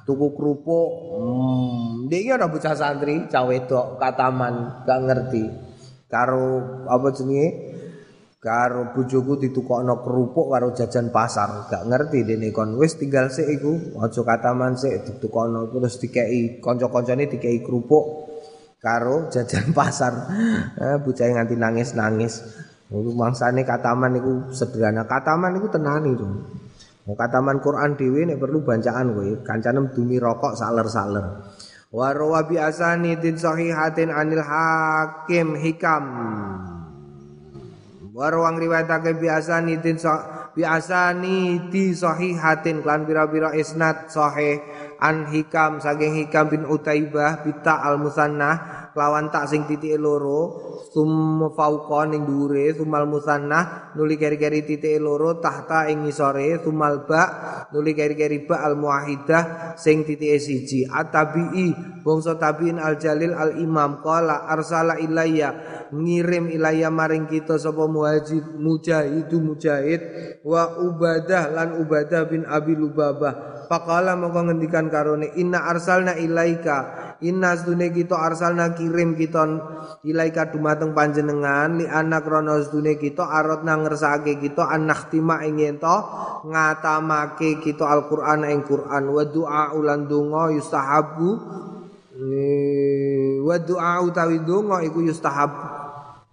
tuku 0.09 0.33
kerupuk. 0.33 0.89
Hmm, 1.21 2.09
iki 2.09 2.33
ana 2.33 2.49
bocah 2.49 2.73
santri 2.73 3.29
cah 3.29 3.45
wedok 3.45 4.01
kataman 4.01 4.81
gak 4.89 4.99
ngerti. 5.05 5.43
Karo 6.09 6.81
apa 6.89 7.13
jenenge? 7.13 7.68
Karo 8.39 8.95
bojoku 8.95 9.35
ditukokno 9.35 9.99
kerupuk 9.99 10.47
karo 10.55 10.71
jajan 10.71 11.11
pasar. 11.11 11.67
Gak 11.67 11.83
ngerti 11.91 12.23
dene 12.23 12.55
kon 12.55 12.79
wis 12.79 12.95
tinggal 12.95 13.27
sik 13.27 13.51
iku. 13.51 13.99
Aja 13.99 14.23
kataman 14.23 14.79
sik 14.79 15.03
ditukokno 15.03 15.67
terus 15.75 15.99
dikeki 15.99 16.63
kanca-kancane 16.63 17.27
dikeki 17.27 17.59
kerupuk. 17.59 18.29
karo 18.79 19.27
jajan 19.27 19.71
pasar 19.77 20.13
eh, 20.79 20.97
bocah 21.03 21.27
nganti 21.27 21.55
nangis-nangis 21.59 22.35
Lalu 22.89 23.13
mangsane 23.13 23.61
kataman 23.61 24.17
itu 24.17 24.49
sederhana 24.49 25.05
kataman 25.05 25.61
itu 25.61 25.69
tenani 25.69 26.17
tuh 26.17 26.31
mau 27.05 27.13
kataman 27.13 27.61
Quran 27.61 27.93
dewi 27.93 28.25
nek 28.25 28.41
perlu 28.41 28.65
bancaan 28.65 29.13
kowe 29.13 29.29
kancanem 29.45 29.93
dumi 29.93 30.17
rokok 30.17 30.57
saler-saler 30.57 31.25
wa 31.93 32.07
rawa 32.09 32.49
bi 32.49 32.57
asani 32.57 33.13
tin 33.21 33.37
sahihatin 33.37 34.09
anil 34.09 34.41
hakim 34.41 35.53
hikam 35.53 36.05
wa 38.19 38.27
rawang 38.27 38.59
riwayatake 38.59 39.15
bi 39.15 39.31
asani 39.31 39.79
tin 39.79 39.95
bi 40.51 40.67
asani 40.67 41.71
di 41.71 41.95
sahihatin 41.95 42.83
klan 42.83 43.07
pira-pira 43.07 43.55
isnad 43.55 44.11
sahih. 44.11 44.59
An 44.99 45.31
hikam 45.31 45.79
saking 45.79 46.19
hikam 46.19 46.51
bin 46.51 46.67
utaibah 46.67 47.39
bita 47.47 47.79
al 47.79 47.95
musannah 47.95 48.88
lawan 48.99 49.31
tak 49.31 49.47
sing 49.47 49.63
titik 49.63 49.95
loro 49.95 50.75
sum 50.91 51.47
fauqa 51.55 52.11
ning 52.11 52.27
dhuwure 52.27 52.75
sumal 52.75 53.07
musannah 53.07 53.95
nuli 53.95 54.19
keri-keri 54.19 54.67
titik 54.67 54.99
loro 54.99 55.39
tahta 55.39 55.87
ing 55.87 56.03
ngisore 56.03 56.59
sumal 56.59 57.07
ba 57.07 57.23
nuli 57.71 57.95
keri-keri 57.95 58.43
ba 58.43 58.67
al 58.67 58.75
muahidah 58.75 59.73
sing 59.79 60.03
titik 60.03 60.35
siji. 60.43 60.83
Atabi'i 60.83 61.71
bangsa 62.03 62.35
tabiin 62.35 62.75
al 62.75 62.99
jalil 62.99 63.31
al 63.31 63.55
imam 63.63 64.03
qala 64.03 64.51
arsala 64.51 64.99
ilayya 64.99 65.79
ngirim 65.95 66.51
ilayya 66.51 66.91
maring 66.91 67.29
kita 67.29 67.55
sapa 67.55 67.87
muhajid 67.87 68.59
mujahidu 68.59 69.39
mujahid 69.39 70.01
wa 70.43 70.75
ubadah 70.83 71.53
lan 71.53 71.69
ubadah 71.79 72.21
bin 72.27 72.43
abi 72.43 72.75
lubabah 72.75 73.58
Pakala 73.69 74.17
mongko 74.17 74.49
ngendikan 74.49 74.89
karone 74.89 75.29
inna 75.37 75.69
arsalna 75.69 76.17
ilaika. 76.17 77.13
Inna 77.21 77.53
sedune 77.53 77.93
kita 77.93 78.17
arsalna 78.17 78.73
kirim 78.73 79.13
kita 79.13 79.45
ilaika 80.01 80.49
dumateng 80.49 80.97
panjenengan. 80.97 81.77
Li 81.77 81.85
anak 81.85 82.25
rono 82.25 82.57
sedune 82.65 82.97
kita 82.97 83.29
arot 83.29 83.61
nang 83.61 83.85
ngersake 83.85 84.41
kita 84.41 84.65
anak 84.73 85.13
tima 85.13 85.45
ing 85.45 85.61
ento 85.61 85.97
ngatamake 86.49 87.61
kita 87.61 87.85
Al-Qur'an 87.85 88.41
ing 88.49 88.65
Qur'an. 88.65 89.05
Wa 89.05 89.21
du'a 89.29 89.77
ulan 89.77 90.09
donga 90.09 90.49
yustahabu. 90.49 91.29
Wa 93.45 93.55
du'a 93.61 94.01
utawi 94.01 94.41
donga 94.41 94.81
iku 94.81 95.05
yustahab 95.05 95.53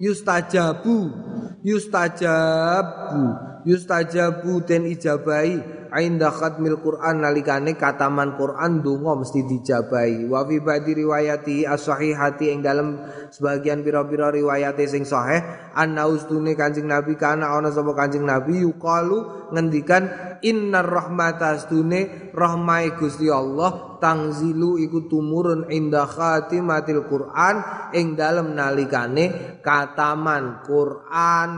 yustajabu. 0.00 1.12
Yustajabu. 1.60 3.24
Yustajabu 3.68 4.64
den 4.64 4.88
ijabahi 4.88 5.75
inda 6.02 6.32
khatmil 6.32 6.80
Quran 6.82 7.22
nalikane 7.22 7.78
kataman 7.78 8.34
Quran 8.34 8.82
donga 8.82 9.22
mesti 9.22 9.46
dijabahi. 9.46 10.26
Wa 10.26 10.42
fi 10.42 10.56
ba'di 10.58 10.92
riwayati 10.92 11.68
as-sahihati 11.68 12.50
ing 12.50 12.60
dalam 12.64 12.98
sebagian 13.30 13.86
pira-pira 13.86 14.34
riwayate 14.34 14.82
sing 14.90 15.06
sahih 15.06 15.38
anna 15.76 16.10
ustune 16.10 16.58
Kanjeng 16.58 16.90
Nabi 16.90 17.14
kana 17.14 17.52
ana 17.54 17.70
sapa 17.70 17.94
Kanjeng 17.94 18.26
Nabi 18.26 18.64
yuqalu 18.66 19.50
ngendikan 19.54 20.08
innar 20.42 20.88
rahmata 20.88 21.54
astune 21.54 22.32
rahmai 22.34 22.96
Gusti 22.98 23.30
Allah 23.30 23.85
tangzilu 23.98 24.80
iku 24.80 25.08
tumurun 25.10 25.68
inda 25.68 26.04
khatimatil 26.04 27.04
Quran 27.08 27.54
ing 27.92 28.16
dalam 28.16 28.52
nalikane 28.56 29.58
kataman 29.60 30.62
Quran. 30.64 31.52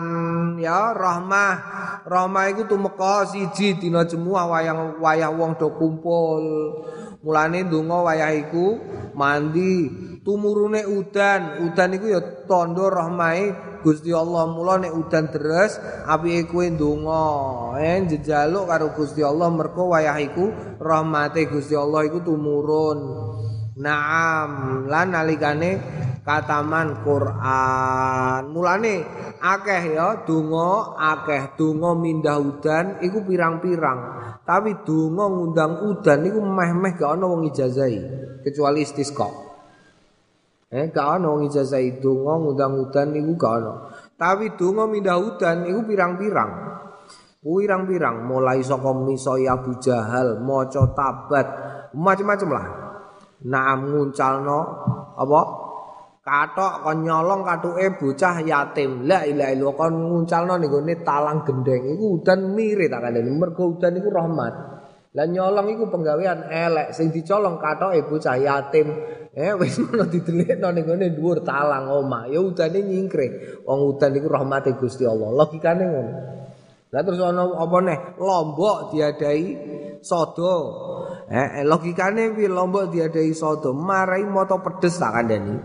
Ya 0.58 0.94
rahmah 0.96 1.54
rahmah 2.06 2.44
iku 2.54 2.66
tumeka 2.66 3.28
siji 3.28 3.78
dina 3.78 4.06
jemuah 4.06 4.48
wayang 4.50 4.98
wayah 5.02 5.30
wong 5.30 5.58
do 5.58 5.70
kumpul 5.74 6.44
mulane 7.22 7.66
donga 7.66 8.04
wayah 8.06 8.32
iku 8.36 8.78
mandi. 9.14 10.06
Tumurune 10.22 10.84
udan. 10.84 11.64
Udan 11.64 11.96
iku 11.96 12.06
ya 12.12 12.20
tandha 12.44 12.86
rahmahe 12.92 13.80
Gusti 13.80 14.12
Allah. 14.12 14.44
Mula 14.50 14.82
nek 14.82 14.92
udan 14.92 15.32
deres 15.32 15.80
apike 16.04 16.52
kowe 16.52 16.66
ndonga. 16.68 17.24
Eh 17.80 18.04
jejaluk 18.06 18.68
karo 18.68 18.92
Gusti 18.92 19.24
Allah 19.24 19.48
merko 19.48 19.88
wayah 19.94 20.18
iku 20.20 20.52
rahmate 20.76 21.48
Gusti 21.48 21.72
Allah 21.72 22.04
iku 22.04 22.20
tumurun. 22.20 22.98
Naam. 23.78 24.84
Lan 24.90 25.14
nalikane 25.14 25.70
kataman 26.28 27.00
Quran 27.00 28.52
mulane 28.52 29.00
akeh 29.40 29.96
ya 29.96 30.28
donga 30.28 30.92
akeh 31.00 31.56
donga 31.56 31.96
mindah 31.96 32.36
udan 32.36 33.00
iku 33.00 33.24
pirang-pirang 33.24 34.00
tapi 34.44 34.84
donga 34.84 35.24
ngundang 35.24 35.88
udan 35.88 36.28
iku 36.28 36.44
meh-meh 36.44 36.92
gak 37.00 37.16
ana 37.16 37.24
wong 37.24 37.48
ijazahi 37.48 38.00
kecuali 38.44 38.84
istisqa 38.84 39.48
Eh 40.68 40.92
gak 40.92 41.16
ana 41.16 41.32
wong 41.32 41.48
ijazah 41.48 41.80
donga 41.96 42.36
ngundang 42.44 42.76
udan 42.76 43.16
niku 43.16 43.40
gak 43.40 43.52
ana. 43.56 43.88
Tapi 44.20 44.52
donga 44.52 44.84
mindah 44.84 45.16
udan 45.16 45.64
iku 45.64 45.80
pirang-pirang. 45.88 46.50
Pirang-pirang 47.40 48.28
mulai 48.28 48.60
saka 48.60 48.92
misoi 48.92 49.48
Abu 49.48 49.80
Jahal, 49.80 50.44
maca 50.44 50.92
tabat, 50.92 51.46
macam-macam 51.96 52.48
lah. 52.52 52.66
Naam 53.48 53.88
nguncalno 53.88 54.60
apa? 55.16 55.67
Katok 56.28 56.84
kon 56.84 57.08
nyolong 57.08 57.40
katuke 57.40 57.96
bocah 57.96 58.44
yatim. 58.44 59.08
La 59.08 59.24
ilaha 59.24 59.48
illallah 59.48 59.76
kon 59.80 59.94
nguncalno 59.96 60.60
ning 60.60 61.00
talang 61.00 61.40
gendeng 61.40 61.96
iku 61.96 62.20
udan 62.20 62.52
mirip 62.52 62.92
tak 62.92 63.00
kandhani. 63.00 63.32
Mergo 63.32 63.64
udan 63.72 63.96
iku 63.96 64.12
rahmat. 64.12 64.54
Lah 65.16 65.24
nyolong 65.24 65.72
iku 65.72 65.88
penggawean 65.88 66.52
elek 66.52 66.92
sing 66.92 67.08
dicolong 67.08 67.56
katoke 67.56 68.04
bocah 68.04 68.36
yatim. 68.36 68.92
Eh 69.32 69.56
wis 69.56 69.78
ngono 69.80 70.04
didelikno 70.04 70.68
ning 70.68 70.84
ngene 70.84 71.16
dhuwur 71.16 71.40
talang 71.40 71.88
omah. 71.96 72.28
Ya 72.28 72.44
udane 72.44 72.76
nyingkre. 72.84 73.64
Wong 73.64 73.96
udan 73.96 74.12
iku 74.12 74.28
rahmate 74.28 74.76
Gusti 74.76 75.08
Allah. 75.08 75.32
Logikane 75.32 75.84
ngono. 75.88 76.12
Lah 76.92 77.00
terus 77.04 77.24
ana 77.24 77.56
apa 77.56 77.76
neh? 77.80 77.98
Lombok 78.20 78.92
diadai 78.92 79.42
sodo. 80.04 80.56
Eh, 81.24 81.60
eh 81.60 81.64
logikane 81.64 82.36
piye 82.36 82.52
lombok 82.52 82.92
diadai 82.92 83.32
sodo? 83.32 83.72
Marai 83.72 84.28
moto 84.28 84.60
pedes 84.60 85.00
tak 85.00 85.16
kandhani. 85.16 85.56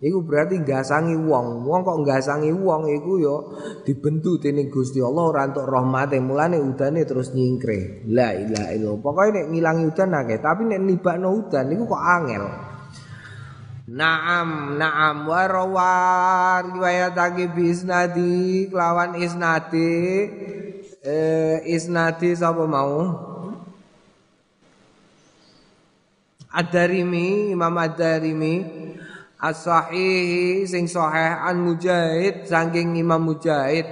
Iku 0.00 0.24
berarti 0.24 0.64
gasangi 0.64 1.12
wong. 1.12 1.68
Wong 1.68 1.80
kok 1.84 2.00
gasangi 2.08 2.48
wong 2.56 2.88
iku 2.88 3.12
ya 3.20 3.36
dibentu 3.84 4.40
dening 4.40 4.72
Gusti 4.72 4.96
Allah 5.04 5.28
ora 5.28 5.44
entuk 5.44 5.68
rahmate. 5.68 6.16
Mulane 6.24 6.56
udane 6.56 7.04
terus 7.04 7.36
nyingkre. 7.36 8.08
La 8.08 8.32
ilaha 8.32 8.72
illallah. 8.72 9.00
Pokoke 9.04 9.28
nek 9.36 9.46
ngilangi 9.52 9.84
udan 9.92 10.16
akeh, 10.16 10.40
tapi 10.40 10.64
nek 10.64 10.80
nibakno 10.80 11.28
udan 11.36 11.64
niku 11.68 11.84
kok 11.84 12.00
angel. 12.00 12.44
Naam, 13.90 14.80
naam 14.80 15.28
wa 15.28 15.42
rawa 15.44 15.92
riwayatake 16.64 17.52
bi 17.52 17.74
isnadi 17.74 18.70
kelawan 18.70 19.18
isnadi 19.18 19.92
eh 21.04 21.58
isnadi 21.68 22.32
sapa 22.38 22.64
mau? 22.64 23.28
Ad-Darimi, 26.50 27.50
Imam 27.52 27.74
Ad-Darimi 27.78 28.54
as-sahihi 29.40 30.68
sing 30.68 30.84
sahih 30.84 31.40
an 31.40 31.64
Mujahid 31.64 32.44
saking 32.44 33.00
Imam 33.00 33.24
Mujahid. 33.24 33.88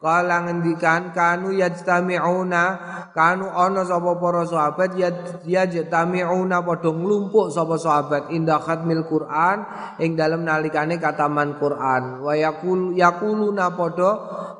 Kala 0.00 0.48
ngendikan 0.48 1.12
kanu 1.12 1.52
yajtami'una 1.52 2.64
kanu 3.12 3.52
ana 3.52 3.84
sapa 3.84 4.16
para 4.16 4.48
sahabat 4.48 4.96
yajtami'una 5.44 6.64
padha 6.64 6.88
nglumpuk 6.88 7.52
sapa 7.52 7.76
sahabat. 7.76 8.32
Inda 8.32 8.56
khatmil 8.60 9.04
Quran 9.04 9.60
ing 10.00 10.16
dalem 10.16 10.48
nalikane 10.48 10.96
kataman 10.96 11.60
Quran. 11.60 12.24
Wa 12.24 12.32
yaqul 12.32 12.96
yaquluna 12.96 13.76
padha 13.76 14.10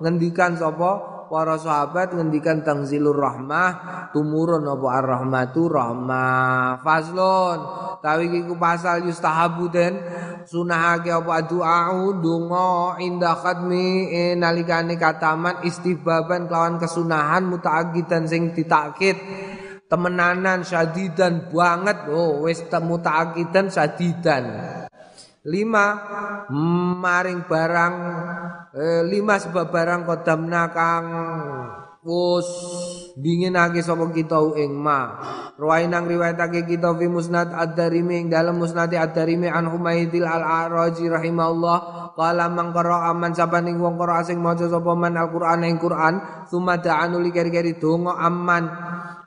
ngendikan 0.05 0.61
sapa 0.61 1.10
para 1.31 1.55
sahabat 1.55 2.11
ngendikan 2.11 2.67
tangzilur 2.67 3.15
rahmah 3.15 4.11
tumurun 4.11 4.67
apa 4.67 4.87
ar-rahmatu? 4.99 5.71
Rahmah. 5.71 6.83
Faslun 6.83 7.59
tawi 8.03 8.43
iku 8.43 8.59
pasal 8.59 9.07
yustahabu 9.07 9.71
den. 9.71 10.03
Sunahake 10.43 11.15
apa? 11.15 11.47
Doa 11.47 11.95
donga 12.19 12.99
inda 12.99 13.39
khatmi 13.39 14.11
e, 14.11 14.23
nalikane 14.35 14.99
kataman 14.99 15.63
istibaban 15.63 16.51
kelawan 16.51 16.83
kesunahan 16.83 17.47
mutaakidan 17.47 18.27
sing 18.27 18.51
ditakkid 18.51 19.15
temenanan 19.87 20.67
syadidan 20.67 21.47
banget. 21.55 22.11
Oh 22.11 22.51
wis 22.51 22.67
mutaakidan 22.67 23.71
syadidan. 23.71 24.45
Lima 25.47 25.87
maring 27.01 27.49
barang 27.49 27.95
eh, 28.75 29.03
lima 29.07 29.37
sebab 29.37 29.69
barang 29.71 30.03
kodamna 30.07 30.71
kang. 30.71 31.07
Wus 32.01 32.49
dinginake 33.21 33.85
sapa 33.85 34.09
kita 34.09 34.41
ing 34.57 34.73
ma. 34.73 35.21
Nang 35.61 36.09
riwayatake 36.09 36.65
kita 36.65 36.97
fi 36.97 37.05
musnad 37.05 37.53
ad-darimi 37.53 38.25
dalam 38.25 38.57
musnad 38.57 38.89
ad-darimi 38.89 39.53
an 39.53 39.69
humaidil 39.69 40.25
al-araji 40.25 41.13
rahimahullah 41.13 42.00
qala 42.17 42.51
man 42.51 42.73
qara 42.75 43.11
aman 43.11 43.35
sabaning 43.35 43.79
wong 43.79 43.99
qara 44.01 44.23
sing 44.25 44.39
maca 44.39 44.67
sapa 44.67 44.93
man 44.95 45.17
al-qur'an 45.17 45.65
ing 45.65 45.79
Qur'an 45.81 46.47
summa 46.47 46.79
da'anu 46.79 47.19
li 47.23 47.31
keri-keri 47.31 47.79
donga 47.79 48.19
aman 48.19 48.65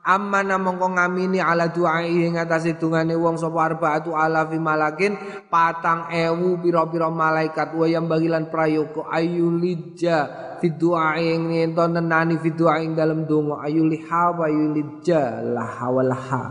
Amma 0.03 0.43
mongko 0.43 0.99
ngamini 0.99 1.39
ala 1.39 1.71
du'ai 1.71 2.27
ing 2.27 2.35
atase 2.35 2.75
dungane 2.75 3.15
wong 3.15 3.39
sapa 3.39 3.71
arbaatu 3.71 4.11
alafi 4.11 4.59
malakin 4.59 5.15
patang 5.47 6.11
ewu 6.11 6.59
pira-pira 6.59 7.07
malaikat. 7.07 7.71
Wa 7.71 7.87
yang 7.87 8.11
bagilan 8.11 8.51
prayoga 8.51 9.07
ayulija 9.07 10.17
fi 10.59 10.67
du'ai 10.75 11.39
ing 11.39 11.55
ento 11.55 11.87
nenani 11.87 12.35
fi 12.35 12.51
du'ai 12.51 12.83
ing 12.83 12.99
dalem 12.99 13.23
donga. 13.23 13.63
Ayuliha 13.63 14.23
wa 14.35 14.43
ayulija 14.43 15.39
la 15.39 15.63
hawalaha 15.71 16.43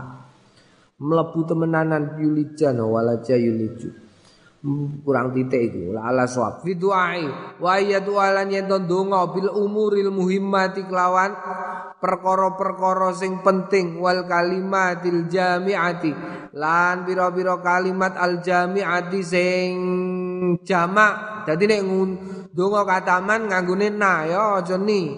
mlebu 0.97 1.45
temenanan 1.45 2.17
yulija 2.17 2.73
no 2.73 2.89
walaja 2.89 3.37
yuliju 3.37 4.02
kurang 5.03 5.35
titik 5.35 5.75
itu. 5.75 5.91
Ala 5.99 6.23
sawab 6.23 6.63
fi 6.63 6.73
du'ai. 6.79 7.27
Wa 7.59 7.77
ayatu 7.77 8.15
alan 8.15 8.47
yen 8.47 8.71
donga 8.87 9.27
bil 9.35 9.51
umuril 9.51 10.09
muhimmati 10.09 10.87
kelawan 10.87 11.35
perkara-perkara 11.99 13.11
sing 13.11 13.43
penting. 13.43 13.99
Wal 13.99 14.23
kalimatil 14.23 15.27
jami'ati. 15.27 16.11
Lan 16.55 17.03
pira-pira 17.03 17.59
kalimat 17.59 18.15
al 18.15 18.39
jami'ati 18.39 19.19
sing 19.19 19.71
jamak. 20.63 21.43
Dadi 21.43 21.67
nek 21.67 21.81
donga 22.55 22.87
kataman 22.87 23.51
nganggone 23.51 23.91
na 23.91 24.23
ya 24.23 24.63
aja 24.63 24.79
ni 24.79 25.11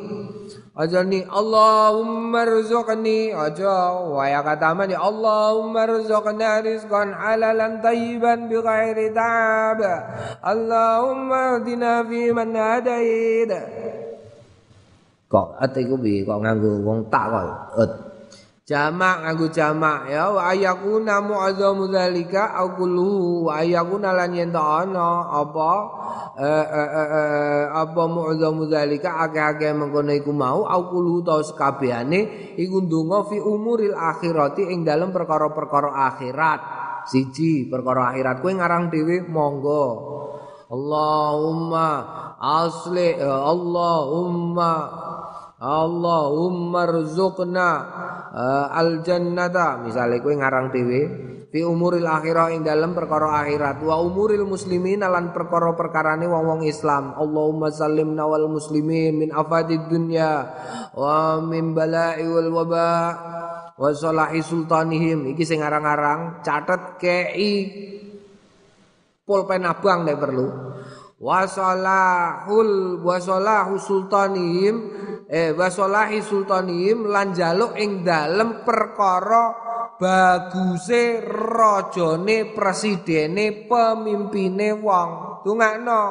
Aja 0.75 1.07
ni 1.07 1.23
Allahumma 1.23 2.43
rzuqni 2.43 3.31
aja 3.31 3.95
waya 4.11 4.43
kata 4.43 4.75
man 4.75 4.91
ya 4.91 4.99
Allahumma 5.07 5.87
rzuqna 5.87 6.59
rizqan 6.59 7.15
halalan 7.15 7.79
tayyiban 7.79 8.51
bi 8.51 8.59
ghairi 8.59 9.15
ta'ab. 9.15 9.79
Allahumma 10.43 11.63
hdina 11.63 12.03
fi 12.03 12.21
man 12.35 12.51
hadait. 12.51 13.51
Kok 15.31 15.47
atiku 15.63 15.95
bi 15.95 16.27
kok 16.27 16.43
nganggo 16.43 16.83
wong 16.83 17.07
tak 17.07 17.31
kok 17.31 18.14
jamak 18.65 19.21
nganggo 19.21 19.47
jamak 19.53 20.09
ya. 20.09 20.33
Wa 20.33 20.51
ayakuna 20.51 21.21
mu'azzamu 21.21 21.85
dzalika 21.87 22.57
au 22.57 22.73
kullu 22.73 23.45
wa 23.45 23.61
ayakuna 23.61 24.09
lan 24.11 24.33
yen 24.33 24.49
ana 24.51 25.29
apa 25.29 25.71
eh, 26.41 26.65
eh, 26.65 26.89
eh, 26.97 27.63
apa 27.69 28.03
mu'azzamu 28.09 28.65
dzalika 28.65 29.21
akeh-akeh 29.29 29.69
mengkono 29.77 30.11
iku 30.17 30.33
mau 30.33 30.65
au 30.65 30.81
kullu 30.89 31.21
ta 31.21 31.37
sekabehane 31.45 32.57
iku 32.57 32.81
ndonga 32.81 33.29
fi 33.29 33.37
umuril 33.37 33.93
akhirati 33.93 34.73
ing 34.73 34.81
dalem 34.81 35.13
perkara-perkara 35.13 35.93
akhirat. 36.09 36.61
Siji 37.05 37.69
perkara 37.69 38.17
akhirat. 38.17 38.41
Kowe 38.41 38.49
ngarang 38.49 38.89
dhewe 38.89 39.29
monggo. 39.29 39.85
Allahumma 40.65 41.89
asli 42.41 43.13
Allahumma 43.21 44.73
Allahumma 45.55 46.83
rzuqna 46.83 47.69
uh, 48.35 48.67
al 48.75 48.99
jannata 49.07 49.79
misale 49.79 50.19
kowe 50.19 50.35
ngarang 50.35 50.67
dhewe 50.67 51.01
fi 51.47 51.63
umuril 51.63 52.03
akhirah 52.03 52.51
ing 52.51 52.67
dalam 52.67 52.91
perkara 52.91 53.39
akhirat. 53.39 53.79
Wa 53.79 54.03
umuril 54.03 54.43
muslimin 54.43 54.99
lan 54.99 55.31
perkara 55.31 55.71
perkarane 55.71 56.27
wong-wong 56.27 56.67
Islam. 56.67 57.15
Allahumma 57.15 57.71
sallimna 57.71 58.27
wal 58.27 58.51
muslimin 58.51 59.23
min 59.23 59.31
afadid 59.31 59.87
dunya 59.87 60.43
wa 60.91 61.39
min 61.39 61.71
bala'i 61.71 62.27
wal 62.27 62.51
waba 62.51 62.91
wa 63.79 63.89
salahi 63.95 64.43
sultanihim. 64.43 65.31
Iki 65.31 65.43
sing 65.47 65.63
ngarang-ngarang 65.63 66.43
catet 66.43 66.99
kei 66.99 67.55
pulpen 69.23 69.63
abang 69.63 70.03
nek 70.03 70.19
perlu. 70.19 70.75
Wasolahul 71.15 72.99
wasolahu 72.99 73.79
sultanihim 73.79 74.75
eh 75.25 75.51
wasolahi 75.53 76.21
sultanihim 76.21 77.09
lan 77.09 77.33
jaluk 77.33 77.73
ing 77.77 78.05
dalem 78.05 78.61
perkara 78.61 79.53
baguse 79.95 81.23
rajane 81.25 82.53
presidene 82.53 83.65
pemimpine 83.65 84.69
wong 84.77 85.09
tungakno 85.41 86.03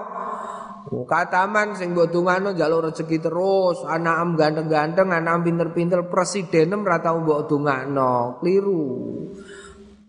Kataman 0.84 1.74
sing 1.74 1.90
mbok 1.90 2.12
dungano 2.12 2.54
njaluk 2.54 2.92
rezeki 2.92 3.18
terus, 3.18 3.82
anak 3.82 4.14
am 4.14 4.30
ganteng-ganteng, 4.38 5.10
anak 5.10 5.32
am 5.32 5.42
pinter-pinter, 5.42 6.06
presidenem 6.06 6.86
ra 6.86 7.02
tau 7.02 7.18
mbok 7.18 7.50
dungakno. 7.50 8.38
Kliru. 8.38 8.84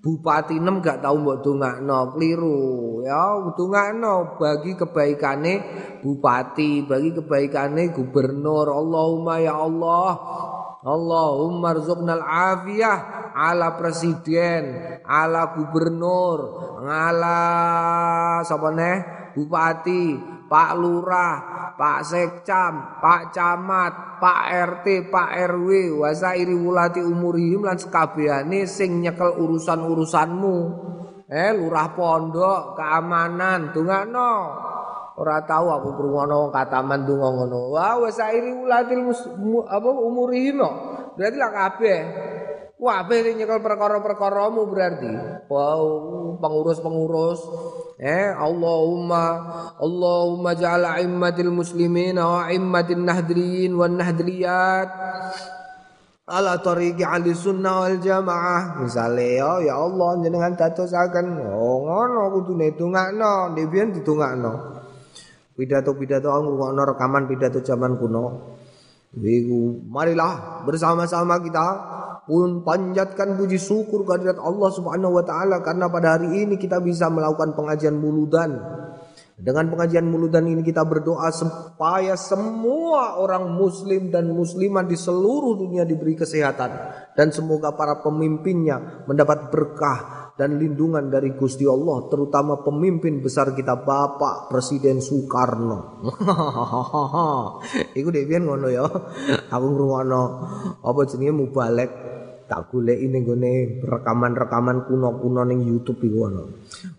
Bupati 0.06 0.62
nem 0.62 0.86
gak 0.86 1.02
tahu 1.02 1.26
mbok 1.26 1.42
dongakno 1.42 2.14
keliru. 2.14 3.02
Ya 3.02 3.42
dongakno 3.58 4.38
bagi 4.38 4.78
kebaikane 4.78 5.54
bupati 6.06 6.86
bagi 6.86 7.10
kebaikane 7.18 7.90
gubernur. 7.90 8.70
Allahumma 8.70 9.42
ya 9.42 9.58
Allah 9.58 10.12
Allahumma 10.86 11.74
rzuqnal 11.74 12.22
afiyah 12.22 13.34
ala 13.34 13.74
presiden 13.74 14.78
ala 15.02 15.58
gubernur 15.58 16.62
ala 16.86 17.42
sapa 18.46 18.70
neh 18.70 19.02
bupati 19.34 20.36
Pak 20.46 20.78
Lurah, 20.78 21.36
Pak 21.76 22.08
Sekcam, 22.08 23.04
Pak 23.04 23.36
Camat, 23.36 24.20
Pak 24.24 24.42
RT, 24.48 25.12
Pak 25.12 25.30
RW, 25.52 26.00
wasairi 26.00 26.56
wulati 26.56 27.04
umurihim 27.04 27.68
lan 27.68 27.76
sekabehane 27.76 28.64
sing 28.64 29.04
nyekel 29.04 29.36
urusan-urusanmu. 29.36 30.58
Eh 31.28 31.52
lurah 31.52 31.92
pondok, 31.92 32.80
keamanan, 32.80 33.76
dongakno. 33.76 34.34
Ora 35.16 35.44
tahu 35.48 35.72
aku 35.72 35.90
krungono 35.96 36.52
kataman 36.52 37.08
donga 37.08 37.32
ngono. 37.32 37.72
Wah, 37.72 37.96
wasairi 38.04 38.52
wulati 38.52 39.00
apa 39.64 39.90
umurihim 39.90 40.60
Berarti 41.16 41.38
lah 41.40 41.52
kabeh. 41.56 42.00
Wah, 42.86 43.02
ini 43.10 43.42
nyekel 43.42 43.66
perkara-perkaramu 43.66 44.70
berarti? 44.70 45.10
Wow, 45.50 46.38
pengurus-pengurus. 46.38 47.42
Eh, 47.98 48.30
Allahumma 48.30 49.42
Allahumma 49.82 50.54
ja'al 50.54 51.02
immatil 51.02 51.50
muslimin 51.50 52.22
wa 52.22 52.46
immatin 52.54 53.02
nahdriyin 53.02 53.74
wan 53.74 53.98
nahdriyat 53.98 54.90
ala 56.30 56.62
tariqi 56.62 57.02
ahli 57.02 57.34
sunnah 57.34 57.90
wal 57.90 57.98
jamaah. 57.98 58.86
Misale 58.86 59.42
ya 59.42 59.66
ya 59.66 59.82
Allah 59.82 60.22
jenengan 60.22 60.54
dadosaken. 60.54 61.42
Oh 61.42 61.90
ngono 61.90 62.38
kudune 62.38 62.70
dongakno. 62.78 63.58
Ndek 63.58 63.98
didongakno. 63.98 64.54
Pidato-pidato 65.58 66.30
ngono 66.30 66.82
rekaman 66.86 67.26
pidato 67.26 67.66
zaman 67.66 67.98
kuno. 67.98 68.54
Iku 69.16 69.88
marilah 69.88 70.62
bersama-sama 70.68 71.40
kita 71.40 71.66
pun 72.26 72.66
panjatkan 72.66 73.38
puji 73.38 73.62
syukur 73.62 74.04
kehadirat 74.04 74.42
Allah 74.42 74.70
Subhanahu 74.74 75.22
wa 75.22 75.24
taala 75.24 75.62
karena 75.62 75.86
pada 75.90 76.18
hari 76.18 76.46
ini 76.46 76.58
kita 76.58 76.82
bisa 76.82 77.10
melakukan 77.10 77.54
pengajian 77.54 77.96
muludan. 77.96 78.58
Dengan 79.36 79.68
pengajian 79.68 80.08
muludan 80.08 80.48
ini 80.48 80.64
kita 80.64 80.88
berdoa 80.88 81.28
supaya 81.28 82.16
semua 82.16 83.20
orang 83.20 83.52
muslim 83.52 84.08
dan 84.08 84.32
muslimah 84.32 84.88
di 84.88 84.96
seluruh 84.96 85.60
dunia 85.60 85.84
diberi 85.84 86.16
kesehatan 86.16 86.72
dan 87.20 87.28
semoga 87.36 87.76
para 87.76 88.00
pemimpinnya 88.00 89.04
mendapat 89.04 89.52
berkah 89.52 90.25
dan 90.36 90.60
lindungan 90.60 91.08
dari 91.08 91.32
Gusti 91.32 91.64
Allah 91.64 92.12
terutama 92.12 92.60
pemimpin 92.60 93.24
besar 93.24 93.56
kita 93.56 93.88
Bapak 93.88 94.52
Presiden 94.52 95.00
Soekarno. 95.00 96.04
Iku 98.00 98.10
dhewe 98.12 98.36
ngono 98.44 98.68
ya. 98.68 98.84
Aku 99.48 99.66
ngrungokno 99.72 100.22
apa 100.84 101.02
jenenge 101.08 101.34
mubalek 101.40 101.92
tak 102.46 102.70
golek 102.70 103.02
ini 103.02 103.26
gone 103.26 103.82
rekaman-rekaman 103.82 104.86
kuno-kuno 104.86 105.42
ning 105.50 105.66
YouTube 105.66 106.06
iku 106.06 106.30
ono. 106.30 106.44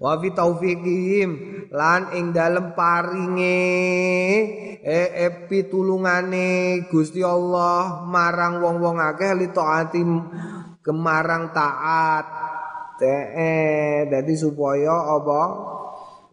Wa 0.03 0.19
fi 0.19 0.35
taufiqihim 0.35 1.31
lan 1.71 2.11
ing 2.19 2.35
dalem 2.35 2.75
paringe 2.75 3.63
e, 4.83 5.01
e 5.15 5.27
pitulungane 5.47 6.83
Gusti 6.91 7.23
Allah 7.23 8.03
marang 8.03 8.59
wong-wong 8.59 8.99
akeh 8.99 9.33
li 9.39 9.49
taati 9.55 10.03
kemarang 10.83 11.55
taat. 11.55 12.46
Teh 12.97 14.09
dadi 14.09 14.35
supaya 14.35 15.17
apa? 15.21 15.43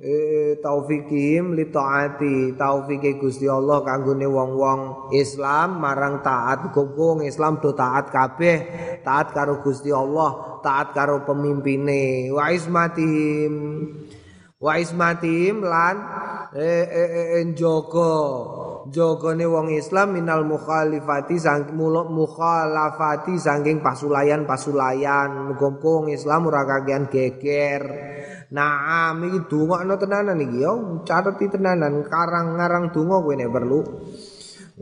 eh, 0.04 0.60
taufikim 0.60 1.56
li 1.56 1.72
taati 1.72 2.60
taufike 2.60 3.16
Gusti 3.16 3.48
Allah 3.48 3.80
kanggone 3.88 4.28
wong-wong 4.28 4.80
Islam 5.16 5.80
marang 5.80 6.20
taat 6.20 6.76
kumpul 6.76 7.24
Islam 7.24 7.64
do 7.64 7.72
taat 7.72 8.12
kabeh 8.12 8.58
taat 9.08 9.32
karo 9.32 9.64
Gusti 9.64 9.96
Allah 9.96 10.60
taat 10.60 10.92
karo 10.92 11.24
pemimpine 11.24 12.28
wa 12.36 12.52
ismatihim 12.52 13.54
wa 14.64 14.80
ismatihim 14.80 15.60
lan 15.60 15.96
eh, 16.56 16.88
eh, 16.88 17.10
eh, 17.12 17.28
eh 17.44 17.46
joko 17.52 18.16
jogone 18.88 19.44
wong 19.44 19.76
Islam 19.76 20.16
minal 20.16 20.48
mukhalifati 20.48 21.36
sang 21.36 21.76
mukhalafati 21.76 23.36
saking 23.36 23.84
pasulayan 23.84 24.48
pasulayan 24.48 25.52
muga-muga 25.52 26.12
Islam 26.12 26.48
ora 26.52 26.64
kakean 26.68 27.08
geger. 27.08 27.84
Naam 28.54 29.24
iki 29.26 29.50
dongakno 29.50 29.96
tenanan 29.98 30.40
iki 30.44 30.62
yo. 30.62 31.02
Cateti 31.08 31.50
tenanan 31.50 32.06
karang 32.06 32.60
ngarang 32.60 32.94
donga 32.94 33.18
kowe 33.24 33.34
nek 33.34 33.50
perlu. 33.50 33.80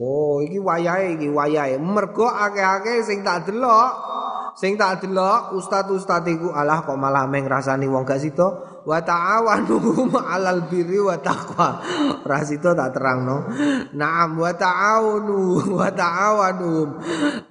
Oh 0.02 0.42
iki 0.44 0.58
wayahe 0.60 1.16
iki 1.16 1.30
wayahe. 1.30 1.78
Mergo 1.78 2.28
akeh-akeh 2.28 3.06
sing 3.06 3.22
tak 3.22 3.48
delok 3.48 3.92
sing 4.60 4.76
tak 4.76 5.00
delok 5.00 5.56
ustaz-ustaz 5.56 6.28
iku 6.28 6.52
alah 6.52 6.84
kok 6.84 7.00
malah 7.00 7.24
meng 7.24 7.48
rasani 7.48 7.88
wong 7.88 8.04
gak 8.04 8.20
sida 8.20 8.71
wa 8.82 9.00
ta'awanu 9.02 9.78
'alal 10.18 10.66
birri 10.66 10.98
wa 10.98 11.18
taqwa. 11.20 11.82
Rasito 12.26 12.74
tak 12.74 12.98
terangno. 12.98 13.46
Naam 13.94 14.42
wa 14.42 14.52
ta'awunu 14.54 15.40
wa 15.80 15.90
ta'awanu. 15.92 16.74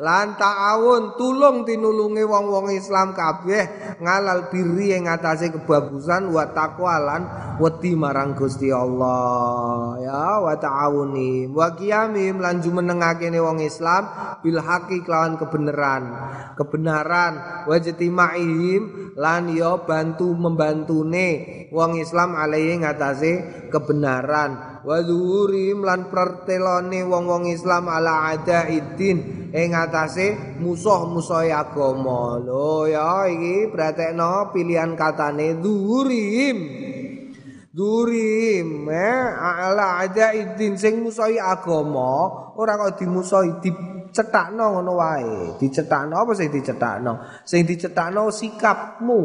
Lan 0.01 0.27
ta'awun 0.35 1.15
tulung 1.15 1.63
tinulungi 1.63 2.25
wong-wong 2.27 2.75
Islam 2.75 3.15
kabeh 3.15 3.97
ngalal 4.03 4.51
birri 4.51 4.97
ing 4.97 5.07
atase 5.07 5.55
kebagusan 5.55 6.33
wa 6.35 6.51
taqwa 6.51 6.97
lan 6.99 7.23
wedi 7.63 7.95
marang 7.95 8.35
Gusti 8.35 8.73
Allah. 8.73 10.01
Ya 10.03 10.41
wa 10.43 10.55
ta'awuni 10.57 11.51
wa 11.53 11.71
qiyamim 11.77 12.43
lan 12.43 12.59
jumenengake 12.59 13.29
wong 13.39 13.63
Islam 13.63 14.09
bil 14.43 14.59
haqi 14.59 15.07
kelawan 15.07 15.39
kebenaran. 15.39 16.03
Kebenaran 16.59 17.65
wa 17.69 17.77
jatimaihim 17.77 19.15
lan 19.15 19.53
ya 19.53 19.77
bantu 19.81 20.33
membantune 20.33 21.20
wong 21.71 22.03
Islam 22.03 22.35
alaihi 22.37 22.83
ngatasé 22.83 23.33
kebenaran. 23.71 24.81
Wa 24.81 25.05
zuhurim 25.05 25.85
lan 25.85 26.09
pertelone 26.09 27.05
wong-wong 27.05 27.53
Islam 27.53 27.93
ala 27.93 28.33
adaiddin 28.33 29.51
ing 29.53 29.69
ngatasé 29.77 30.59
musuh-musuh 30.59 31.47
agama. 31.53 32.41
Lho 32.41 32.89
ya 32.89 33.29
iki 33.29 33.69
pratekno 33.69 34.49
pilihan 34.51 34.97
katane 34.97 35.61
zuhurim. 35.61 36.59
Durim 37.71 38.91
eh 38.91 39.25
ala 39.39 40.03
adaiddin 40.03 40.75
sing 40.75 41.07
musuhi 41.07 41.39
agama 41.39 42.51
ora 42.59 42.75
kok 42.75 42.99
dimusuhi 42.99 43.63
dicetakno 43.63 44.81
ngono 44.81 44.93
wae. 44.99 45.55
Dicetakno 45.55 46.19
apa 46.19 46.35
sing 46.35 46.51
dicetakno 46.51 47.45
sing 47.47 47.63
dicetakno 47.69 48.33
sikapmu. 48.33 49.23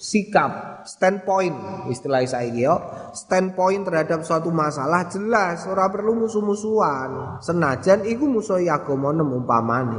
Sikap 0.00 0.69
standpoint 0.84 1.56
istilah 1.90 2.24
saya 2.24 2.50
yo. 2.52 2.76
Standpoint 3.12 3.88
terhadap 3.88 4.22
suatu 4.22 4.52
masalah 4.54 5.08
jelas 5.08 5.64
ora 5.66 5.88
perlu 5.90 6.14
musuh-musuhan. 6.26 7.42
Senajan 7.42 8.06
iku 8.06 8.28
musuh 8.28 8.60
agama 8.64 9.10
nem 9.10 9.28
umpamane. 9.28 9.98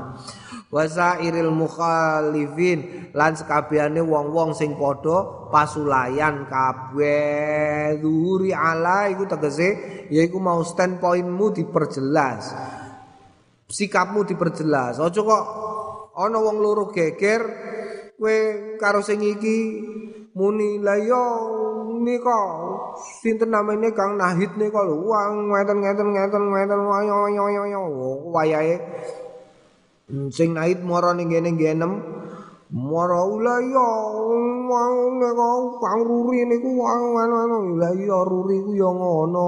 Wasairil 0.71 1.51
mukhalifin 1.51 3.11
lan 3.11 3.35
sekabehane 3.35 3.99
wong-wong 3.99 4.55
sing 4.55 4.79
padha 4.79 5.51
pasulayan 5.51 6.47
kabeh. 6.47 7.99
Duri 7.99 8.55
ala 8.55 9.11
iku 9.11 9.27
tegese 9.27 9.69
yaiku 10.07 10.39
mau 10.39 10.63
standpointmu 10.63 11.51
diperjelas. 11.51 12.55
Sikapmu 13.67 14.23
diperjelas. 14.23 15.03
Aja 15.03 15.19
kok 15.19 15.43
ana 16.15 16.39
wong 16.39 16.63
loro 16.63 16.87
geger 16.91 17.43
kowe 18.15 18.37
karo 18.79 19.03
sing 19.03 19.23
iki 19.25 19.57
muni 20.35 20.79
la 20.79 20.95
yo 20.95 21.23
nika 21.99 22.39
sinten 23.19 23.51
namanya 23.51 23.91
Kang 23.91 24.15
Nahid 24.15 24.55
nika 24.55 24.79
lho? 24.79 25.03
Wang 25.03 25.51
ngeten 25.51 25.77
ngeten 25.83 26.07
ngeten 26.15 26.43
ngeten. 26.55 26.79
Ayo 26.87 27.15
ayo 27.27 27.43
ayo 27.67 27.81
wayahe 28.31 28.75
sing 30.31 30.55
Nahid 30.55 30.83
mara 30.83 31.11
ning 31.11 31.31
kene 31.31 31.51
genem 31.59 31.93
mara 32.71 33.27
la 33.27 33.55
yo 33.59 33.89
wang 34.71 34.95
nika 35.19 35.49
Kang 35.83 36.01
Ruri 36.07 36.47
niku 36.47 36.79
wang 36.79 37.03
anu 37.19 37.75
la 37.75 37.91
yo 37.91 38.23
Ruri 38.23 38.63
ku 38.63 38.71
yo 38.71 38.89
ngono. 38.95 39.47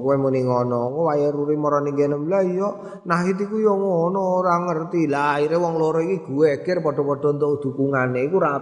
Kowe 0.00 0.16
muni 0.16 0.40
ngono. 0.40 1.04
Wayahe 1.04 1.36
Ruri 1.36 1.56
mara 1.60 1.84
ning 1.84 1.96
genem 2.00 2.24
la 2.32 2.40
yo 2.40 3.00
Nahid 3.04 3.44
iku 3.44 3.60
yo 3.60 3.76
ngono 3.76 4.40
ora 4.40 4.56
ngerti. 4.56 5.04
Lah 5.04 5.36
akhire 5.36 5.60
wong 5.60 5.76
loro 5.76 6.00
iki 6.00 6.24
geger 6.24 6.80
padha-padha 6.80 7.36
entuk 7.36 7.60
dukungane 7.60 8.24
iku 8.24 8.40
ra 8.40 8.56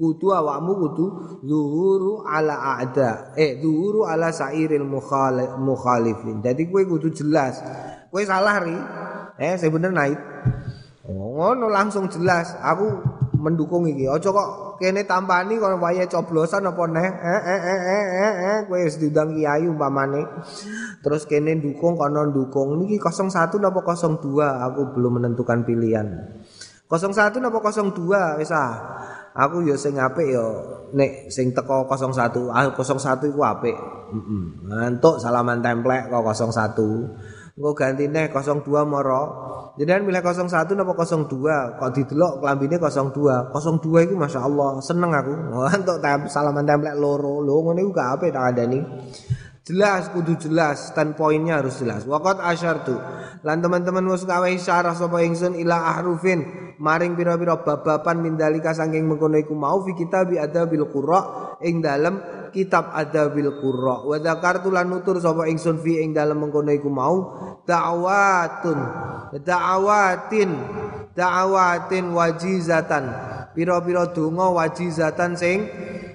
kudu 0.00 0.32
awakmu 0.32 0.72
kudu 0.80 1.06
zuhuru 1.44 2.24
ala 2.24 2.80
a'da. 2.80 3.36
Eh 3.36 3.60
zuhuru 3.60 4.08
ala 4.08 4.32
sairil 4.32 4.88
mukhalifin. 5.60 6.40
Jadi 6.40 6.72
kue 6.72 6.88
kudu 6.88 7.12
jelas. 7.12 7.60
Kue 8.08 8.24
salah 8.24 8.64
ri. 8.64 8.76
Eh 9.36 9.60
saya 9.60 9.68
bener 9.68 9.92
naik. 9.92 10.16
Oh, 11.04 11.36
ngono 11.36 11.68
langsung 11.68 12.08
jelas. 12.08 12.56
Aku 12.64 12.88
mendukung 13.36 13.84
iki. 13.88 14.08
Ojo 14.08 14.32
kok 14.32 14.48
kene 14.80 15.04
tampani 15.04 15.60
kok 15.60 15.76
wayahe 15.76 16.08
coblosan 16.08 16.64
apa 16.64 16.82
neh? 16.88 17.04
Eh 17.04 17.40
eh 17.44 17.60
eh 17.60 17.80
eh 17.84 18.04
eh, 18.08 18.34
eh. 18.40 18.58
kowe 18.68 18.80
wis 18.80 18.96
diundang 18.96 19.36
kiai 19.36 19.68
umpamane. 19.68 20.24
Terus 21.04 21.28
kene 21.28 21.60
dukung 21.60 22.00
kono 22.00 22.28
dukung 22.32 22.80
niki 22.80 22.96
01 22.96 23.60
napa 23.60 23.80
02 23.84 24.40
aku 24.40 24.80
belum 24.96 25.20
menentukan 25.20 25.64
pilihan. 25.68 26.08
01 26.88 27.36
napa 27.40 27.58
02 27.60 28.40
wis 28.40 28.52
ah 28.52 28.72
aku 29.34 29.62
ya 29.66 29.76
sing 29.78 29.96
apik 29.96 30.34
ya 30.34 30.44
nek 30.94 31.30
sing 31.30 31.54
teko 31.54 31.86
01 31.86 32.50
ah 32.50 32.70
01 32.74 33.30
iku 33.30 33.40
apik. 33.46 33.76
Heeh 34.10 34.44
ngantuk 34.66 35.22
salaman 35.22 35.62
templek 35.62 36.10
kok 36.10 36.22
01 36.26 37.58
engko 37.60 37.70
gantine 37.76 38.30
02 38.30 38.64
moro. 38.88 39.22
Jenengan 39.78 40.02
milih 40.04 40.20
01 40.20 40.76
napa 40.76 40.92
02 40.98 41.78
kok 41.78 41.90
didelok 41.94 42.32
klambine 42.42 42.76
02 42.76 43.54
02 43.54 44.06
iku 44.10 44.14
masyaallah 44.18 44.82
seneng 44.82 45.12
aku. 45.14 45.34
Ngantuk 45.54 45.96
salaman 46.26 46.66
templek 46.66 46.98
loro. 46.98 47.38
Lho 47.44 47.70
ngene 47.70 47.86
iku 47.86 47.90
gak 47.94 48.08
apik 48.18 48.30
tak 48.34 48.44
andani 48.54 48.80
jelas 49.70 50.10
kudu 50.10 50.34
jelas 50.34 50.90
standpointnya 50.90 51.62
harus 51.62 51.78
jelas. 51.78 52.02
Waqat 52.02 52.42
asyartu. 52.42 52.98
Lan 53.46 53.62
teman-teman 53.62 54.02
wis 54.10 54.26
gawe 54.26 54.50
isyarah 54.50 54.98
sapa 54.98 55.22
ingsun 55.22 55.54
ila 55.54 55.94
ahrufin 55.96 56.69
maring 56.80 57.12
pira-pira 57.12 57.60
babapan 57.60 58.24
mindalika 58.24 58.72
saking 58.72 59.04
mengkono 59.04 59.36
iku 59.36 59.52
mau 59.52 59.84
fi 59.84 59.92
kitab 59.92 60.32
adabil 60.32 60.88
qurra 60.88 61.20
ing 61.60 61.84
dalem 61.84 62.16
kitab 62.50 62.90
adabil 62.96 63.60
qurra. 63.60 64.08
Wa 64.08 64.16
dzakartu 64.16 64.72
lan 64.72 64.88
nutur 64.88 65.20
sapa 65.20 65.44
ingsun 65.46 65.84
fi 65.84 66.00
ing 66.00 66.16
dalem 66.16 66.40
mengkono 66.40 66.72
iku 66.72 66.88
mau 66.88 67.16
da'watun 67.68 68.78
da'awatin 69.44 70.50
da'awatin 71.12 72.04
wajizatan. 72.16 73.04
Pira-pira 73.52 74.08
donga 74.14 74.48
wajizatan 74.56 75.36
sing 75.36 75.58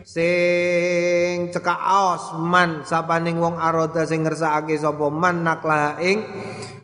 sing 0.05 1.49
cekak 1.49 1.81
aos 1.81 2.37
man. 2.37 2.85
Sapaning 2.85 3.41
wong 3.41 3.57
aroda 3.57 4.05
sing 4.05 4.21
ngersakake 4.21 4.77
sapa 4.77 5.09
man 5.09 5.41
naklah 5.41 5.97
ing 5.97 6.21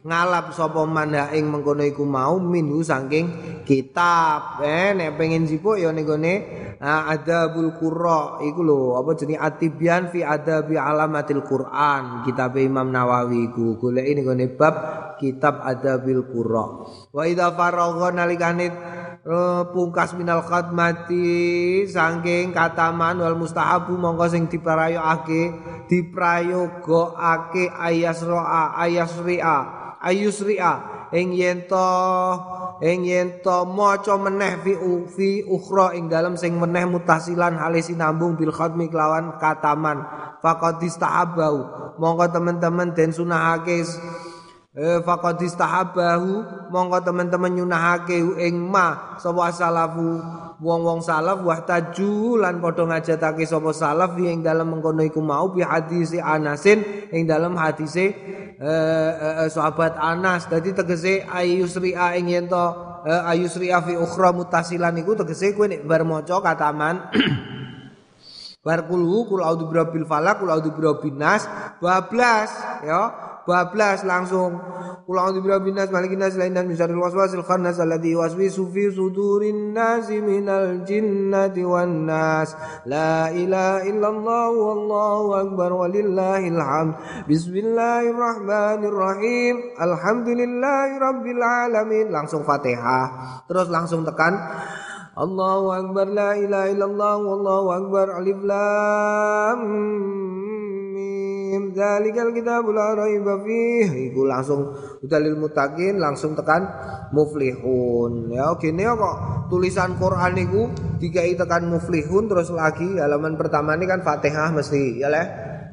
ngalap 0.02 0.50
sapa 0.58 0.82
man 0.90 1.14
ha 1.14 1.30
ing 1.30 1.46
mengkono 1.46 1.86
iku 1.86 2.02
mau 2.02 2.42
minhu 2.42 2.82
saking 2.82 3.62
kitab. 3.62 4.58
Eh 4.66 4.98
nek 4.98 5.14
pengen 5.22 5.46
jipuk 5.46 5.78
ya 5.78 5.94
ning 5.94 6.10
gone 6.10 6.34
adabul 6.82 7.78
qurra. 7.78 8.42
Iku 8.42 8.66
lho 8.66 8.98
apa 8.98 9.14
jenenge? 9.14 9.38
Atibyan 9.38 10.10
fi 10.10 10.26
adabi 10.26 10.82
alamatil 10.82 11.46
quran. 11.46 12.26
Kitab 12.26 12.58
Imam 12.58 12.90
Nawawi 12.90 13.54
iku. 13.54 13.78
Golek 13.78 14.10
ning 14.10 14.26
gone 14.26 14.46
bab 14.58 14.76
kitab 15.22 15.62
adabil 15.62 16.26
qurra. 16.26 16.90
Wa 17.14 17.30
idza 17.30 17.54
faragha 17.54 18.10
nalikane 18.10 18.68
pungkas 19.70 20.18
minal 20.18 20.42
khatmati 20.42 21.86
saking 21.86 22.50
kataman 22.58 23.22
wal 23.22 23.38
mustahabu 23.38 23.94
mongko 23.94 24.26
sing 24.26 24.50
diprayogake 24.50 25.54
diprayogake 25.86 27.70
ayasroa 27.70 28.74
ayasria 28.82 29.58
ayusria 30.02 31.06
ing 31.14 31.38
yen 31.38 31.70
to 31.70 31.90
ing 32.82 33.06
yen 33.06 33.46
to 33.46 33.62
maca 33.70 34.18
meneh 34.18 34.58
fi 34.66 34.74
fi 35.14 35.46
ukhra 35.46 35.94
ing 35.94 36.10
dalem 36.10 36.34
sing 36.34 36.58
meneh 36.58 36.90
mutasilan 36.90 37.62
halis 37.62 37.94
sinambung 37.94 38.34
bil 38.34 38.50
khatmi 38.50 38.90
kelawan 38.90 39.38
kataman 39.38 40.02
faqad 40.42 40.82
istahabau 40.82 41.94
mongko 42.02 42.26
teman-teman 42.34 42.98
den 42.98 43.14
sunahake 43.14 43.86
faqad 44.72 45.44
istahabahu 45.44 46.32
monggo 46.72 47.04
teman-teman 47.04 47.60
nyunahake 47.60 48.16
ing 48.40 48.56
ma 48.56 49.20
sapa 49.20 49.52
salafu? 49.52 50.24
Wong-wong 50.62 51.02
salaf 51.02 51.42
wa 51.42 51.58
taju 51.66 52.38
lan 52.38 52.62
padha 52.62 52.86
ngajatake 52.86 53.50
sapa 53.50 53.74
salaf 53.74 54.14
ing 54.22 54.46
dalem 54.46 54.78
mengkono 54.78 55.02
iku 55.02 55.18
mau 55.18 55.50
bi 55.50 55.66
hadis 55.66 56.14
Anasin 56.22 56.86
ing 57.10 57.26
dalem 57.26 57.58
hadise 57.58 58.14
eh, 58.62 59.50
sahabat 59.50 59.98
Anas. 59.98 60.46
Dadi 60.46 60.78
tegese 60.78 61.26
ayusri'a 61.26 62.14
ing 62.14 62.30
yen 62.30 62.46
to 62.46 62.62
ayusri'a 63.10 63.82
fi 63.82 63.98
ukhra 63.98 64.32
mutasilan 64.38 64.94
iku 65.02 65.18
tegese 65.18 65.58
kowe 65.58 65.66
nek 65.66 65.82
bar 65.82 66.06
maca 66.06 66.38
kataman 66.46 67.10
bar 68.66 68.86
kulhu 68.86 69.26
kul 69.26 69.42
birabbil 69.66 70.06
falaq 70.06 70.46
kul 70.46 70.54
audzu 70.54 70.70
birabbin 70.78 71.18
nas 71.18 71.50
12 71.82 72.86
ya 72.86 73.31
bablas 73.52 74.08
langsung. 74.08 74.56
Kula 75.04 75.28
a'udzu 75.28 75.44
birabbin 75.44 75.76
nas 75.76 75.92
malikin 75.92 76.24
nas 76.24 76.40
dan 76.40 76.56
min 76.56 76.80
syarril 76.80 77.04
waswasil 77.04 77.44
khannas 77.44 77.84
alladzi 77.84 78.16
yuwaswisu 78.16 78.72
fi 78.72 78.88
sudurin 78.96 79.76
nas 79.76 80.08
minal 80.08 80.88
jinnati 80.88 81.68
wan 81.68 82.08
nas. 82.08 82.56
La 82.88 83.28
ilaha 83.28 83.84
illallah 83.84 84.56
wallahu 84.56 85.36
akbar 85.36 85.76
walillahil 85.76 86.56
hamd. 86.56 86.96
Bismillahirrahmanirrahim. 87.28 89.76
Alhamdulillahi 89.76 90.96
rabbil 90.96 91.44
alamin. 91.44 92.08
Langsung 92.08 92.48
Fatihah. 92.48 93.44
Terus 93.52 93.68
langsung 93.68 94.08
tekan. 94.08 94.40
Allahu 95.12 95.76
akbar 95.76 96.08
la 96.08 96.40
ilaha 96.40 96.72
illallah 96.72 97.20
wallahu 97.20 97.68
akbar 97.76 98.16
alif 98.16 98.40
lam 98.48 99.60
mim 101.72 101.80
zalikal 101.80 102.36
kitabul 102.36 102.76
la 102.76 102.92
raiba 102.92 103.40
fih. 103.40 104.12
Iku 104.12 104.28
langsung 104.28 104.76
dalil 105.08 105.40
mutakin 105.40 105.96
langsung 105.96 106.36
tekan 106.36 106.68
muflihun. 107.16 108.28
Ya 108.36 108.52
gini 108.60 108.84
ya 108.84 108.94
kok 109.00 109.48
tulisan 109.48 109.96
Quran 109.96 110.36
iku 110.36 110.62
dikai 111.00 111.40
tekan 111.40 111.72
muflihun 111.72 112.28
terus 112.28 112.52
lagi 112.52 113.00
halaman 113.00 113.40
pertama 113.40 113.80
ini 113.80 113.88
kan 113.88 114.04
Fatihah 114.04 114.52
mesti 114.52 115.00
ya 115.00 115.08
leh? 115.08 115.26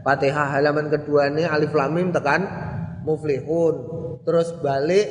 Fatihah 0.06 0.54
halaman 0.54 0.88
kedua 0.88 1.34
ini 1.34 1.42
alif 1.42 1.74
lam 1.74 1.90
mim 1.98 2.14
tekan 2.14 2.46
muflihun. 3.02 3.74
Terus 4.22 4.54
balik 4.62 5.06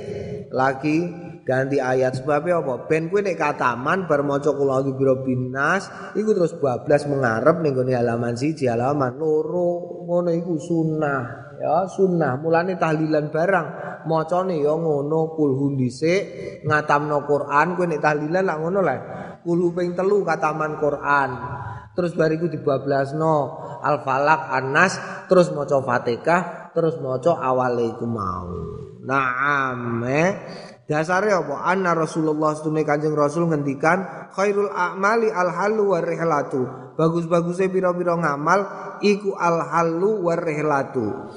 lagi 0.56 1.27
ganti 1.48 1.80
ayat 1.80 2.20
sebabnya 2.20 2.60
apa? 2.60 2.92
Ben 2.92 3.08
kuwi 3.08 3.24
nek 3.24 3.40
kataman 3.40 4.04
bar 4.04 4.20
maca 4.28 4.52
kula 4.52 4.84
biro 4.84 5.24
binas 5.24 5.88
iku 6.12 6.36
terus 6.36 6.60
bablas 6.60 7.08
mengarep 7.08 7.64
ning 7.64 7.72
gone 7.72 7.96
halaman 7.96 8.36
siji 8.36 8.68
halaman 8.68 9.16
loro 9.16 10.04
ngono 10.04 10.36
iku 10.36 10.60
sunnah. 10.60 11.56
Ya 11.58 11.88
sunnah. 11.88 12.36
Mulane 12.36 12.76
tahlilan 12.76 13.32
barang. 13.32 13.68
Macane 14.04 14.60
ya 14.60 14.76
ngono 14.76 15.32
kulhu 15.40 15.80
dhisik 15.80 16.22
ngatamno 16.68 17.24
Quran 17.24 17.80
kuwi 17.80 17.96
nek 17.96 18.04
tahlilan 18.04 18.44
lak 18.44 18.58
ngono 18.60 18.80
lah 18.84 18.98
kulhu 19.48 19.72
ping 19.72 19.96
telu 19.96 20.28
kataman 20.28 20.76
Quran. 20.76 21.30
Terus 21.96 22.14
bariku 22.14 22.46
dibablasno 22.46 23.36
al 23.82 24.04
falak 24.04 24.52
anas 24.54 25.00
terus 25.26 25.50
maca 25.54 25.82
fatihah 25.82 26.72
terus 26.74 26.98
maca 27.02 27.42
awale 27.42 27.90
iku 27.94 28.06
mau 28.06 28.54
naam 29.02 30.04
eh 30.06 30.30
Dasare 30.88 31.36
apa? 31.36 31.68
Anna 31.68 31.92
Rasulullah 31.92 32.56
stune 32.56 32.88
Kanjeng 32.88 33.12
Rasul 33.12 33.52
ngendikan 33.52 34.32
khairul 34.32 34.72
a'mali 34.72 35.28
al 35.28 35.52
halu 35.52 35.92
war 35.92 36.08
rihlatu. 36.08 36.96
Bagus-bagusnya 36.96 37.68
pira-pira 37.68 38.16
ngamal 38.16 38.60
iku 39.04 39.36
al 39.36 39.68
halu 39.68 40.24
war 40.24 40.40
rihlatu. 40.40 41.28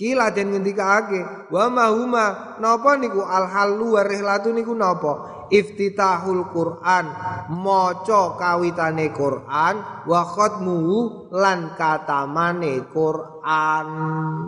Kila 0.00 0.32
den 0.32 0.56
ngendikake 0.56 1.48
wa 1.52 1.68
ma 1.68 1.92
huma 1.92 2.56
napa 2.60 2.96
niku 2.96 3.20
al 3.20 3.52
halu 3.52 4.00
war 4.00 4.08
rihlatu 4.08 4.48
niku 4.48 4.72
napa? 4.72 5.44
Iftitahul 5.52 6.48
Quran 6.56 7.06
maca 7.52 8.34
kawitane 8.40 9.12
Quran 9.12 9.74
wa 10.08 10.20
khatmuhu 10.24 11.28
lan 11.36 11.76
katamane 11.76 12.80
Quran. 12.88 13.88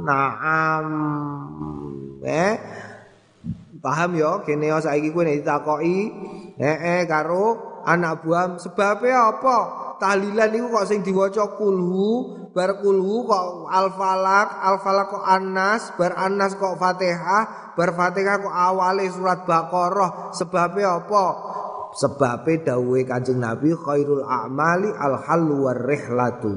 Naam. 0.09 0.89
Eh 2.25 2.88
Paham 3.79 4.19
ya 4.19 4.43
kene 4.43 4.75
saiki 4.83 5.15
kowe 5.15 5.23
nek 5.23 5.43
ditakoki 5.43 6.11
heeh 6.59 7.07
karo 7.07 7.79
anak 7.87 8.27
buam 8.27 8.59
sebabnya 8.59 9.39
apa? 9.39 9.59
Tahlilan 9.99 10.55
iku 10.55 10.67
kok 10.71 10.87
sing 10.87 11.03
diwaca 11.03 11.59
kulhu, 11.59 12.39
bar 12.55 12.79
kulhu 12.79 13.27
kok 13.27 13.67
al-falak, 13.67 14.63
al-falak 14.63 15.11
kok 15.11 15.27
anas, 15.27 15.91
bar 15.99 16.15
anas 16.15 16.55
kok 16.55 16.79
Fatihah, 16.79 17.75
bar 17.75 17.91
Fatihah 17.99 18.39
kok 18.39 18.55
awale 18.55 19.11
surat 19.11 19.43
Baqarah. 19.43 20.31
Sebabnya 20.39 21.03
apa? 21.03 21.25
Sebabnya 21.99 22.79
dawuhe 22.79 23.03
Kanjeng 23.11 23.43
Nabi 23.43 23.75
khairul 23.75 24.23
a'mali 24.23 24.87
al-hallu 24.95 25.67
war 25.67 25.83
rihlatu. 25.83 26.55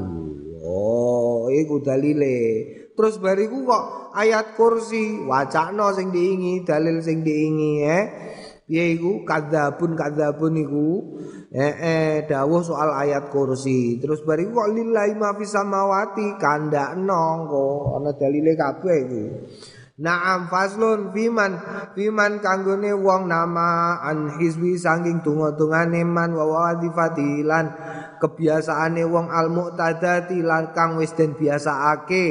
Oh, 0.62 1.50
iku 1.50 1.82
dalile. 1.82 2.38
Terus 2.92 3.16
bariku 3.24 3.64
kok 3.64 4.12
ayat 4.14 4.60
kursi 4.60 5.24
wacana 5.24 5.96
sing 5.96 6.12
diingi, 6.12 6.68
dalil 6.68 7.00
sing 7.00 7.24
diingi 7.24 7.74
eh. 7.88 8.06
Piye 8.72 8.96
iku 8.96 9.28
kadzabun 9.28 10.00
kadzabun 10.00 10.56
iku 10.64 10.88
eh, 11.52 11.76
eh 11.76 12.12
dawuh 12.24 12.64
soal 12.64 12.96
ayat 12.96 13.28
kursi. 13.28 14.00
Terus 14.00 14.24
bariku 14.24 14.64
kok 14.64 14.72
lillahi 14.72 15.12
ma 15.20 15.36
fis 15.36 15.52
samawati 15.52 16.39
kandakno 16.39 17.52
kok 17.52 18.00
ana 18.00 18.12
dalile 18.16 18.56
kabeh 18.56 18.98
iki. 19.08 19.26
Naam 20.02 20.48
faslun 20.48 21.12
fiman 21.12 21.62
fiman 21.94 22.39
kanggone 22.42 22.96
wong 22.96 23.28
nama 23.28 24.00
an 24.02 24.39
hizbi 24.39 24.80
saking 24.80 25.22
tunga-tungane 25.22 26.02
man 26.08 26.34
wa 26.34 26.74
wadifatilan 26.74 27.66
kebiasaane 28.18 29.04
wong 29.06 29.30
al 29.30 29.54
muqtadati 29.54 30.42
lan 30.42 30.74
kang 30.74 30.98
wis 30.98 31.14
den 31.14 31.38
biasaake 31.38 32.26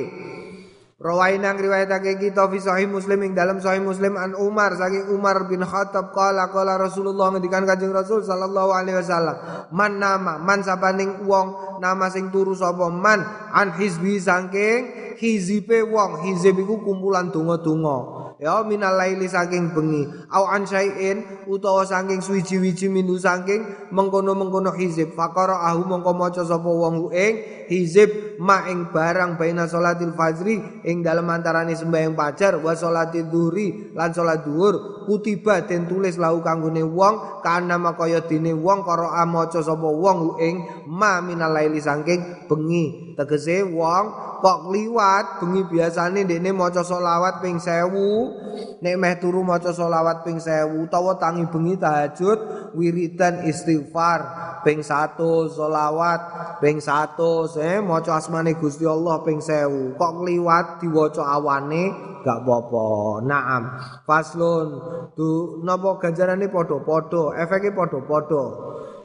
Rawainang 1.01 1.57
riwayatake 1.57 2.21
kita 2.21 2.45
fi 2.53 2.61
sahih 2.61 2.85
Muslim 2.85 3.25
ing 3.25 3.33
dalam 3.33 3.57
sahih 3.57 3.81
Muslim 3.81 4.21
an 4.21 4.37
Umar 4.37 4.77
saking 4.77 5.09
Umar 5.09 5.49
bin 5.49 5.65
Khattab 5.65 6.13
qala 6.13 6.53
qala 6.53 6.77
Rasulullah 6.77 7.33
ngendikan 7.33 7.65
Kanjeng 7.65 7.89
Rasul 7.89 8.21
sallallahu 8.21 8.69
alaihi 8.69 9.01
wasallam 9.01 9.33
man 9.73 9.97
nama 9.97 10.37
man 10.37 10.61
sapaning 10.61 11.25
wong 11.25 11.81
nama 11.81 12.13
sing 12.13 12.29
turu 12.29 12.53
sapa? 12.53 12.93
Man 12.93 13.25
an 13.49 13.73
hizbi 13.81 14.21
saking 14.21 15.17
hizibe 15.17 15.89
wong. 15.89 16.21
Hizib 16.21 16.61
iku 16.61 16.85
kumpulan 16.85 17.33
donga-donga 17.33 18.30
ya 18.41 18.65
minal 18.65 18.97
laili 18.97 19.29
saking 19.29 19.77
bengi. 19.77 20.09
Au 20.33 20.49
an 20.49 20.65
syai'in 20.65 21.45
utawa 21.45 21.85
saking 21.85 22.25
suwiji-wiji 22.25 22.89
minu 22.89 23.21
saking 23.21 23.93
mengkono-mengkono 23.93 24.73
hizib. 24.73 25.13
Faqara 25.13 25.61
ahu 25.69 25.85
mongko 25.85 26.17
maca 26.17 26.43
sapa 26.43 26.67
wong 26.67 27.13
ing 27.13 27.61
hizib 27.69 28.41
ma 28.41 28.67
ing 28.67 28.89
barang 28.89 29.37
baina 29.37 29.69
salatil 29.69 30.17
fajri 30.17 30.83
ing 30.89 31.05
dalem 31.05 31.29
antarane 31.29 31.77
sembahyang 31.77 32.17
fajar 32.17 32.59
wa 32.59 32.73
salatil 32.73 33.29
dhuhri 33.29 33.93
lan 33.93 34.11
salat 34.11 34.43
dhuhur 34.43 35.05
kutiba 35.05 35.69
den 35.69 35.85
tulis 35.87 36.17
lahu 36.17 36.41
kanggone 36.41 36.81
wong 36.81 37.45
kana 37.45 37.77
makaya 37.77 38.25
dene 38.25 38.57
wong 38.57 38.83
karo 38.83 39.13
maca 39.29 39.61
sapa 39.61 39.87
wong 39.87 40.41
ing 40.41 40.57
ma 40.91 41.23
minal 41.23 41.55
laili 41.55 41.79
saking 41.79 42.51
bengi. 42.51 43.15
Tegese 43.15 43.63
wong 43.63 44.05
kok 44.43 44.75
liwat 44.75 45.39
bengi 45.39 45.63
biasane 45.71 46.27
dekne 46.27 46.51
maca 46.51 46.83
selawat 46.83 47.39
ping 47.39 47.63
1000 47.63 48.83
nek 48.83 48.95
meh 48.99 49.15
turu 49.23 49.47
maca 49.47 49.71
selawat 49.71 50.27
ping 50.27 50.43
1000 50.43 50.83
utawa 50.83 51.15
tangi 51.23 51.47
bengi 51.47 51.79
tahajud 51.79 52.75
wiridan 52.75 53.47
istighfar. 53.47 54.51
Ping 54.67 54.83
1 54.83 55.17
selawat 55.55 56.21
ping 56.59 56.83
100 56.83 57.15
eh 57.63 57.79
maca 57.79 58.19
asmane 58.19 58.59
Gusti 58.59 58.83
Allah 58.83 59.23
ping 59.23 59.39
1000 59.39 59.95
kok 59.95 60.15
liwat 60.27 60.83
diwaca 60.83 61.23
awane? 61.39 62.11
Gak 62.21 62.45
apa-apa. 62.45 62.85
Naam. 63.25 63.63
Faslun. 64.05 64.69
Tu 65.17 65.29
napa 65.65 65.97
ganjarane 65.97 66.53
padha-padha 66.53 67.33
efeke 67.41 67.73
padha-padha 67.73 68.45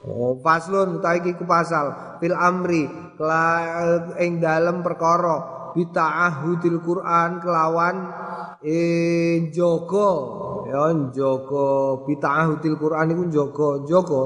Oh, 0.06 0.38
faslun 0.38 1.02
utaiki 1.02 1.34
ku 1.34 1.50
pasal. 1.50 2.18
Fil 2.22 2.38
amri 2.38 2.86
ing 4.22 4.32
dalem 4.38 4.86
perkara. 4.86 5.54
Bita'ahudil 5.76 6.80
Quran 6.80 7.44
kelawan 7.44 7.96
eh 8.64 9.52
jaga 9.52 10.12
ya 10.72 10.88
jaga 11.12 11.68
bita'ahudil 12.08 12.80
Quran 12.80 13.12
iku 13.12 13.24
jaga 13.28 13.70
jaga 13.84 14.24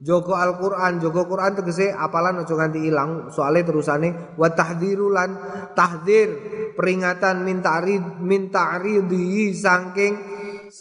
jaga 0.00 0.34
Al-Qur'an 0.48 0.98
jaga 0.98 1.22
Quran 1.28 1.52
tegese 1.60 1.92
apalan 1.92 2.40
aja 2.40 2.56
nganti 2.56 2.88
ilang. 2.88 3.28
Soalnya 3.28 3.68
terusane 3.68 4.32
wa 4.40 4.48
tahdhirulan 4.48 5.30
tahdzir 5.76 6.28
peringatan 6.72 7.44
min 7.44 7.60
ta'rid 7.60 8.24
min 8.24 8.48
ta'ridi 8.48 9.52
saking 9.52 10.31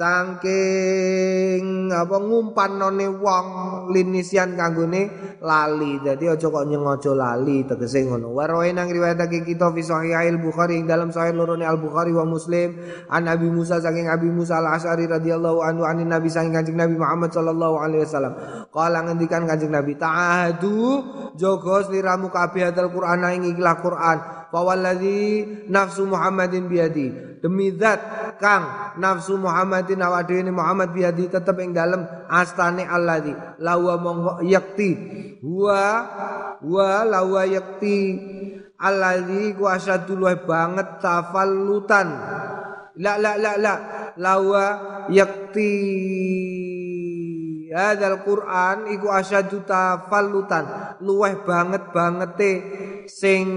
saking 0.02 1.94
apa 1.94 2.18
ngumpan 2.18 2.82
none 2.82 3.06
wong 3.22 3.48
linisian 3.94 4.58
kanggone 4.58 5.38
lali. 5.38 6.02
Dadi 6.02 6.26
aja 6.26 6.50
kok 6.50 6.66
nyengojo 6.66 7.14
lali 7.14 7.62
tegese 7.70 8.10
ngono. 8.10 8.34
Waroe 8.34 8.74
nang 8.74 8.90
riwayatake 8.90 9.46
kita 9.46 9.70
fi 9.70 9.86
sahih 9.86 10.34
bukhari 10.42 10.82
ing 10.82 10.90
dalam 10.90 11.14
sahih 11.14 11.38
lorone 11.38 11.62
al 11.62 11.78
bukhari 11.78 12.10
wa 12.10 12.26
muslim 12.26 12.74
an 13.14 13.30
nabi 13.30 13.46
Musa 13.54 13.78
saking 13.78 14.10
Abi 14.10 14.34
Musa 14.34 14.58
al 14.58 14.74
Asy'ari 14.74 15.06
radhiyallahu 15.06 15.62
anhu 15.62 15.86
anin 15.86 16.10
nabi 16.10 16.34
saking 16.34 16.58
kanjeng 16.58 16.82
nabi 16.82 16.98
Muhammad 16.98 17.30
sallallahu 17.30 17.78
alaihi 17.78 18.02
wasallam. 18.02 18.34
Kala 18.74 19.06
ngendikan 19.06 19.46
kanjeng 19.46 19.70
nabi 19.70 19.94
ta'ahadu 20.02 20.82
jogo 21.38 21.78
sliramu 21.86 22.34
kabeh 22.34 22.74
al 22.74 22.90
Qur'an 22.90 23.22
ing 23.38 23.54
ikhlas 23.54 23.78
Qur'an 23.86 24.41
Fawalladzi 24.52 25.48
nafsu 25.72 26.04
Muhammadin 26.04 26.68
biadi 26.68 27.40
demi 27.40 27.72
zat 27.80 28.04
kang 28.38 28.96
nafsu 29.00 29.40
Muhammadin 29.40 30.04
awake 30.04 30.44
Muhammad 30.52 30.92
biadi 30.92 31.32
tetep 31.32 31.56
ing 31.64 31.72
dalem 31.72 32.04
astane 32.28 32.84
alladzi 32.84 33.32
lawa 33.64 33.96
monggo 33.96 34.34
yakti. 34.44 34.92
Wa 35.40 35.84
wa 36.60 37.08
lawa 37.08 37.48
yakti. 37.48 38.00
Alladzi 38.82 39.54
ku 39.56 39.70
asyadu 39.70 40.18
banget 40.46 41.00
tafallutan. 41.00 42.08
La 43.00 43.16
la 43.16 43.40
la 43.40 43.54
la. 43.56 43.76
Lawa 44.20 44.66
yakti 45.08 45.72
Hadal 47.72 48.20
Quran 48.28 48.92
iku 48.92 49.08
asyadu 49.08 49.64
tafallutan. 49.64 51.00
Luweh 51.00 51.40
banget 51.48 51.88
bangete 51.96 52.52
sing 53.08 53.48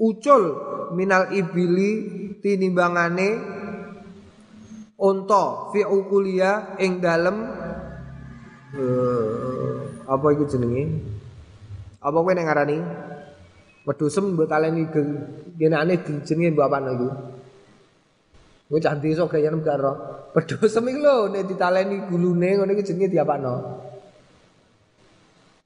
ucul 0.00 0.42
minal 0.96 1.28
ibili 1.28 1.90
tinimbangane 2.40 3.28
unta 4.96 5.68
fi 5.76 5.84
ukulia 5.84 6.80
ing 6.80 7.04
dalem 7.04 7.36
uh, 8.80 9.76
apa 10.08 10.26
iku 10.32 10.48
jenenge? 10.48 11.04
Apa 12.00 12.16
kowe 12.16 12.32
nek 12.32 12.46
ngarani? 12.48 12.78
Wedhusem 13.84 14.32
mbok 14.32 14.48
taleni 14.48 14.88
genane 15.60 16.00
jenenge 16.24 16.56
mbok 16.56 16.64
apane 16.64 16.90
iku 16.96 17.08
Kowe 18.70 18.78
cah 18.78 18.94
desa 19.02 19.26
gayan 19.26 19.58
karo 19.66 19.98
pedhosem 20.30 20.86
iki 20.86 21.02
lho 21.02 21.26
nek 21.34 21.42
ditaleni 21.42 22.06
gulune 22.06 22.54
ngene 22.54 22.72
iki 22.78 22.86
jenenge 22.86 23.10
diapakno. 23.10 23.54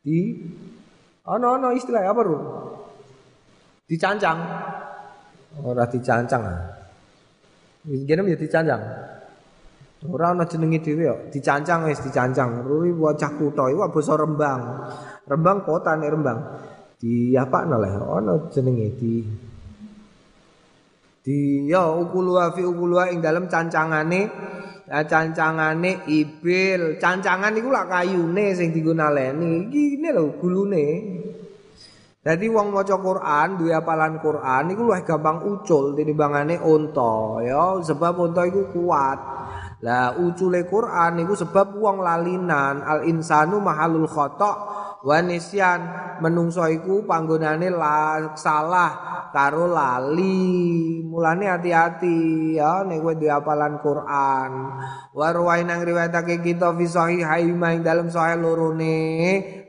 Di 0.00 0.40
ana 1.28 1.60
ana 1.60 1.76
istilah 1.76 2.00
apa, 2.00 2.20
Ru? 2.24 2.38
Dicancang. 3.84 4.38
Ora 5.60 5.84
dicancang 5.84 6.42
ah. 6.48 6.60
Ngene 7.84 8.32
ya 8.32 8.40
dicancang. 8.40 8.82
Ora 10.08 10.32
ana 10.32 10.48
jenenge 10.48 10.80
dhewe 10.80 11.04
kok, 11.04 11.20
dicancang 11.28 11.84
wis 11.84 12.00
dicancang. 12.00 12.64
Ruri 12.64 12.88
bocah 12.96 13.36
kutha 13.36 13.68
iku 13.68 13.84
basa 13.92 14.16
Rembang. 14.16 14.60
Rembang 15.28 15.60
kota 15.60 15.92
nek 15.92 16.08
Rembang. 16.08 16.38
Di 16.96 17.36
apa 17.36 17.68
lah 17.68 18.00
ana 18.16 18.48
jenenge 18.48 18.96
di 18.96 19.43
di 21.24 21.64
ya 21.64 21.88
ukuluha 21.88 22.52
fi 22.52 22.60
ukuluha 22.68 23.08
ing 23.08 23.24
dalam 23.24 23.48
cancangane. 23.48 24.28
Ya 24.84 25.00
cancangane 25.08 26.04
ibil. 26.04 27.00
Cancangan 27.00 27.56
iku 27.56 27.72
lak 27.72 27.88
kayune 27.88 28.52
sing 28.52 28.76
digunaleni 28.76 29.72
iki 29.72 29.96
lho 30.04 30.36
gulune. 30.36 30.88
Jadi 32.24 32.48
wong 32.48 32.72
maca 32.72 32.96
Quran, 32.96 33.60
duwe 33.60 33.76
apalan 33.76 34.16
Quran 34.16 34.72
iku 34.72 34.88
luwih 34.88 35.04
gampang 35.04 35.44
ucul 35.44 35.96
tinimbangane 35.96 36.60
unta 36.60 37.40
ya. 37.40 37.80
Sebab 37.80 38.20
unta 38.20 38.44
iku 38.44 38.68
kuat. 38.68 39.18
Lah 39.80 40.16
ucule 40.20 40.68
Quran 40.68 41.24
iku 41.24 41.32
sebab 41.32 41.80
wong 41.80 42.04
lalinan. 42.04 42.84
Al 42.84 43.08
insanu 43.08 43.64
mahalul 43.64 44.08
khata 44.08 44.52
Wanisian 45.04 45.80
menungso 46.24 46.64
iku 46.64 47.04
panggonane 47.04 47.68
la, 47.68 48.32
salah 48.40 49.28
karo 49.28 49.68
lali. 49.68 51.04
Mulane 51.04 51.44
hati-hati 51.44 52.56
ya 52.56 52.80
nek 52.88 53.04
kowe 53.04 53.12
duwe 53.12 53.28
hafalan 53.28 53.84
Quran. 53.84 54.50
Wa 55.12 55.28
nang 55.60 55.84
riwayatake 55.84 56.40
kita 56.40 56.72
fi 56.72 56.88
sahih 56.88 57.20
ing 57.20 57.84
dalam 57.84 58.08
sahih 58.08 58.40
lorone 58.40 58.96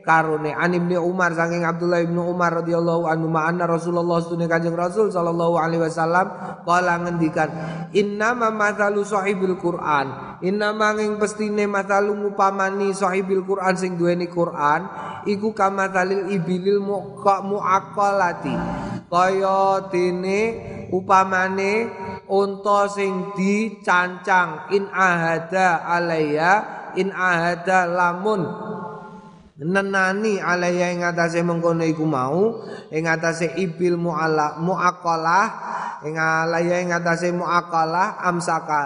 karone 0.06 0.54
an 0.54 0.70
Ibnu 0.70 1.02
Umar 1.02 1.34
saking 1.34 1.66
Abdullah 1.66 1.98
Ibnu 2.06 2.30
Umar 2.30 2.62
radhiyallahu 2.62 3.10
anhu 3.10 3.26
ma'anna 3.26 3.66
Rasulullah 3.66 4.22
sunne 4.22 4.46
Kanjeng 4.46 4.78
Rasul 4.78 5.10
sallallahu 5.10 5.58
alaihi 5.58 5.82
wasallam 5.82 6.30
kala 6.62 7.02
ngendikan 7.02 7.50
inna 7.90 8.38
mamathalu 8.38 9.02
sahibil 9.02 9.58
Quran 9.58 10.38
inna 10.46 10.70
manging 10.70 11.18
pestine 11.18 11.66
mathalu 11.66 12.14
ngupamani 12.22 12.94
sahibil 12.94 13.42
Quran 13.42 13.74
sing 13.74 13.98
duweni 13.98 14.30
Quran 14.30 14.86
iku 15.26 15.52
kamathalil 15.52 16.30
ibilil 16.30 16.80
muqa 16.80 17.42
muaqqalati 17.42 18.54
kaya 19.06 19.86
dene 19.90 20.40
upamane 20.90 21.90
unta 22.26 22.90
sing 22.90 23.34
dicancang 23.34 24.70
in 24.74 24.86
ahada 24.90 25.86
alaya 25.86 26.52
in 26.98 27.14
ahada 27.14 27.86
lamun. 27.86 28.42
Nenani 29.56 30.36
alaya 30.36 30.92
ing 30.92 31.00
atase 31.00 31.40
mengkono 31.40 31.80
iku 31.80 32.04
mau 32.04 32.60
ing 32.92 33.08
atase 33.08 33.56
ibil 33.56 33.96
muala 33.96 34.60
muaqalah 34.60 35.46
ing 36.04 36.20
alaya 36.20 36.76
ing 36.84 36.92
atase 36.92 37.32
muaqalah 37.32 38.20
amsaka 38.20 38.84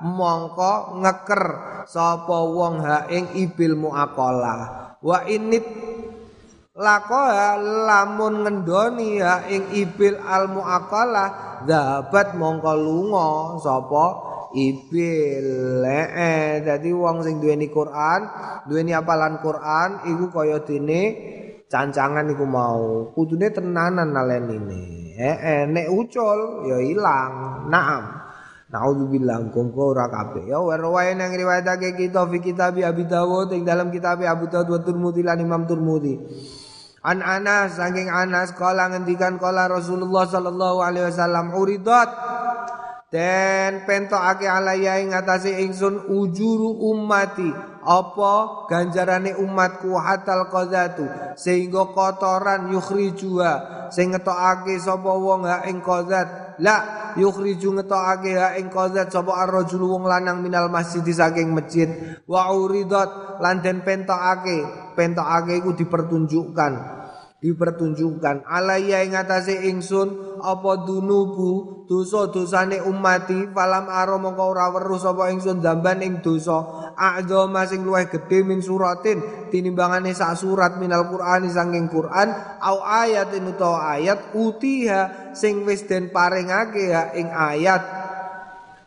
mongko 0.00 1.04
ngeker 1.04 1.44
sapa 1.84 2.38
wong 2.48 2.80
ha 2.80 3.04
ing 3.12 3.28
ibil 3.36 3.76
muaqalah 3.76 4.85
wa 5.06 5.22
init 5.30 5.62
lakoha 6.74 7.54
lamun 7.86 8.42
ngendoni 8.42 9.22
ya 9.22 9.46
ing 9.46 9.70
ibil 9.70 10.18
al 10.18 10.50
muakalah 10.50 11.62
dapat 11.62 12.34
mongko 12.34 12.72
lunga 12.74 13.30
sapa? 13.62 14.06
Ibil 14.56 15.84
dadi 16.64 16.88
wong 16.88 17.20
sing 17.20 17.44
duweni 17.44 17.68
Quran 17.68 18.20
duweni 18.64 18.96
apalan 18.96 19.36
Quran 19.44 20.06
iku 20.08 20.32
kaya 20.32 20.64
dene 20.64 21.02
cancangan 21.68 22.24
iku 22.32 22.46
mau. 22.48 23.12
Kudune 23.12 23.52
tenanan 23.52 24.16
nalenine 24.16 25.12
eh, 25.12 25.36
eh 25.36 25.62
nek 25.68 25.92
ucul 25.92 26.66
ya 26.72 26.78
ilang. 26.80 27.68
Naam 27.68 28.25
Naudzubillah 28.66 29.46
kongko 29.54 29.94
ora 29.94 30.10
kabeh. 30.10 30.50
Ya 30.50 30.58
warwae 30.58 31.14
nang 31.14 31.30
riwayatake 31.30 31.94
kita 31.94 32.26
fi 32.26 32.38
kitab 32.42 32.74
Abi 32.74 33.06
Dawud 33.06 33.54
ing 33.54 33.62
dalam 33.62 33.94
kitab 33.94 34.18
Abu 34.26 34.50
Dawud 34.50 34.66
wa 34.66 34.80
Tirmidzi 34.82 35.22
lan 35.22 35.38
Imam 35.38 35.70
Tirmidzi. 35.70 36.18
An 37.06 37.22
Anas 37.22 37.78
saking 37.78 38.10
Anas 38.10 38.50
kala 38.58 38.90
ngendikan 38.90 39.38
kala 39.38 39.70
Rasulullah 39.70 40.26
sallallahu 40.26 40.82
alaihi 40.82 41.06
wasallam 41.06 41.54
uridat 41.54 42.10
den 43.14 43.86
pentokake 43.86 44.50
alaya 44.50 44.98
ing 44.98 45.14
atase 45.14 45.62
ingsun 45.62 46.10
ujuru 46.10 46.90
ummati 46.90 47.46
apa 47.86 48.66
ganjarane 48.66 49.38
umatku 49.38 49.94
hatal 49.94 50.50
qadzatu 50.50 51.06
sehingga 51.38 51.94
kotoran 51.94 52.74
yukhrijuha. 52.74 53.86
Sing 53.94 54.10
ngetokake 54.10 54.82
sapa 54.82 55.14
wong 55.14 55.46
ha 55.46 55.62
ing 55.70 55.78
qadzat 55.78 56.58
la 56.58 56.76
yukhriju 57.14 57.78
ngetokake 57.78 58.34
ha 58.34 58.58
ing 58.58 58.66
qadzat 58.66 59.14
sapa 59.14 59.30
ar-rajul 59.46 59.86
wong 59.86 60.10
lanang 60.10 60.42
minal 60.42 60.66
masjid 60.66 61.06
saking 61.06 61.54
masjid. 61.54 61.86
Wa 62.26 62.50
uridat 62.50 63.38
lan 63.38 63.62
den 63.62 63.86
pentokake. 63.86 64.90
Pentokake 64.98 65.62
iku 65.62 65.78
dipertunjukkan 65.78 66.72
dipertunjukkan. 67.46 68.42
Alaya 68.42 69.06
ing 69.06 69.14
atase 69.14 69.70
ingsun 69.70 70.38
apa 70.42 70.82
dunubu 70.82 71.86
dosa-dosane 71.86 72.82
umati 72.82 73.54
falam 73.54 73.86
aro 73.86 74.18
mongko 74.18 74.42
ora 74.42 74.74
weruh 74.74 74.98
sapa 74.98 75.30
ingsun 75.30 75.62
damban 75.62 76.02
ing 76.02 76.18
dosa. 76.18 76.90
A'dha 76.98 77.46
sing 77.70 77.86
luwih 77.86 78.10
gedhe 78.10 78.42
min 78.42 78.58
suratin 78.58 79.48
tinimbangane 79.54 80.10
sak 80.10 80.34
surat 80.34 80.80
minal 80.82 81.06
Qur'ani 81.06 81.46
saking 81.46 81.86
Qur'an 81.86 82.58
au 82.58 82.82
ayat 82.82 83.30
utawa 83.36 83.94
ayat 83.94 84.34
utiha 84.34 85.30
sing 85.36 85.62
wis 85.68 85.86
den 85.86 86.10
paringake 86.10 86.90
ing 87.14 87.28
ayat 87.30 88.05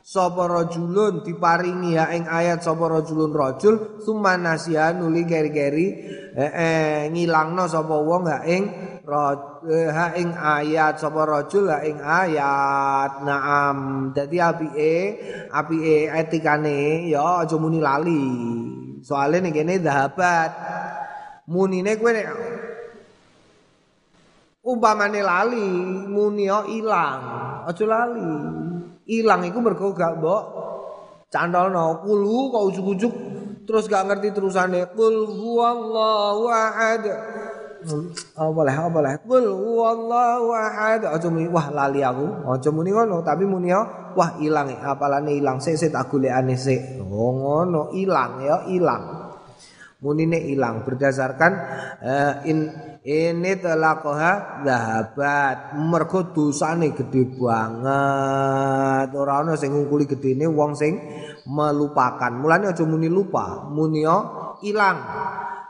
sapa 0.10 0.50
rajulun 0.50 1.22
diparingi 1.22 1.94
ya 1.94 2.10
ing 2.10 2.26
ayat 2.26 2.66
sapa 2.66 2.90
rajulun 2.90 3.30
rajul 3.30 4.02
sumanasia 4.02 4.90
nuli 4.98 5.22
keri-keri 5.30 5.88
eh, 6.34 6.50
eh 6.50 7.00
ngilangno 7.14 7.70
sapa 7.70 7.94
wong 7.94 8.26
ha 8.26 8.42
ing 8.42 8.64
eh, 9.70 10.12
ing 10.18 10.34
ayat 10.34 10.98
sapa 10.98 11.30
rajul 11.30 11.70
ha 11.70 11.86
ing 11.86 12.02
ayat. 12.02 13.22
Naam. 13.22 13.78
Dadi 14.10 14.42
apike 14.42 14.94
apike 15.54 16.10
etikane 16.10 17.06
ya 17.06 17.46
aja 17.46 17.62
muni 17.62 17.78
lali. 17.78 18.26
Soalnya 19.06 19.46
ning 19.46 19.54
kene 19.54 19.78
dahabat 19.78 20.52
munine 21.46 21.98
kowe 22.02 22.10
nek 22.10 22.28
umpamane 24.66 25.22
lali 25.22 25.70
muni 26.10 26.50
ilang 26.50 27.22
aja 27.70 27.86
lali 27.86 28.69
ilang 29.10 29.42
iku 29.42 29.58
mergo 29.60 29.90
gak 29.98 30.22
mbok 30.22 30.44
cantolno 31.34 32.06
kulu 32.06 32.54
kok 32.54 32.64
ujug-ujug 32.70 33.14
terus 33.66 33.90
gak 33.90 34.06
ngerti 34.10 34.34
terusane 34.34 34.86
qul 34.94 35.26
huwallahu 35.26 36.46
ahad 36.50 37.04
Oh 38.36 38.52
boleh, 38.52 38.76
oh 38.76 38.92
boleh. 38.92 39.16
Qul 39.24 39.48
huwallahu 39.48 40.52
ahad. 40.52 41.00
Aja 41.08 41.32
muni 41.32 41.48
wah 41.48 41.72
lali 41.72 42.04
aku. 42.04 42.52
Aja 42.52 42.76
muni 42.76 42.92
ngono, 42.92 43.24
tapi 43.24 43.48
muni 43.48 43.72
wah 43.72 44.36
ilang 44.44 44.76
apalane 44.84 45.32
ilang 45.40 45.64
sik 45.64 45.80
sik 45.80 45.96
tak 45.96 46.12
golekane 46.12 46.60
sik. 46.60 47.00
Oh 47.00 47.32
ngono, 47.32 47.96
ilang 47.96 48.44
ya, 48.44 48.68
ilang. 48.68 49.19
Munine 50.00 50.40
ilang. 50.48 50.88
Berdasarkan 50.88 51.52
uh, 52.00 52.34
in 52.48 52.72
ini 53.04 53.52
koha 54.04 54.64
zahabat. 54.64 55.76
Mergo 55.76 56.32
dosane 56.32 56.96
gede 56.96 57.28
banget. 57.36 59.08
Ora 59.16 59.44
ana 59.44 59.60
sing 59.60 59.76
ngungkuli 59.76 60.08
gedene 60.08 60.48
wong 60.48 60.76
sing 60.76 60.94
melupakan. 61.48 62.32
Mulane 62.32 62.72
aja 62.72 62.84
muni 62.88 63.12
lupa. 63.12 63.68
Muni 63.72 64.04
ilang 64.64 64.98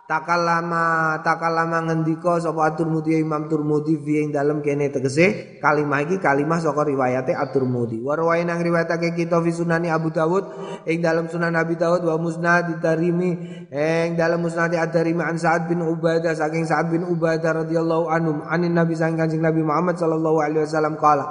takalama 0.10 1.22
takalama 1.22 1.86
ngendika 1.86 2.41
sapa 2.41 2.74
At-Tirmidzi 2.74 3.22
Imam 3.22 3.45
Tirmidzi 3.45 3.93
fi 4.01 4.26
ing 4.26 4.34
dalem 4.34 4.66
kene 4.66 4.89
tegese? 4.89 5.62
Kalimah 5.62 6.01
iki 6.01 6.18
kalimah 6.18 6.57
saka 6.57 6.82
riwayate 6.82 7.38
At-Tirmidzi 7.38 8.01
wa 8.01 8.18
rawae 8.18 8.41
nang 8.41 8.57
riwayatake 8.57 9.14
kita 9.14 9.38
fi 9.45 9.53
sunani 9.53 9.93
Abu 9.93 10.10
Dawud 10.10 10.49
ing 10.89 11.05
dalem 11.05 11.30
sunan 11.30 11.53
Abi 11.53 11.78
Dawud 11.78 12.01
wa 12.01 12.18
musnad 12.18 12.82
Darimi 12.82 13.38
ing 13.70 14.18
dalem 14.18 14.41
musnad 14.41 14.74
Ad-Darimi 14.74 15.22
an 15.22 15.38
Sa'ad 15.38 15.70
bin 15.70 15.86
Ubadah 15.86 16.34
saking 16.34 16.66
Sa'ad 16.66 16.89
bin 16.89 17.05
Ubadah 17.05 17.62
radhiyallahu 17.62 18.10
anhu 18.10 18.41
anin 18.49 18.74
Nabi 18.74 18.97
saking 18.97 19.22
Kanjeng 19.22 19.45
Nabi 19.45 19.62
Muhammad 19.62 20.01
sallallahu 20.01 20.41
alaihi 20.41 20.66
wasallam 20.66 20.97
kala 20.97 21.26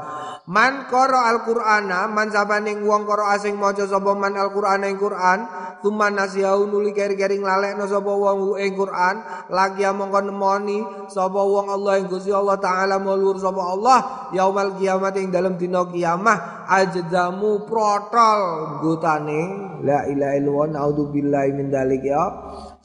Man 0.48 0.88
qara 0.88 1.28
al-Qur'ana 1.28 2.08
man 2.08 2.32
sabaning 2.32 2.80
wong 2.88 3.04
qara 3.04 3.36
asing 3.36 3.60
maca 3.60 3.84
sapa 3.84 4.16
man 4.16 4.32
al-Qur'ana 4.32 4.88
ing 4.88 4.96
Qur'an 4.96 5.44
tuman 5.84 6.16
nasihau 6.16 6.64
nuli 6.64 6.96
keri-keri 6.96 7.36
nglalekno 7.36 7.84
sapa 7.84 8.08
wong 8.08 8.56
ing 8.68 8.76
Quran 8.76 9.16
lagi 9.48 9.88
mongko 9.88 10.20
nemoni 10.28 10.78
sapa 11.08 11.40
wong 11.40 11.72
Allah 11.72 11.98
ing 11.98 12.06
Gusti 12.12 12.28
Allah 12.28 12.60
taala 12.60 13.00
mulur 13.00 13.40
sapa 13.40 13.58
Allah 13.58 14.28
yaumal 14.36 14.76
kiamat 14.76 15.16
ing 15.16 15.32
dalam 15.32 15.56
dina 15.56 15.88
kiamah 15.88 16.68
ajdamu 16.68 17.64
protol 17.64 18.40
gutane. 18.84 19.40
La 19.82 20.04
ilaha 20.10 20.34
illallah 20.36 20.68
naudzubillahi 20.74 21.50
min 21.54 21.70
dalik 21.70 22.02
ya 22.02 22.22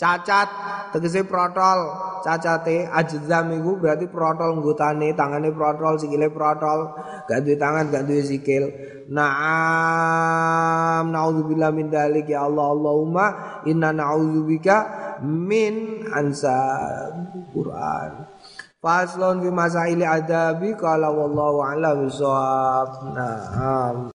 cacat 0.04 0.50
tegese 0.92 1.24
protol 1.24 1.80
cacate 2.28 2.92
ajdam 2.92 3.56
iku 3.56 3.80
berarti 3.80 4.12
protol 4.12 4.60
nggutane 4.60 5.16
tangane 5.16 5.56
protol 5.56 5.96
sikile 5.96 6.28
protol 6.28 6.92
gak 7.28 7.40
duwe 7.44 7.56
tangan 7.56 7.88
gak 7.88 8.04
duwe 8.04 8.24
sikil 8.24 8.64
Naam 9.04 11.12
naudzubillah 11.12 11.76
min 11.76 11.92
dalik 11.92 12.32
ya 12.32 12.48
Allah 12.48 12.72
Allahumma 12.72 13.26
inna 13.68 13.92
na'udzubika 13.92 15.20
min 15.20 16.08
ansa 16.08 16.56
Quran. 17.52 18.24
Faslon 18.80 19.44
fi 19.44 19.50
masaili 19.52 20.08
adabi 20.08 20.76
qala 20.80 21.12
wallahu 21.12 21.64
a'lam 21.64 22.08
bissawab. 22.08 22.90
Naam. 23.12 24.08